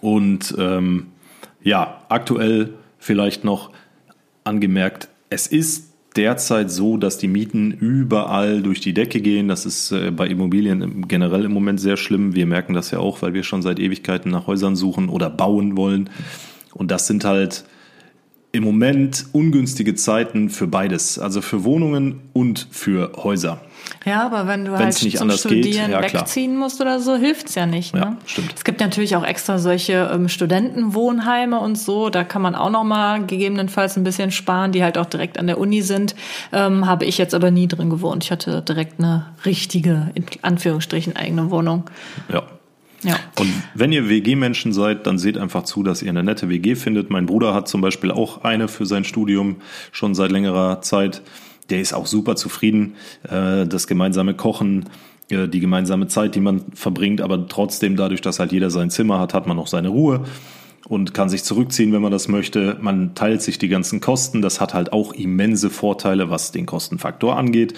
Und 0.00 0.54
ähm, 0.58 1.06
ja, 1.62 2.02
aktuell 2.08 2.74
vielleicht 2.98 3.44
noch 3.44 3.70
angemerkt, 4.44 5.08
es 5.28 5.46
ist 5.46 5.90
derzeit 6.16 6.70
so, 6.70 6.96
dass 6.96 7.18
die 7.18 7.28
Mieten 7.28 7.70
überall 7.70 8.62
durch 8.62 8.80
die 8.80 8.92
Decke 8.94 9.20
gehen. 9.20 9.46
Das 9.46 9.64
ist 9.64 9.92
äh, 9.92 10.10
bei 10.10 10.26
Immobilien 10.26 10.82
im- 10.82 11.08
generell 11.08 11.44
im 11.44 11.52
Moment 11.52 11.80
sehr 11.80 11.96
schlimm. 11.96 12.34
Wir 12.34 12.46
merken 12.46 12.74
das 12.74 12.90
ja 12.90 12.98
auch, 12.98 13.22
weil 13.22 13.32
wir 13.32 13.44
schon 13.44 13.62
seit 13.62 13.78
Ewigkeiten 13.78 14.30
nach 14.30 14.46
Häusern 14.46 14.74
suchen 14.74 15.08
oder 15.08 15.30
bauen 15.30 15.76
wollen. 15.76 16.10
Und 16.74 16.90
das 16.90 17.06
sind 17.06 17.24
halt 17.24 17.64
im 18.52 18.64
Moment 18.64 19.26
ungünstige 19.32 19.94
Zeiten 19.94 20.50
für 20.50 20.66
beides, 20.66 21.18
also 21.18 21.40
für 21.40 21.64
Wohnungen 21.64 22.20
und 22.32 22.66
für 22.70 23.12
Häuser. 23.16 23.60
Ja, 24.04 24.24
aber 24.26 24.46
wenn 24.46 24.64
du 24.64 24.72
Wenn's 24.72 24.96
halt 24.96 25.02
nicht 25.04 25.18
zum 25.18 25.24
anders 25.24 25.42
geht, 25.42 25.64
Studieren 25.64 25.90
ja, 25.90 26.02
wegziehen 26.02 26.56
musst 26.56 26.80
oder 26.80 27.00
so, 27.00 27.16
hilft's 27.16 27.54
ja 27.54 27.66
nicht. 27.66 27.94
Ja, 27.94 28.10
ne? 28.10 28.16
stimmt. 28.26 28.52
Es 28.56 28.64
gibt 28.64 28.80
natürlich 28.80 29.14
auch 29.14 29.24
extra 29.24 29.58
solche 29.58 30.10
ähm, 30.12 30.28
Studentenwohnheime 30.28 31.60
und 31.60 31.76
so. 31.76 32.10
Da 32.10 32.24
kann 32.24 32.42
man 32.42 32.54
auch 32.54 32.70
noch 32.70 32.84
mal 32.84 33.24
gegebenenfalls 33.24 33.96
ein 33.96 34.04
bisschen 34.04 34.30
sparen, 34.30 34.72
die 34.72 34.82
halt 34.82 34.98
auch 34.98 35.06
direkt 35.06 35.38
an 35.38 35.46
der 35.46 35.58
Uni 35.58 35.82
sind. 35.82 36.14
Ähm, 36.52 36.86
habe 36.86 37.04
ich 37.04 37.18
jetzt 37.18 37.34
aber 37.34 37.50
nie 37.50 37.68
drin 37.68 37.90
gewohnt. 37.90 38.24
Ich 38.24 38.30
hatte 38.30 38.62
direkt 38.62 38.98
eine 38.98 39.26
richtige, 39.44 40.10
in 40.14 40.24
Anführungsstrichen, 40.42 41.16
eigene 41.16 41.50
Wohnung. 41.50 41.84
Ja. 42.32 42.42
Ja. 43.02 43.16
Und 43.38 43.50
wenn 43.74 43.92
ihr 43.92 44.08
WG-Menschen 44.08 44.72
seid, 44.72 45.06
dann 45.06 45.18
seht 45.18 45.38
einfach 45.38 45.64
zu, 45.64 45.82
dass 45.82 46.02
ihr 46.02 46.10
eine 46.10 46.22
nette 46.22 46.48
WG 46.48 46.74
findet. 46.74 47.10
Mein 47.10 47.26
Bruder 47.26 47.54
hat 47.54 47.68
zum 47.68 47.80
Beispiel 47.80 48.10
auch 48.10 48.44
eine 48.44 48.68
für 48.68 48.86
sein 48.86 49.04
Studium 49.04 49.56
schon 49.92 50.14
seit 50.14 50.30
längerer 50.30 50.82
Zeit. 50.82 51.22
Der 51.70 51.80
ist 51.80 51.94
auch 51.94 52.06
super 52.06 52.36
zufrieden. 52.36 52.94
Äh, 53.28 53.66
Das 53.66 53.86
gemeinsame 53.86 54.34
Kochen, 54.34 54.86
äh, 55.30 55.48
die 55.48 55.60
gemeinsame 55.60 56.08
Zeit, 56.08 56.34
die 56.34 56.40
man 56.40 56.64
verbringt, 56.74 57.20
aber 57.20 57.48
trotzdem 57.48 57.96
dadurch, 57.96 58.20
dass 58.20 58.38
halt 58.38 58.52
jeder 58.52 58.70
sein 58.70 58.90
Zimmer 58.90 59.18
hat, 59.18 59.32
hat 59.34 59.46
man 59.46 59.58
auch 59.58 59.68
seine 59.68 59.88
Ruhe 59.88 60.24
und 60.88 61.14
kann 61.14 61.28
sich 61.28 61.44
zurückziehen, 61.44 61.92
wenn 61.92 62.02
man 62.02 62.12
das 62.12 62.28
möchte. 62.28 62.76
Man 62.80 63.14
teilt 63.14 63.42
sich 63.42 63.58
die 63.58 63.68
ganzen 63.68 64.00
Kosten. 64.00 64.42
Das 64.42 64.60
hat 64.60 64.74
halt 64.74 64.92
auch 64.92 65.12
immense 65.12 65.70
Vorteile, 65.70 66.30
was 66.30 66.52
den 66.52 66.66
Kostenfaktor 66.66 67.36
angeht. 67.36 67.74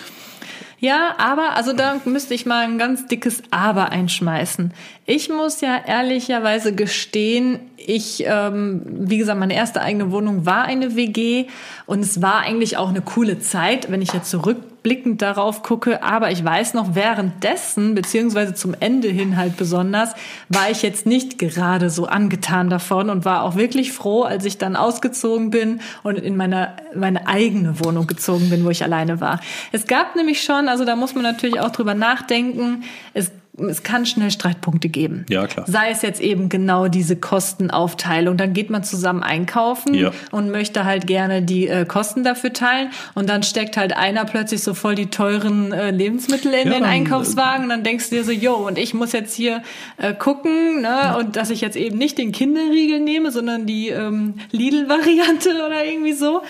Ja, 0.82 1.14
aber, 1.18 1.54
also 1.54 1.72
da 1.72 2.00
müsste 2.06 2.34
ich 2.34 2.44
mal 2.44 2.64
ein 2.64 2.76
ganz 2.76 3.06
dickes 3.06 3.44
Aber 3.52 3.90
einschmeißen. 3.90 4.74
Ich 5.06 5.28
muss 5.28 5.60
ja 5.60 5.80
ehrlicherweise 5.86 6.74
gestehen, 6.74 7.60
ich, 7.86 8.24
ähm, 8.26 8.82
wie 8.86 9.18
gesagt, 9.18 9.38
meine 9.38 9.54
erste 9.54 9.80
eigene 9.80 10.10
Wohnung 10.10 10.46
war 10.46 10.64
eine 10.64 10.96
WG 10.96 11.46
und 11.86 12.00
es 12.00 12.22
war 12.22 12.40
eigentlich 12.40 12.76
auch 12.76 12.88
eine 12.88 13.00
coole 13.00 13.40
Zeit, 13.40 13.90
wenn 13.90 14.02
ich 14.02 14.12
jetzt 14.12 14.30
zurückblickend 14.30 15.20
darauf 15.22 15.62
gucke. 15.62 16.02
Aber 16.02 16.30
ich 16.30 16.44
weiß 16.44 16.74
noch, 16.74 16.94
währenddessen, 16.94 17.94
beziehungsweise 17.94 18.54
zum 18.54 18.74
Ende 18.78 19.08
hin 19.08 19.36
halt 19.36 19.56
besonders, 19.56 20.14
war 20.48 20.70
ich 20.70 20.82
jetzt 20.82 21.06
nicht 21.06 21.38
gerade 21.38 21.90
so 21.90 22.06
angetan 22.06 22.70
davon 22.70 23.10
und 23.10 23.24
war 23.24 23.42
auch 23.42 23.56
wirklich 23.56 23.92
froh, 23.92 24.22
als 24.22 24.44
ich 24.44 24.58
dann 24.58 24.76
ausgezogen 24.76 25.50
bin 25.50 25.80
und 26.02 26.18
in 26.18 26.36
meine, 26.36 26.76
meine 26.94 27.26
eigene 27.26 27.84
Wohnung 27.84 28.06
gezogen 28.06 28.50
bin, 28.50 28.64
wo 28.64 28.70
ich 28.70 28.82
alleine 28.82 29.20
war. 29.20 29.40
Es 29.72 29.86
gab 29.86 30.16
nämlich 30.16 30.42
schon, 30.42 30.68
also 30.68 30.84
da 30.84 30.96
muss 30.96 31.14
man 31.14 31.24
natürlich 31.24 31.60
auch 31.60 31.70
drüber 31.70 31.94
nachdenken, 31.94 32.84
es 33.14 33.30
es 33.58 33.82
kann 33.82 34.06
schnell 34.06 34.30
Streitpunkte 34.30 34.88
geben. 34.88 35.26
Ja, 35.28 35.46
klar. 35.46 35.66
Sei 35.68 35.90
es 35.90 36.00
jetzt 36.00 36.22
eben 36.22 36.48
genau 36.48 36.88
diese 36.88 37.16
Kostenaufteilung. 37.16 38.38
Dann 38.38 38.54
geht 38.54 38.70
man 38.70 38.82
zusammen 38.82 39.22
einkaufen 39.22 39.92
Ja. 39.94 40.10
und 40.30 40.50
möchte 40.50 40.84
halt 40.86 41.06
gerne 41.06 41.42
die 41.42 41.68
äh, 41.68 41.84
Kosten 41.84 42.24
dafür 42.24 42.54
teilen. 42.54 42.88
Und 43.14 43.28
dann 43.28 43.42
steckt 43.42 43.76
halt 43.76 43.94
einer 43.94 44.24
plötzlich 44.24 44.62
so 44.62 44.72
voll 44.72 44.94
die 44.94 45.06
teuren 45.06 45.70
äh, 45.72 45.90
Lebensmittel 45.90 46.50
in 46.52 46.58
Ja, 46.68 46.74
den 46.74 46.82
dann, 46.82 46.84
Einkaufswagen. 46.84 47.64
Und 47.64 47.68
dann 47.68 47.82
denkst 47.84 48.08
du 48.08 48.16
dir 48.16 48.24
so, 48.24 48.32
yo, 48.32 48.54
und 48.54 48.78
ich 48.78 48.94
muss 48.94 49.12
jetzt 49.12 49.34
hier 49.34 49.62
äh, 49.98 50.14
gucken, 50.14 50.80
ne? 50.80 51.16
und 51.18 51.36
dass 51.36 51.50
ich 51.50 51.60
jetzt 51.60 51.76
eben 51.76 51.98
nicht 51.98 52.16
den 52.16 52.32
Kinderriegel 52.32 53.00
nehme, 53.00 53.30
sondern 53.30 53.66
die 53.66 53.88
ähm, 53.90 54.34
Lidl-Variante 54.52 55.50
oder 55.66 55.84
irgendwie 55.84 56.14
so. 56.14 56.40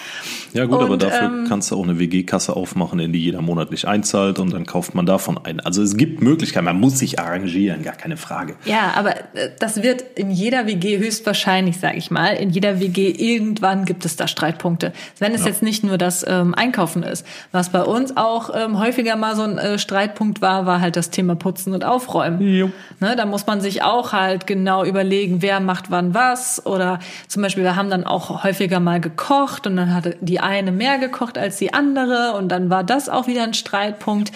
Ja 0.52 0.66
gut, 0.66 0.80
aber 0.80 0.90
Und, 0.92 1.02
dafür 1.02 1.26
ähm, 1.26 1.46
kannst 1.48 1.70
du 1.72 1.76
auch 1.76 1.82
eine 1.82 1.98
WG-Kasse 1.98 2.54
aufmachen, 2.54 3.00
in 3.00 3.12
die 3.12 3.20
jeder 3.20 3.42
monatlich 3.42 3.88
einzahlt 3.88 4.38
und 4.38 4.52
dann 4.52 4.66
kauft 4.66 4.94
man 4.94 5.04
davon 5.04 5.38
ein. 5.42 5.58
Also 5.60 5.82
es 5.82 5.96
gibt 5.96 6.22
Möglichkeiten, 6.22 6.64
man 6.66 6.78
muss 6.78 6.91
sich 6.96 7.18
arrangieren, 7.18 7.82
gar 7.82 7.94
keine 7.94 8.16
Frage. 8.16 8.54
Ja, 8.64 8.92
aber 8.96 9.16
äh, 9.34 9.50
das 9.58 9.82
wird 9.82 10.02
in 10.16 10.30
jeder 10.30 10.66
WG 10.66 10.98
höchstwahrscheinlich, 10.98 11.78
sage 11.80 11.96
ich 11.96 12.10
mal, 12.10 12.34
in 12.34 12.50
jeder 12.50 12.80
WG 12.80 13.10
irgendwann 13.10 13.84
gibt 13.84 14.04
es 14.04 14.16
da 14.16 14.28
Streitpunkte. 14.28 14.92
Wenn 15.18 15.32
es 15.34 15.42
Ja. 15.42 15.48
jetzt 15.48 15.62
nicht 15.62 15.84
nur 15.84 15.98
das 15.98 16.24
ähm, 16.28 16.54
Einkaufen 16.54 17.02
ist. 17.02 17.26
Was 17.52 17.70
bei 17.70 17.82
uns 17.82 18.16
auch 18.16 18.50
ähm, 18.54 18.78
häufiger 18.78 19.16
mal 19.16 19.36
so 19.36 19.42
ein 19.42 19.58
äh, 19.58 19.78
Streitpunkt 19.78 20.40
war, 20.42 20.66
war 20.66 20.80
halt 20.80 20.96
das 20.96 21.10
Thema 21.10 21.34
Putzen 21.34 21.74
und 21.74 21.84
Aufräumen. 21.84 22.40
Jo. 22.40 22.70
Ne, 23.00 23.16
da 23.16 23.26
muss 23.26 23.46
man 23.46 23.60
sich 23.60 23.82
auch 23.82 24.12
halt 24.12 24.46
genau 24.46 24.84
überlegen, 24.84 25.42
wer 25.42 25.60
macht 25.60 25.90
wann 25.90 26.14
was. 26.14 26.64
Oder 26.66 26.98
zum 27.28 27.42
Beispiel, 27.42 27.62
wir 27.64 27.76
haben 27.76 27.90
dann 27.90 28.04
auch 28.04 28.44
häufiger 28.44 28.80
mal 28.80 29.00
gekocht 29.00 29.66
und 29.66 29.76
dann 29.76 29.94
hatte 29.94 30.16
die 30.20 30.40
eine 30.40 30.72
mehr 30.72 30.98
gekocht 30.98 31.38
als 31.38 31.56
die 31.56 31.74
andere 31.74 32.32
und 32.36 32.48
dann 32.48 32.70
war 32.70 32.84
das 32.84 33.08
auch 33.08 33.26
wieder 33.26 33.42
ein 33.42 33.54
Streitpunkt. 33.54 34.32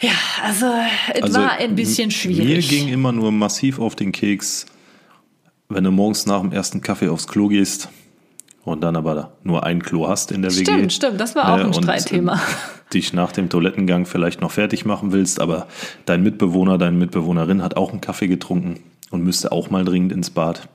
Ja, 0.00 0.10
also 0.44 0.66
es 1.14 1.22
Also 1.22 1.40
war 1.40 1.52
ein 1.52 1.74
bisschen 1.74 2.10
schwierig. 2.10 2.70
Mir 2.70 2.78
ging 2.78 2.88
immer 2.88 3.12
nur 3.12 3.32
massiv 3.32 3.78
auf 3.80 3.96
den 3.96 4.12
Keks, 4.12 4.66
wenn 5.68 5.84
du 5.84 5.90
morgens 5.90 6.26
nach 6.26 6.40
dem 6.40 6.52
ersten 6.52 6.80
Kaffee 6.80 7.08
aufs 7.08 7.26
Klo 7.26 7.48
gehst 7.48 7.88
und 8.64 8.82
dann 8.82 8.96
aber 8.96 9.32
nur 9.42 9.64
ein 9.64 9.82
Klo 9.82 10.06
hast 10.08 10.30
in 10.30 10.42
der 10.42 10.52
WG. 10.52 10.62
Stimmt, 10.64 10.92
stimmt, 10.92 11.20
das 11.20 11.34
war 11.34 11.52
auch 11.52 11.56
ne, 11.58 11.64
ein 11.64 11.74
Streitthema. 11.74 12.34
äh, 12.34 12.92
Dich 12.94 13.12
nach 13.12 13.32
dem 13.32 13.48
Toilettengang 13.50 14.06
vielleicht 14.06 14.40
noch 14.40 14.52
fertig 14.52 14.84
machen 14.84 15.12
willst, 15.12 15.40
aber 15.40 15.66
dein 16.06 16.22
Mitbewohner, 16.22 16.78
deine 16.78 16.96
Mitbewohnerin 16.96 17.62
hat 17.62 17.76
auch 17.76 17.90
einen 17.90 18.00
Kaffee 18.00 18.28
getrunken 18.28 18.80
und 19.10 19.24
müsste 19.24 19.52
auch 19.52 19.70
mal 19.70 19.84
dringend 19.84 20.12
ins 20.12 20.30
Bad. 20.30 20.68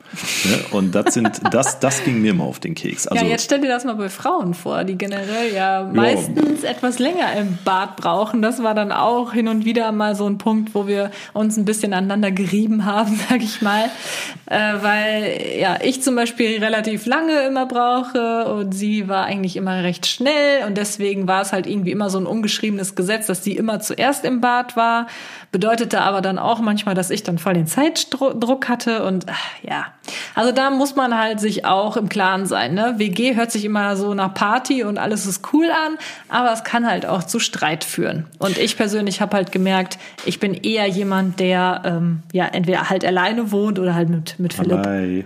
Ne? 0.45 0.59
Und 0.71 0.95
das 0.95 1.13
sind, 1.13 1.41
das, 1.51 1.79
das 1.79 2.03
ging 2.03 2.21
mir 2.21 2.31
immer 2.31 2.45
auf 2.45 2.59
den 2.59 2.73
Keks. 2.73 3.07
Also, 3.07 3.23
ja, 3.23 3.29
jetzt 3.29 3.45
stell 3.45 3.61
dir 3.61 3.67
das 3.67 3.85
mal 3.85 3.95
bei 3.95 4.09
Frauen 4.09 4.53
vor, 4.53 4.83
die 4.83 4.97
generell 4.97 5.53
ja 5.53 5.89
meistens 5.91 6.63
etwas 6.63 6.99
länger 6.99 7.33
im 7.33 7.57
Bad 7.63 7.97
brauchen. 7.97 8.41
Das 8.41 8.63
war 8.63 8.73
dann 8.73 8.91
auch 8.91 9.33
hin 9.33 9.47
und 9.47 9.65
wieder 9.65 9.91
mal 9.91 10.15
so 10.15 10.25
ein 10.25 10.37
Punkt, 10.39 10.73
wo 10.73 10.87
wir 10.87 11.11
uns 11.33 11.57
ein 11.57 11.65
bisschen 11.65 11.93
aneinander 11.93 12.31
gerieben 12.31 12.85
haben, 12.85 13.19
sag 13.29 13.43
ich 13.43 13.61
mal. 13.61 13.85
Äh, 14.47 14.73
weil 14.81 15.59
ja, 15.59 15.77
ich 15.83 16.01
zum 16.01 16.15
Beispiel 16.15 16.63
relativ 16.63 17.05
lange 17.05 17.41
immer 17.45 17.65
brauche 17.67 18.45
und 18.45 18.73
sie 18.73 19.07
war 19.07 19.25
eigentlich 19.25 19.55
immer 19.55 19.83
recht 19.83 20.07
schnell 20.07 20.65
und 20.65 20.77
deswegen 20.77 21.27
war 21.27 21.41
es 21.41 21.53
halt 21.53 21.67
irgendwie 21.67 21.91
immer 21.91 22.09
so 22.09 22.17
ein 22.17 22.25
ungeschriebenes 22.25 22.95
Gesetz, 22.95 23.27
dass 23.27 23.43
sie 23.43 23.55
immer 23.55 23.79
zuerst 23.79 24.25
im 24.25 24.41
Bad 24.41 24.75
war. 24.75 25.07
Bedeutete 25.51 26.01
aber 26.01 26.21
dann 26.21 26.39
auch 26.39 26.59
manchmal, 26.59 26.95
dass 26.95 27.11
ich 27.11 27.21
dann 27.21 27.37
voll 27.37 27.53
den 27.53 27.67
Zeitdruck 28.31 28.69
hatte 28.69 29.03
und 29.03 29.25
ach, 29.29 29.51
ja. 29.61 29.85
Also 30.35 30.51
da 30.51 30.69
muss 30.69 30.95
man 30.95 31.17
halt 31.17 31.39
sich 31.39 31.65
auch 31.65 31.95
im 31.95 32.09
Klaren 32.09 32.45
sein. 32.45 32.73
Ne? 32.73 32.95
WG 32.97 33.35
hört 33.35 33.51
sich 33.51 33.63
immer 33.65 33.95
so 33.95 34.13
nach 34.13 34.33
Party 34.33 34.83
und 34.83 34.97
alles 34.97 35.25
ist 35.25 35.53
cool 35.53 35.67
an, 35.67 35.97
aber 36.27 36.51
es 36.51 36.63
kann 36.63 36.85
halt 36.85 37.05
auch 37.05 37.23
zu 37.23 37.39
Streit 37.39 37.83
führen. 37.83 38.25
Und 38.39 38.57
ich 38.57 38.75
persönlich 38.75 39.21
habe 39.21 39.37
halt 39.37 39.51
gemerkt, 39.51 39.97
ich 40.25 40.39
bin 40.39 40.53
eher 40.53 40.87
jemand, 40.87 41.39
der 41.39 41.81
ähm, 41.85 42.19
ja 42.33 42.47
entweder 42.47 42.89
halt 42.89 43.05
alleine 43.05 43.51
wohnt 43.51 43.79
oder 43.79 43.95
halt 43.95 44.09
mit, 44.09 44.39
mit 44.39 44.53
Philipp. 44.53 44.85
Hi. 44.85 45.25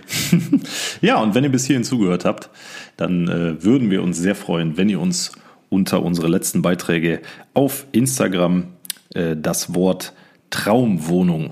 ja, 1.00 1.20
und 1.20 1.34
wenn 1.34 1.44
ihr 1.44 1.52
bis 1.52 1.66
hierhin 1.66 1.84
zugehört 1.84 2.24
habt, 2.24 2.50
dann 2.96 3.28
äh, 3.28 3.62
würden 3.62 3.90
wir 3.90 4.02
uns 4.02 4.18
sehr 4.18 4.34
freuen, 4.34 4.76
wenn 4.76 4.88
ihr 4.88 5.00
uns 5.00 5.32
unter 5.70 6.02
unsere 6.02 6.28
letzten 6.28 6.62
Beiträge 6.62 7.20
auf 7.52 7.86
Instagram 7.92 8.68
äh, 9.14 9.36
das 9.36 9.74
Wort 9.74 10.14
Traumwohnung 10.50 11.50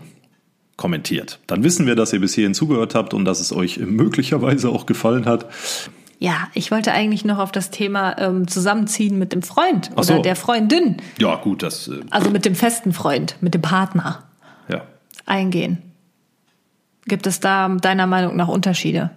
kommentiert. 0.77 1.39
Dann 1.47 1.65
wissen 1.65 1.87
wir, 1.87 1.97
dass 1.97 2.12
ihr 2.12 2.21
bis 2.21 2.35
hierhin 2.35 2.55
zugehört 2.55 2.95
habt 2.95 3.15
und 3.15 3.25
dass 3.25 3.41
es 3.41 3.53
euch 3.53 3.79
möglicherweise 3.79 4.69
auch 4.69 4.87
gefallen 4.87 5.27
hat. 5.27 5.47
Ja, 6.19 6.49
ich 6.55 6.71
wollte 6.71 6.93
eigentlich 6.93 7.25
noch 7.25 7.39
auf 7.39 7.53
das 7.53 7.71
Thema 7.71 8.19
ähm, 8.19 8.49
Zusammenziehen 8.49 9.19
mit 9.19 9.33
dem 9.33 9.43
Freund 9.43 9.91
Ach 9.97 10.05
so. 10.05 10.15
oder 10.15 10.23
der 10.23 10.37
Freundin, 10.37 10.97
Ja, 11.19 11.37
gut, 11.37 11.62
das 11.62 11.89
äh, 11.89 12.01
also 12.11 12.31
mit 12.31 12.45
dem 12.45 12.55
festen 12.55 12.93
Freund, 12.93 13.37
mit 13.41 13.55
dem 13.55 13.62
Partner 13.62 14.25
ja. 14.69 14.83
eingehen. 15.27 15.79
Gibt 17.07 17.27
es 17.27 17.41
da 17.41 17.69
deiner 17.69 18.07
Meinung 18.07 18.37
nach 18.37 18.49
Unterschiede? 18.49 19.11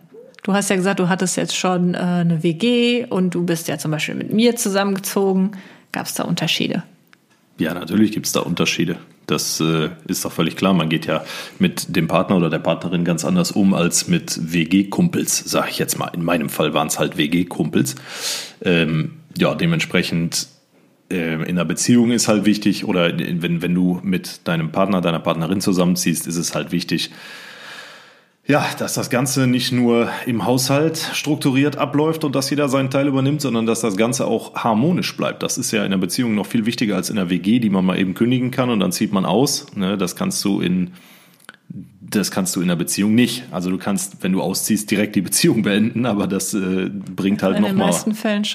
Du 0.43 0.53
hast 0.53 0.69
ja 0.69 0.75
gesagt, 0.75 0.99
du 0.99 1.09
hattest 1.09 1.37
jetzt 1.37 1.55
schon 1.55 1.93
äh, 1.93 1.97
eine 1.97 2.43
WG 2.43 3.05
und 3.05 3.33
du 3.33 3.45
bist 3.45 3.67
ja 3.67 3.77
zum 3.77 3.91
Beispiel 3.91 4.15
mit 4.15 4.33
mir 4.33 4.55
zusammengezogen. 4.55 5.51
Gab 5.91 6.05
es 6.05 6.13
da 6.13 6.23
Unterschiede? 6.23 6.83
Ja, 7.59 7.73
natürlich 7.73 8.13
gibt 8.13 8.25
es 8.25 8.31
da 8.31 8.39
Unterschiede. 8.39 8.97
Das 9.27 9.59
äh, 9.59 9.89
ist 10.07 10.25
doch 10.25 10.31
völlig 10.31 10.55
klar. 10.55 10.73
Man 10.73 10.89
geht 10.89 11.05
ja 11.05 11.23
mit 11.59 11.95
dem 11.95 12.07
Partner 12.07 12.37
oder 12.37 12.49
der 12.49 12.59
Partnerin 12.59 13.03
ganz 13.03 13.25
anders 13.25 13.51
um 13.51 13.73
als 13.73 14.07
mit 14.07 14.39
WG-Kumpels, 14.53 15.37
sage 15.39 15.67
ich 15.69 15.77
jetzt 15.77 15.99
mal. 15.99 16.07
In 16.07 16.23
meinem 16.23 16.49
Fall 16.49 16.73
waren 16.73 16.87
es 16.87 16.97
halt 16.97 17.17
WG-Kumpels. 17.17 17.95
Ähm, 18.63 19.19
ja, 19.37 19.53
dementsprechend 19.53 20.47
äh, 21.11 21.33
in 21.33 21.43
einer 21.43 21.65
Beziehung 21.65 22.11
ist 22.11 22.29
halt 22.29 22.45
wichtig 22.45 22.85
oder 22.85 23.11
wenn, 23.17 23.61
wenn 23.61 23.75
du 23.75 23.99
mit 24.03 24.47
deinem 24.47 24.71
Partner, 24.71 25.01
deiner 25.01 25.19
Partnerin 25.19 25.59
zusammenziehst, 25.59 26.25
ist 26.25 26.37
es 26.37 26.55
halt 26.55 26.71
wichtig, 26.71 27.11
ja, 28.49 28.65
dass 28.79 28.95
das 28.95 29.11
Ganze 29.11 29.45
nicht 29.45 29.71
nur 29.71 30.09
im 30.25 30.43
Haushalt 30.43 30.97
strukturiert 31.13 31.77
abläuft 31.77 32.23
und 32.23 32.33
dass 32.33 32.49
jeder 32.49 32.67
seinen 32.67 32.89
Teil 32.89 33.07
übernimmt, 33.07 33.41
sondern 33.41 33.67
dass 33.67 33.81
das 33.81 33.95
Ganze 33.95 34.25
auch 34.25 34.55
harmonisch 34.55 35.15
bleibt. 35.15 35.43
Das 35.43 35.59
ist 35.59 35.69
ja 35.69 35.81
in 35.81 35.93
einer 35.93 35.99
Beziehung 35.99 36.33
noch 36.33 36.47
viel 36.47 36.65
wichtiger 36.65 36.95
als 36.95 37.11
in 37.11 37.19
einer 37.19 37.29
WG, 37.29 37.59
die 37.59 37.69
man 37.69 37.85
mal 37.85 37.99
eben 37.99 38.15
kündigen 38.15 38.49
kann 38.49 38.71
und 38.71 38.79
dann 38.79 38.91
zieht 38.91 39.13
man 39.13 39.23
aus. 39.23 39.67
Ne, 39.75 39.99
das 39.99 40.15
kannst 40.15 40.43
du 40.43 40.61
in 40.61 40.91
das 42.11 42.31
kannst 42.31 42.55
du 42.55 42.61
in 42.61 42.69
einer 42.69 42.75
Beziehung 42.75 43.13
nicht. 43.13 43.43
Also 43.51 43.69
du 43.69 43.77
kannst, 43.77 44.23
wenn 44.23 44.31
du 44.31 44.41
ausziehst, 44.41 44.89
direkt 44.89 45.15
die 45.15 45.21
Beziehung 45.21 45.61
beenden, 45.61 46.05
aber 46.05 46.27
das 46.27 46.53
äh, 46.53 46.89
bringt 46.89 47.43
halt 47.43 47.59
nochmal 47.59 47.93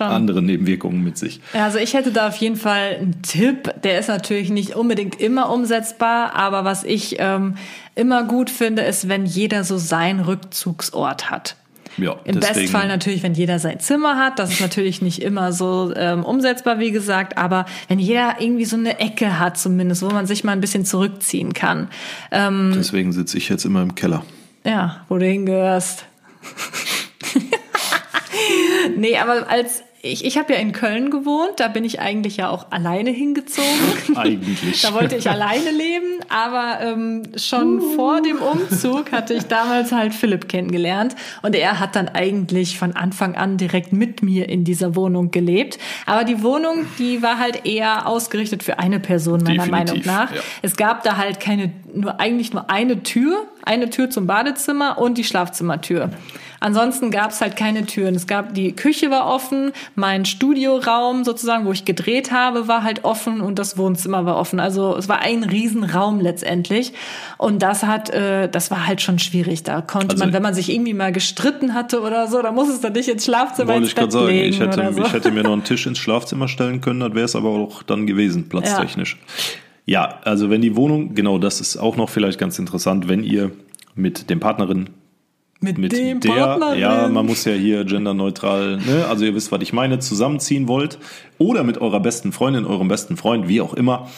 andere 0.01 0.43
Nebenwirkungen 0.43 1.03
mit 1.03 1.19
sich. 1.19 1.41
Also 1.53 1.79
ich 1.79 1.95
hätte 1.95 2.11
da 2.11 2.29
auf 2.29 2.37
jeden 2.37 2.57
Fall 2.57 2.97
einen 3.01 3.23
Tipp. 3.23 3.73
Der 3.83 3.99
ist 4.01 4.09
natürlich 4.09 4.51
nicht 4.51 4.75
unbedingt 4.75 5.21
immer 5.21 5.51
umsetzbar, 5.51 6.35
aber 6.35 6.65
was 6.65 6.85
ich 6.85 7.17
ähm, 7.19 7.55
immer 7.95 8.25
gut 8.25 8.51
finde, 8.51 8.83
ist, 8.83 9.09
wenn 9.09 9.25
jeder 9.25 9.63
so 9.65 9.79
seinen 9.79 10.21
Rückzugsort 10.21 11.31
hat. 11.31 11.57
Ja, 11.97 12.17
Im 12.25 12.41
deswegen- 12.41 12.61
Bestfall 12.61 12.89
natürlich, 12.89 13.23
wenn 13.23 13.35
jeder 13.35 13.59
sein 13.59 13.81
Zimmer 13.81 14.17
hat. 14.17 14.39
Das 14.39 14.53
ist 14.53 14.61
natürlich 14.61 15.03
nicht 15.03 15.23
immer 15.23 15.53
so 15.53 15.93
ähm, 15.97 16.25
umsetzbar, 16.25 16.79
wie 16.79 16.91
gesagt. 16.91 17.37
Aber 17.39 17.67
wenn 17.89 17.99
jeder 17.99 18.37
irgendwie 18.41 18.65
so 18.65 18.77
eine 18.77 18.99
Ecke 19.01 19.39
hat, 19.39 19.59
zumindest, 19.59 20.03
wo 20.03 20.11
man 20.11 20.27
sich 20.27 20.45
mal 20.45 20.53
ein 20.53 20.61
bisschen 20.61 20.85
zurückziehen 20.85 21.53
kann. 21.53 21.89
Ähm, 22.31 22.73
Deswegen 22.77 23.13
sitze 23.13 23.39
ich 23.39 23.49
jetzt 23.49 23.65
immer 23.65 23.83
im 23.83 23.95
Keller. 23.95 24.25
ja, 24.65 25.05
wo 25.09 25.19
du 25.19 25.27
hingehörst. 25.27 26.05
nee, 28.97 29.17
aber 29.19 29.49
als 29.49 29.83
ich, 30.05 30.25
ich 30.25 30.37
habe 30.37 30.53
ja 30.53 30.59
in 30.59 30.73
Köln 30.73 31.11
gewohnt, 31.11 31.55
da 31.57 31.69
bin 31.69 31.83
ich 31.83 31.99
eigentlich 31.99 32.37
ja 32.37 32.51
auch 32.51 32.71
alleine 32.71 33.11
hingezogen. 33.11 33.69
Eigentlich. 34.15 34.83
Da 34.83 34.93
wollte 34.93 35.17
ich 35.17 35.31
alleine 35.31 35.71
leben, 35.71 36.21
aber 36.29 36.79
ähm, 36.83 37.23
schon 37.37 37.81
vor 37.97 38.21
dem 38.21 38.37
Umzug 38.37 39.13
hatte 39.13 39.33
ich 39.33 39.45
damals 39.45 39.93
halt 39.93 40.13
Philipp 40.13 40.49
kennengelernt 40.49 41.17
und 41.43 41.55
er 41.55 41.81
hat 41.81 41.97
dann 41.97 42.09
eigentlich 42.09 42.79
von 42.79 42.93
Anfang 42.93 43.35
an 43.35 43.57
direkt 43.57 43.93
mit 43.93 44.23
mir 44.23 44.49
in 44.49 44.65
dieser 44.65 44.95
Wohnung 44.95 45.31
gelebt. 45.31 45.79
Aber 46.05 46.25
die 46.25 46.43
Wohnung, 46.43 46.87
die 46.99 47.23
war 47.23 47.39
halt 47.39 47.65
eher 47.65 48.07
ausgerichtet 48.07 48.63
für 48.63 48.79
eine 48.79 49.01
Person 49.01 49.43
meiner 49.43 49.65
Definitiv, 49.65 50.05
Meinung 50.05 50.29
nach. 50.29 50.35
ja. 50.35 50.43
Es 50.61 50.77
gab 50.77 51.03
da 51.03 51.17
halt 51.17 51.41
keine, 51.41 51.73
nur 51.95 52.21
eigentlich 52.21 52.53
nur 52.53 52.71
eine 52.71 53.03
Tür, 53.03 53.45
eine 53.65 53.91
Tür 53.91 54.11
zum 54.11 54.27
Badezimmer 54.27 54.99
und 54.99 55.19
die 55.19 55.25
Schlafzimmertür. 55.25 56.11
Ansonsten 56.61 57.11
gab 57.11 57.31
es 57.31 57.43
halt 57.43 57.57
keine 57.57 57.85
Türen. 57.85 58.15
Es 58.15 58.27
gab 58.27 58.55
die 58.55 58.73
Küche 58.73 59.11
war 59.11 59.27
offen, 59.27 59.73
mein 59.97 60.25
Studioraum 60.25 61.23
sozusagen, 61.25 61.67
wo 61.67 61.73
ich 61.73 61.85
gedreht 61.85 62.33
habe, 62.33 62.69
war 62.69 62.83
halt 62.83 63.05
offen 63.05 63.43
und 63.43 63.59
das 63.59 63.77
Wohnzimmer 63.77 64.25
war 64.25 64.37
offen. 64.37 64.61
Also 64.61 64.97
es 64.97 65.07
war 65.07 65.19
ein 65.21 65.45
Riesenraum 65.45 66.21
letztendlich 66.21 66.95
und 67.37 67.61
das 67.63 67.83
hat, 67.83 68.09
äh, 68.11 68.49
das 68.49 68.71
war 68.71 68.87
halt 68.87 69.03
schon 69.03 69.19
schwierig. 69.19 69.63
Da 69.63 69.83
konnte 69.83 70.13
Also- 70.13 70.25
man, 70.25 70.33
wenn 70.33 70.43
man 70.43 70.55
sich 70.55 70.73
irgendwie 70.73 70.95
mal 70.95 71.13
gestritten 71.13 71.75
hatte 71.75 72.01
oder 72.01 72.29
so, 72.29 72.41
da 72.41 72.51
muss 72.51 72.71
es 72.71 72.81
dann 72.81 72.95
nicht 72.95 73.09
ins 73.11 73.27
Schlafzimmer 73.27 73.75
ins 73.75 73.89
ich 73.89 73.95
Bett 73.95 74.11
sagen, 74.13 74.27
legen 74.29 74.49
ich 74.49 74.59
hätte, 74.61 74.91
so. 74.95 75.03
ich 75.03 75.13
hätte 75.13 75.31
mir 75.33 75.43
noch 75.43 75.53
einen 75.53 75.65
Tisch 75.65 75.87
ins 75.87 75.99
Schlafzimmer 75.99 76.49
stellen 76.49 76.81
können, 76.81 77.01
das 77.01 77.13
wäre 77.15 77.27
es 77.27 77.37
aber 77.37 77.51
auch 77.51 77.83
dann 77.83 78.07
gewesen, 78.07 78.49
platztechnisch. 78.49 79.19
Ja. 79.21 79.64
Also 80.23 80.51
wenn 80.51 80.63
die 80.63 80.77
Wohnung, 80.77 81.15
genau 81.15 81.39
das 81.39 81.61
ist 81.61 81.77
auch 81.77 81.97
noch 81.97 82.09
vielleicht 82.09 82.39
ganz 82.39 82.59
interessant, 82.59 83.09
wenn 83.09 83.23
ihr 83.23 83.51
mit 83.95 84.31
dem 84.31 84.41
Partnerin 84.41 84.91
mit, 85.61 85.79
mit 85.79 85.93
dem 85.93 86.21
der, 86.21 86.31
Partnerin. 86.31 86.79
ja, 86.79 87.09
man 87.09 87.25
muss 87.25 87.45
ja 87.45 87.53
hier 87.53 87.85
genderneutral, 87.85 88.79
ne, 88.79 89.07
also 89.09 89.25
ihr 89.25 89.35
wisst, 89.35 89.51
was 89.51 89.63
ich 89.63 89.73
meine, 89.73 89.99
zusammenziehen 89.99 90.69
wollt 90.69 90.99
oder 91.39 91.65
mit 91.65 91.79
eurer 91.79 92.01
besten 92.01 92.33
Freundin, 92.33 92.67
eurem 92.67 92.89
besten 92.89 93.17
Freund, 93.17 93.49
wie 93.49 93.61
auch 93.61 93.73
immer, 93.73 94.11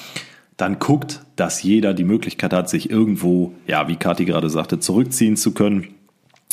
dann 0.56 0.78
guckt, 0.78 1.22
dass 1.36 1.62
jeder 1.62 1.94
die 1.94 2.04
Möglichkeit 2.04 2.52
hat, 2.52 2.68
sich 2.68 2.90
irgendwo, 2.90 3.52
ja, 3.66 3.88
wie 3.88 3.96
Kathi 3.96 4.24
gerade 4.24 4.50
sagte, 4.50 4.80
zurückziehen 4.80 5.36
zu 5.36 5.52
können. 5.52 5.88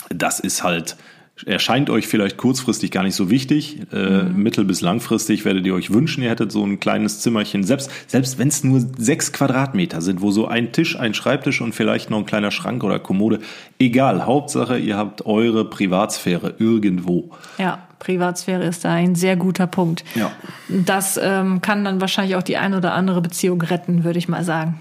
Das 0.10 0.40
ist 0.40 0.64
halt, 0.64 0.98
erscheint 1.46 1.90
euch 1.90 2.08
vielleicht 2.08 2.38
kurzfristig 2.38 2.92
gar 2.92 3.04
nicht 3.04 3.16
so 3.16 3.30
wichtig. 3.30 3.82
Äh, 3.92 4.24
Mittel- 4.24 4.66
bis 4.66 4.82
langfristig 4.82 5.46
werdet 5.46 5.66
ihr 5.66 5.74
euch 5.74 5.92
wünschen, 5.92 6.24
ihr 6.24 6.30
hättet 6.30 6.52
so 6.52 6.64
ein 6.64 6.80
kleines 6.80 7.20
Zimmerchen, 7.22 7.64
selbst, 7.64 7.90
selbst 8.08 8.38
wenn 8.38 8.48
es 8.48 8.64
nur 8.64 8.82
sechs 8.98 9.34
Quadratmeter 9.34 10.02
sind, 10.02 10.22
wo 10.22 10.32
so 10.32 10.48
ein 10.48 10.72
Tisch, 10.72 10.98
ein 10.98 11.14
Schreibtisch 11.14 11.62
und 11.62 11.74
vielleicht 11.74 12.10
noch 12.10 12.20
ein 12.20 12.26
kleiner 12.26 12.52
Schrank 12.52 12.84
oder 12.84 13.00
Kommode. 13.00 13.40
Egal, 13.80 14.26
Hauptsache, 14.26 14.78
ihr 14.78 14.96
habt 14.96 15.26
eure 15.26 15.70
Privatsphäre 15.70 16.56
irgendwo. 16.60 17.32
Ja, 17.58 17.80
Privatsphäre 18.00 18.64
ist 18.66 18.86
da 18.86 18.94
ein 18.94 19.16
sehr 19.16 19.36
guter 19.36 19.66
Punkt. 19.66 20.04
Ja. 20.16 20.32
Das 20.70 21.20
ähm, 21.22 21.62
kann 21.62 21.84
dann 21.84 22.02
wahrscheinlich 22.02 22.36
auch 22.36 22.44
die 22.44 22.58
ein 22.58 22.74
oder 22.74 22.94
andere 22.94 23.22
Beziehung 23.22 23.62
retten, 23.62 24.04
würde 24.04 24.20
ich 24.20 24.28
mal 24.28 24.44
sagen. 24.44 24.80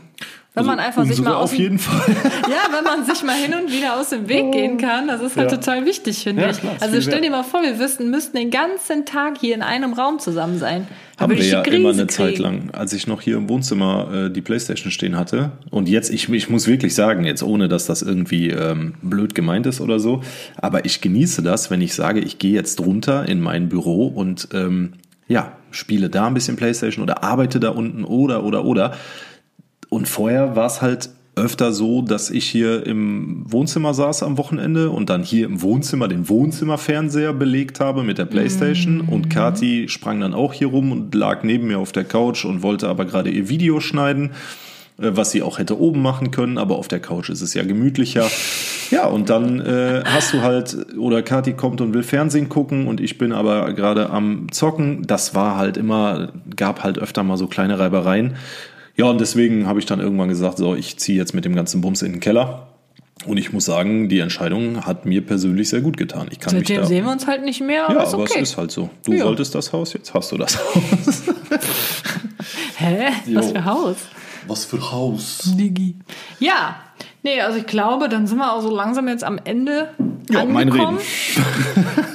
Wenn 0.55 0.67
man 0.67 0.81
einfach 0.81 1.03
sich 1.05 1.13
Also 1.13 1.23
mal 1.23 1.35
auf 1.37 1.55
jeden 1.55 1.79
Fall. 1.79 2.03
ja, 2.15 2.77
wenn 2.77 2.85
man 2.85 3.07
sich 3.07 3.23
mal 3.25 3.35
hin 3.37 3.55
und 3.55 3.73
wieder 3.73 3.99
aus 3.99 4.11
dem 4.11 4.29
Weg 4.29 4.53
gehen 4.53 4.77
kann, 4.77 5.09
das 5.09 5.23
ist 5.23 5.35
halt 5.39 5.51
Ja. 5.51 5.57
total 5.57 5.87
wichtig, 5.87 6.19
finde 6.23 6.43
Ja, 6.43 6.51
ich. 6.51 6.59
klar, 6.61 6.75
also 6.79 7.01
stell 7.01 7.23
dir 7.23 7.31
mal 7.31 7.43
vor, 7.43 7.63
wir 7.63 7.79
wüssten, 7.79 8.11
müssten 8.11 8.37
den 8.37 8.51
ganzen 8.51 9.07
Tag 9.07 9.39
hier 9.41 9.55
in 9.55 9.63
einem 9.63 9.95
Raum 9.95 10.19
zusammen 10.19 10.59
sein. 10.59 10.87
Da 11.17 11.23
Haben 11.25 11.37
wir 11.37 11.43
ja 11.43 11.63
die 11.63 11.71
immer 11.71 11.89
Krise 11.89 12.01
eine 12.03 12.07
Zeit 12.09 12.29
kriegen. 12.35 12.43
lang, 12.43 12.71
als 12.73 12.93
ich 12.93 13.07
noch 13.07 13.23
hier 13.23 13.39
im 13.39 13.49
Wohnzimmer 13.49 14.27
äh, 14.27 14.31
die 14.31 14.43
Playstation 14.43 14.91
stehen 14.91 15.17
hatte. 15.17 15.53
Und 15.71 15.89
jetzt, 15.89 16.11
ich, 16.11 16.29
ich 16.29 16.51
muss 16.51 16.67
wirklich 16.67 16.95
sagen, 16.95 17.25
jetzt 17.25 17.43
ohne, 17.43 17.69
dass 17.69 17.87
das 17.87 18.03
irgendwie 18.03 18.51
ähm, 18.51 18.95
blöd 19.01 19.35
gemeint 19.35 19.65
ist 19.65 19.81
oder 19.81 20.01
so, 20.01 20.23
aber 20.61 20.85
ich 20.85 21.01
genieße 21.01 21.43
das, 21.43 21.71
wenn 21.71 21.81
ich 21.81 21.95
sage, 21.95 22.21
ich 22.21 22.39
gehe 22.39 22.53
jetzt 22.53 22.79
runter 22.79 23.27
in 23.27 23.41
mein 23.41 23.71
Büro 23.71 24.07
und 24.07 24.49
ähm, 24.53 24.95
ja, 25.29 25.53
spiele 25.71 26.11
da 26.11 26.27
ein 26.27 26.35
bisschen 26.35 26.57
Playstation 26.57 27.03
oder 27.03 27.25
arbeite 27.25 27.59
da 27.59 27.71
unten 27.71 28.05
oder, 28.05 28.45
oder, 28.45 28.67
oder. 28.67 28.93
Und 29.93 30.09
vorher 30.09 30.57
war 30.57 30.69
es 30.69 30.81
halt 30.81 31.11
öfter 31.37 31.71
so, 31.71 32.01
dass 32.01 32.31
ich 32.31 32.49
hier 32.49 32.87
im 32.87 33.45
Wohnzimmer 33.47 33.93
saß 33.93 34.23
am 34.23 34.39
Wochenende 34.39 34.89
und 34.89 35.11
dann 35.11 35.23
hier 35.23 35.45
im 35.45 35.61
Wohnzimmer 35.61 36.09
den 36.09 36.31
Wohnzimmerfernseher 36.31 37.35
belegt 37.35 37.79
habe 37.79 38.03
mit 38.03 38.17
der 38.17 38.25
Playstation 38.25 39.03
und 39.03 39.29
Kati 39.29 39.91
sprang 39.91 40.21
dann 40.21 40.33
auch 40.33 40.55
hier 40.55 40.69
rum 40.69 40.93
und 40.93 41.15
lag 41.15 41.43
neben 41.43 41.67
mir 41.67 41.79
auf 41.79 41.93
der 41.93 42.05
Couch 42.05 42.47
und 42.47 42.63
wollte 42.63 42.89
aber 42.89 43.05
gerade 43.05 43.29
ihr 43.29 43.51
Video 43.51 43.81
schneiden, 43.81 44.31
äh, 44.99 45.11
was 45.13 45.31
sie 45.31 45.43
auch 45.43 45.59
hätte 45.59 45.79
oben 45.79 46.01
machen 46.01 46.31
können, 46.31 46.57
aber 46.57 46.77
auf 46.77 46.89
der 46.89 47.01
Couch 47.01 47.29
ist 47.29 47.43
es 47.43 47.53
ja 47.53 47.63
gemütlicher. 47.63 48.31
Ja, 48.91 49.09
und 49.09 49.29
dann 49.29 49.61
äh, 49.61 50.05
hast 50.07 50.33
du 50.33 50.41
halt, 50.41 50.75
oder 50.97 51.21
Kati 51.23 51.53
kommt 51.53 51.83
und 51.83 51.93
will 51.93 52.03
Fernsehen 52.03 52.49
gucken 52.49 52.87
und 52.87 52.99
ich 52.99 53.19
bin 53.19 53.33
aber 53.33 53.75
gerade 53.75 54.09
am 54.09 54.47
Zocken. 54.53 55.03
Das 55.07 55.35
war 55.35 55.59
halt 55.59 55.77
immer, 55.77 56.33
gab 56.57 56.83
halt 56.83 56.99
öfter 56.99 57.23
mal 57.23 57.37
so 57.37 57.47
kleine 57.47 57.79
Reibereien. 57.79 58.37
Ja, 58.97 59.07
und 59.07 59.21
deswegen 59.21 59.67
habe 59.67 59.79
ich 59.79 59.87
dann 59.87 60.01
irgendwann 60.01 60.29
gesagt, 60.29 60.59
so, 60.59 60.75
ich 60.75 60.99
ziehe 60.99 61.17
jetzt 61.19 61.35
mit 61.35 61.45
dem 61.45 61.55
ganzen 61.55 61.81
Bums 61.81 62.03
in 62.03 62.13
den 62.13 62.21
Keller. 62.21 62.69
Und 63.27 63.37
ich 63.37 63.53
muss 63.53 63.65
sagen, 63.67 64.09
die 64.09 64.19
Entscheidung 64.19 64.85
hat 64.85 65.07
mir 65.07 65.25
persönlich 65.25 65.69
sehr 65.69 65.81
gut 65.81 65.97
getan. 65.97 66.27
Ich 66.33 66.41
kann 66.41 66.55
mich 66.55 66.67
Seitdem 66.67 66.83
da, 66.83 66.87
sehen 66.89 67.05
wir 67.05 67.13
uns 67.13 67.27
halt 67.27 67.45
nicht 67.45 67.61
mehr, 67.61 67.85
aber 67.89 67.95
ja, 67.99 68.03
ist 68.03 68.15
aber 68.15 68.25
okay. 68.25 68.41
es 68.41 68.51
ist 68.51 68.57
halt 68.57 68.71
so. 68.73 68.91
Du 69.05 69.13
Ja. 69.13 69.25
wolltest 69.27 69.55
das 69.55 69.73
Haus, 69.73 69.93
jetzt 69.93 70.13
hast 70.13 70.33
du 70.33 70.39
das 70.39 70.59
Haus. 70.59 71.23
Hä? 72.77 73.11
Was 73.33 73.47
Jo. 73.47 73.53
für 73.53 73.65
Haus? 73.65 73.97
Was 74.49 74.65
für 74.65 74.91
Haus? 74.93 75.53
Digi. 75.57 75.95
Ja, 76.41 76.77
nee, 77.23 77.41
also 77.41 77.59
ich 77.59 77.67
glaube, 77.67 78.09
dann 78.09 78.27
sind 78.27 78.39
wir 78.39 78.53
auch 78.53 78.61
so 78.63 78.75
langsam 78.75 79.09
jetzt 79.09 79.25
am 79.25 79.39
Ende 79.45 79.89
Ja, 80.31 80.45
mein 80.45 80.69
angekommen. 80.71 80.99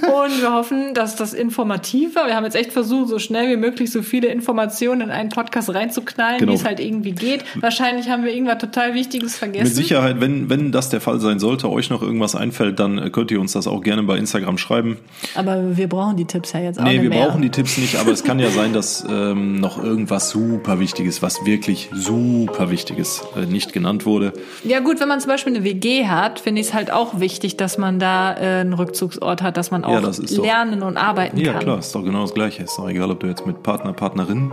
Und 0.01 0.41
wir 0.41 0.53
hoffen, 0.53 0.93
dass 0.93 1.15
das 1.15 1.33
informativ 1.33 2.15
war. 2.15 2.27
Wir 2.27 2.35
haben 2.35 2.43
jetzt 2.45 2.55
echt 2.55 2.71
versucht, 2.71 3.09
so 3.09 3.19
schnell 3.19 3.49
wie 3.49 3.57
möglich 3.57 3.91
so 3.91 4.01
viele 4.01 4.27
Informationen 4.29 5.01
in 5.01 5.09
einen 5.11 5.29
Podcast 5.29 5.73
reinzuknallen, 5.73 6.39
Genau. 6.39 6.51
wie 6.51 6.55
es 6.55 6.65
halt 6.65 6.79
irgendwie 6.79 7.11
geht. 7.11 7.43
Wahrscheinlich 7.55 8.09
haben 8.09 8.23
wir 8.23 8.31
irgendwas 8.33 8.57
total 8.59 8.93
Wichtiges 8.93 9.37
vergessen. 9.37 9.65
Mit 9.65 9.75
Sicherheit, 9.75 10.19
wenn, 10.21 10.49
wenn 10.49 10.71
das 10.71 10.89
der 10.89 11.01
Fall 11.01 11.19
sein 11.19 11.39
sollte, 11.39 11.69
euch 11.69 11.89
noch 11.89 12.01
irgendwas 12.01 12.35
einfällt, 12.35 12.79
dann 12.79 12.97
äh, 12.97 13.09
könnt 13.09 13.31
ihr 13.31 13.39
uns 13.41 13.51
das 13.53 13.67
auch 13.67 13.81
gerne 13.81 14.03
bei 14.03 14.17
Instagram 14.17 14.57
schreiben. 14.57 14.97
Aber 15.35 15.77
wir 15.77 15.87
brauchen 15.89 16.15
die 16.17 16.25
Tipps 16.25 16.53
ja 16.53 16.61
jetzt 16.61 16.79
auch 16.79 16.83
Nee, 16.83 16.93
nicht 16.93 17.01
wir 17.03 17.09
mehr. 17.09 17.25
brauchen 17.27 17.41
die 17.41 17.49
Tipps 17.49 17.77
nicht, 17.77 17.95
aber 17.97 18.11
es 18.11 18.23
kann 18.23 18.39
ja 18.39 18.49
sein, 18.49 18.73
dass 18.73 19.05
ähm, 19.09 19.59
noch 19.59 19.81
irgendwas 19.83 20.29
super 20.29 20.79
Wichtiges, 20.79 21.21
was 21.21 21.45
wirklich 21.45 21.89
super 21.93 22.71
Wichtiges 22.71 23.23
äh, 23.35 23.45
nicht 23.45 23.73
genannt 23.73 24.05
wurde. 24.05 24.33
Ja 24.63 24.79
gut, 24.79 24.96
wenn 24.99 25.07
man 25.07 25.19
zum 25.19 25.29
Beispiel 25.29 25.55
eine 25.55 25.63
WG 25.63 26.07
hat, 26.07 26.39
finde 26.39 26.61
ich 26.61 26.67
es 26.67 26.73
halt 26.73 26.91
auch 26.91 27.19
wichtig, 27.19 27.57
dass 27.57 27.77
man 27.77 27.99
da 27.99 28.33
äh, 28.33 28.61
einen 28.61 28.73
Rückzugsort 28.73 29.41
hat, 29.41 29.57
dass 29.57 29.71
man 29.71 29.83
auch 29.83 30.01
Ja, 30.01 30.07
ist 30.07 30.37
doch- 30.37 30.43
lernen 30.43 30.83
und 30.83 30.97
arbeiten 30.97 31.37
Ja, 31.37 31.53
kann. 31.53 31.61
klar, 31.61 31.79
ist 31.79 31.93
doch 31.95 32.03
genau 32.03 32.21
das 32.21 32.33
Gleiche. 32.33 32.63
Ist 32.63 32.77
doch 32.77 32.87
egal, 32.89 33.09
ob 33.11 33.19
du 33.19 33.27
jetzt 33.27 33.45
mit 33.45 33.63
Partner, 33.63 33.93
Partnerin 33.93 34.51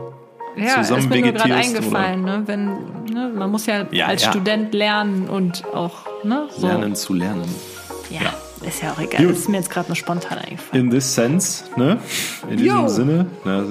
Ja, 0.56 0.82
zusammen 0.82 1.00
ist 1.00 1.10
mir 1.10 1.22
gerade 1.32 1.54
eingefallen, 1.54 2.22
ne? 2.22 2.42
Wenn, 2.46 2.66
ne? 3.12 3.32
Man 3.34 3.50
muss 3.50 3.66
ja, 3.66 3.86
Ja, 3.90 4.06
als 4.06 4.22
ja. 4.24 4.30
Student 4.30 4.72
lernen 4.74 5.28
und 5.28 5.64
auch, 5.74 6.06
ne? 6.22 6.46
So. 6.56 6.66
lernen 6.66 6.94
zu 6.94 7.12
lernen. 7.14 7.44
Ja, 8.10 8.20
ist 8.66 8.82
ja 8.82 8.92
auch 8.92 9.00
egal. 9.00 9.20
Gut. 9.22 9.30
Das 9.32 9.38
ist 9.40 9.48
mir 9.48 9.56
jetzt 9.56 9.70
gerade 9.70 9.88
nur 9.88 9.96
spontan 9.96 10.38
eingefallen. 10.38 10.84
In 10.86 10.90
this 10.90 11.14
sense, 11.14 11.64
ne? 11.76 11.98
In 12.48 12.56
diesem 12.58 12.78
Jo. 12.82 12.88
Sinne, 12.88 13.26
na. 13.44 13.64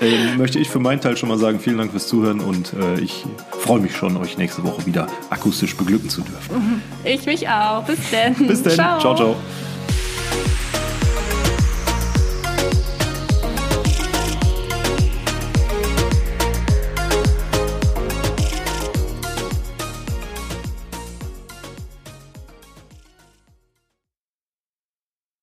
Äh, 0.00 0.36
möchte 0.36 0.58
ich 0.58 0.68
für 0.68 0.80
meinen 0.80 1.00
Teil 1.00 1.16
schon 1.16 1.28
mal 1.28 1.38
sagen, 1.38 1.60
vielen 1.60 1.78
Dank 1.78 1.90
fürs 1.90 2.08
Zuhören 2.08 2.40
und 2.40 2.72
äh, 2.74 3.00
ich 3.00 3.24
freue 3.50 3.80
mich 3.80 3.94
schon, 3.96 4.16
euch 4.16 4.38
nächste 4.38 4.64
Woche 4.64 4.84
wieder 4.86 5.06
akustisch 5.30 5.76
beglücken 5.76 6.10
zu 6.10 6.22
dürfen. 6.22 6.82
Ich 7.04 7.26
mich 7.26 7.48
auch. 7.48 7.84
Bis 7.84 8.10
denn. 8.10 8.34
Bis 8.46 8.62
dann. 8.62 8.74
Ciao, 8.74 9.00
ciao. 9.00 9.16
ciao. 9.16 9.36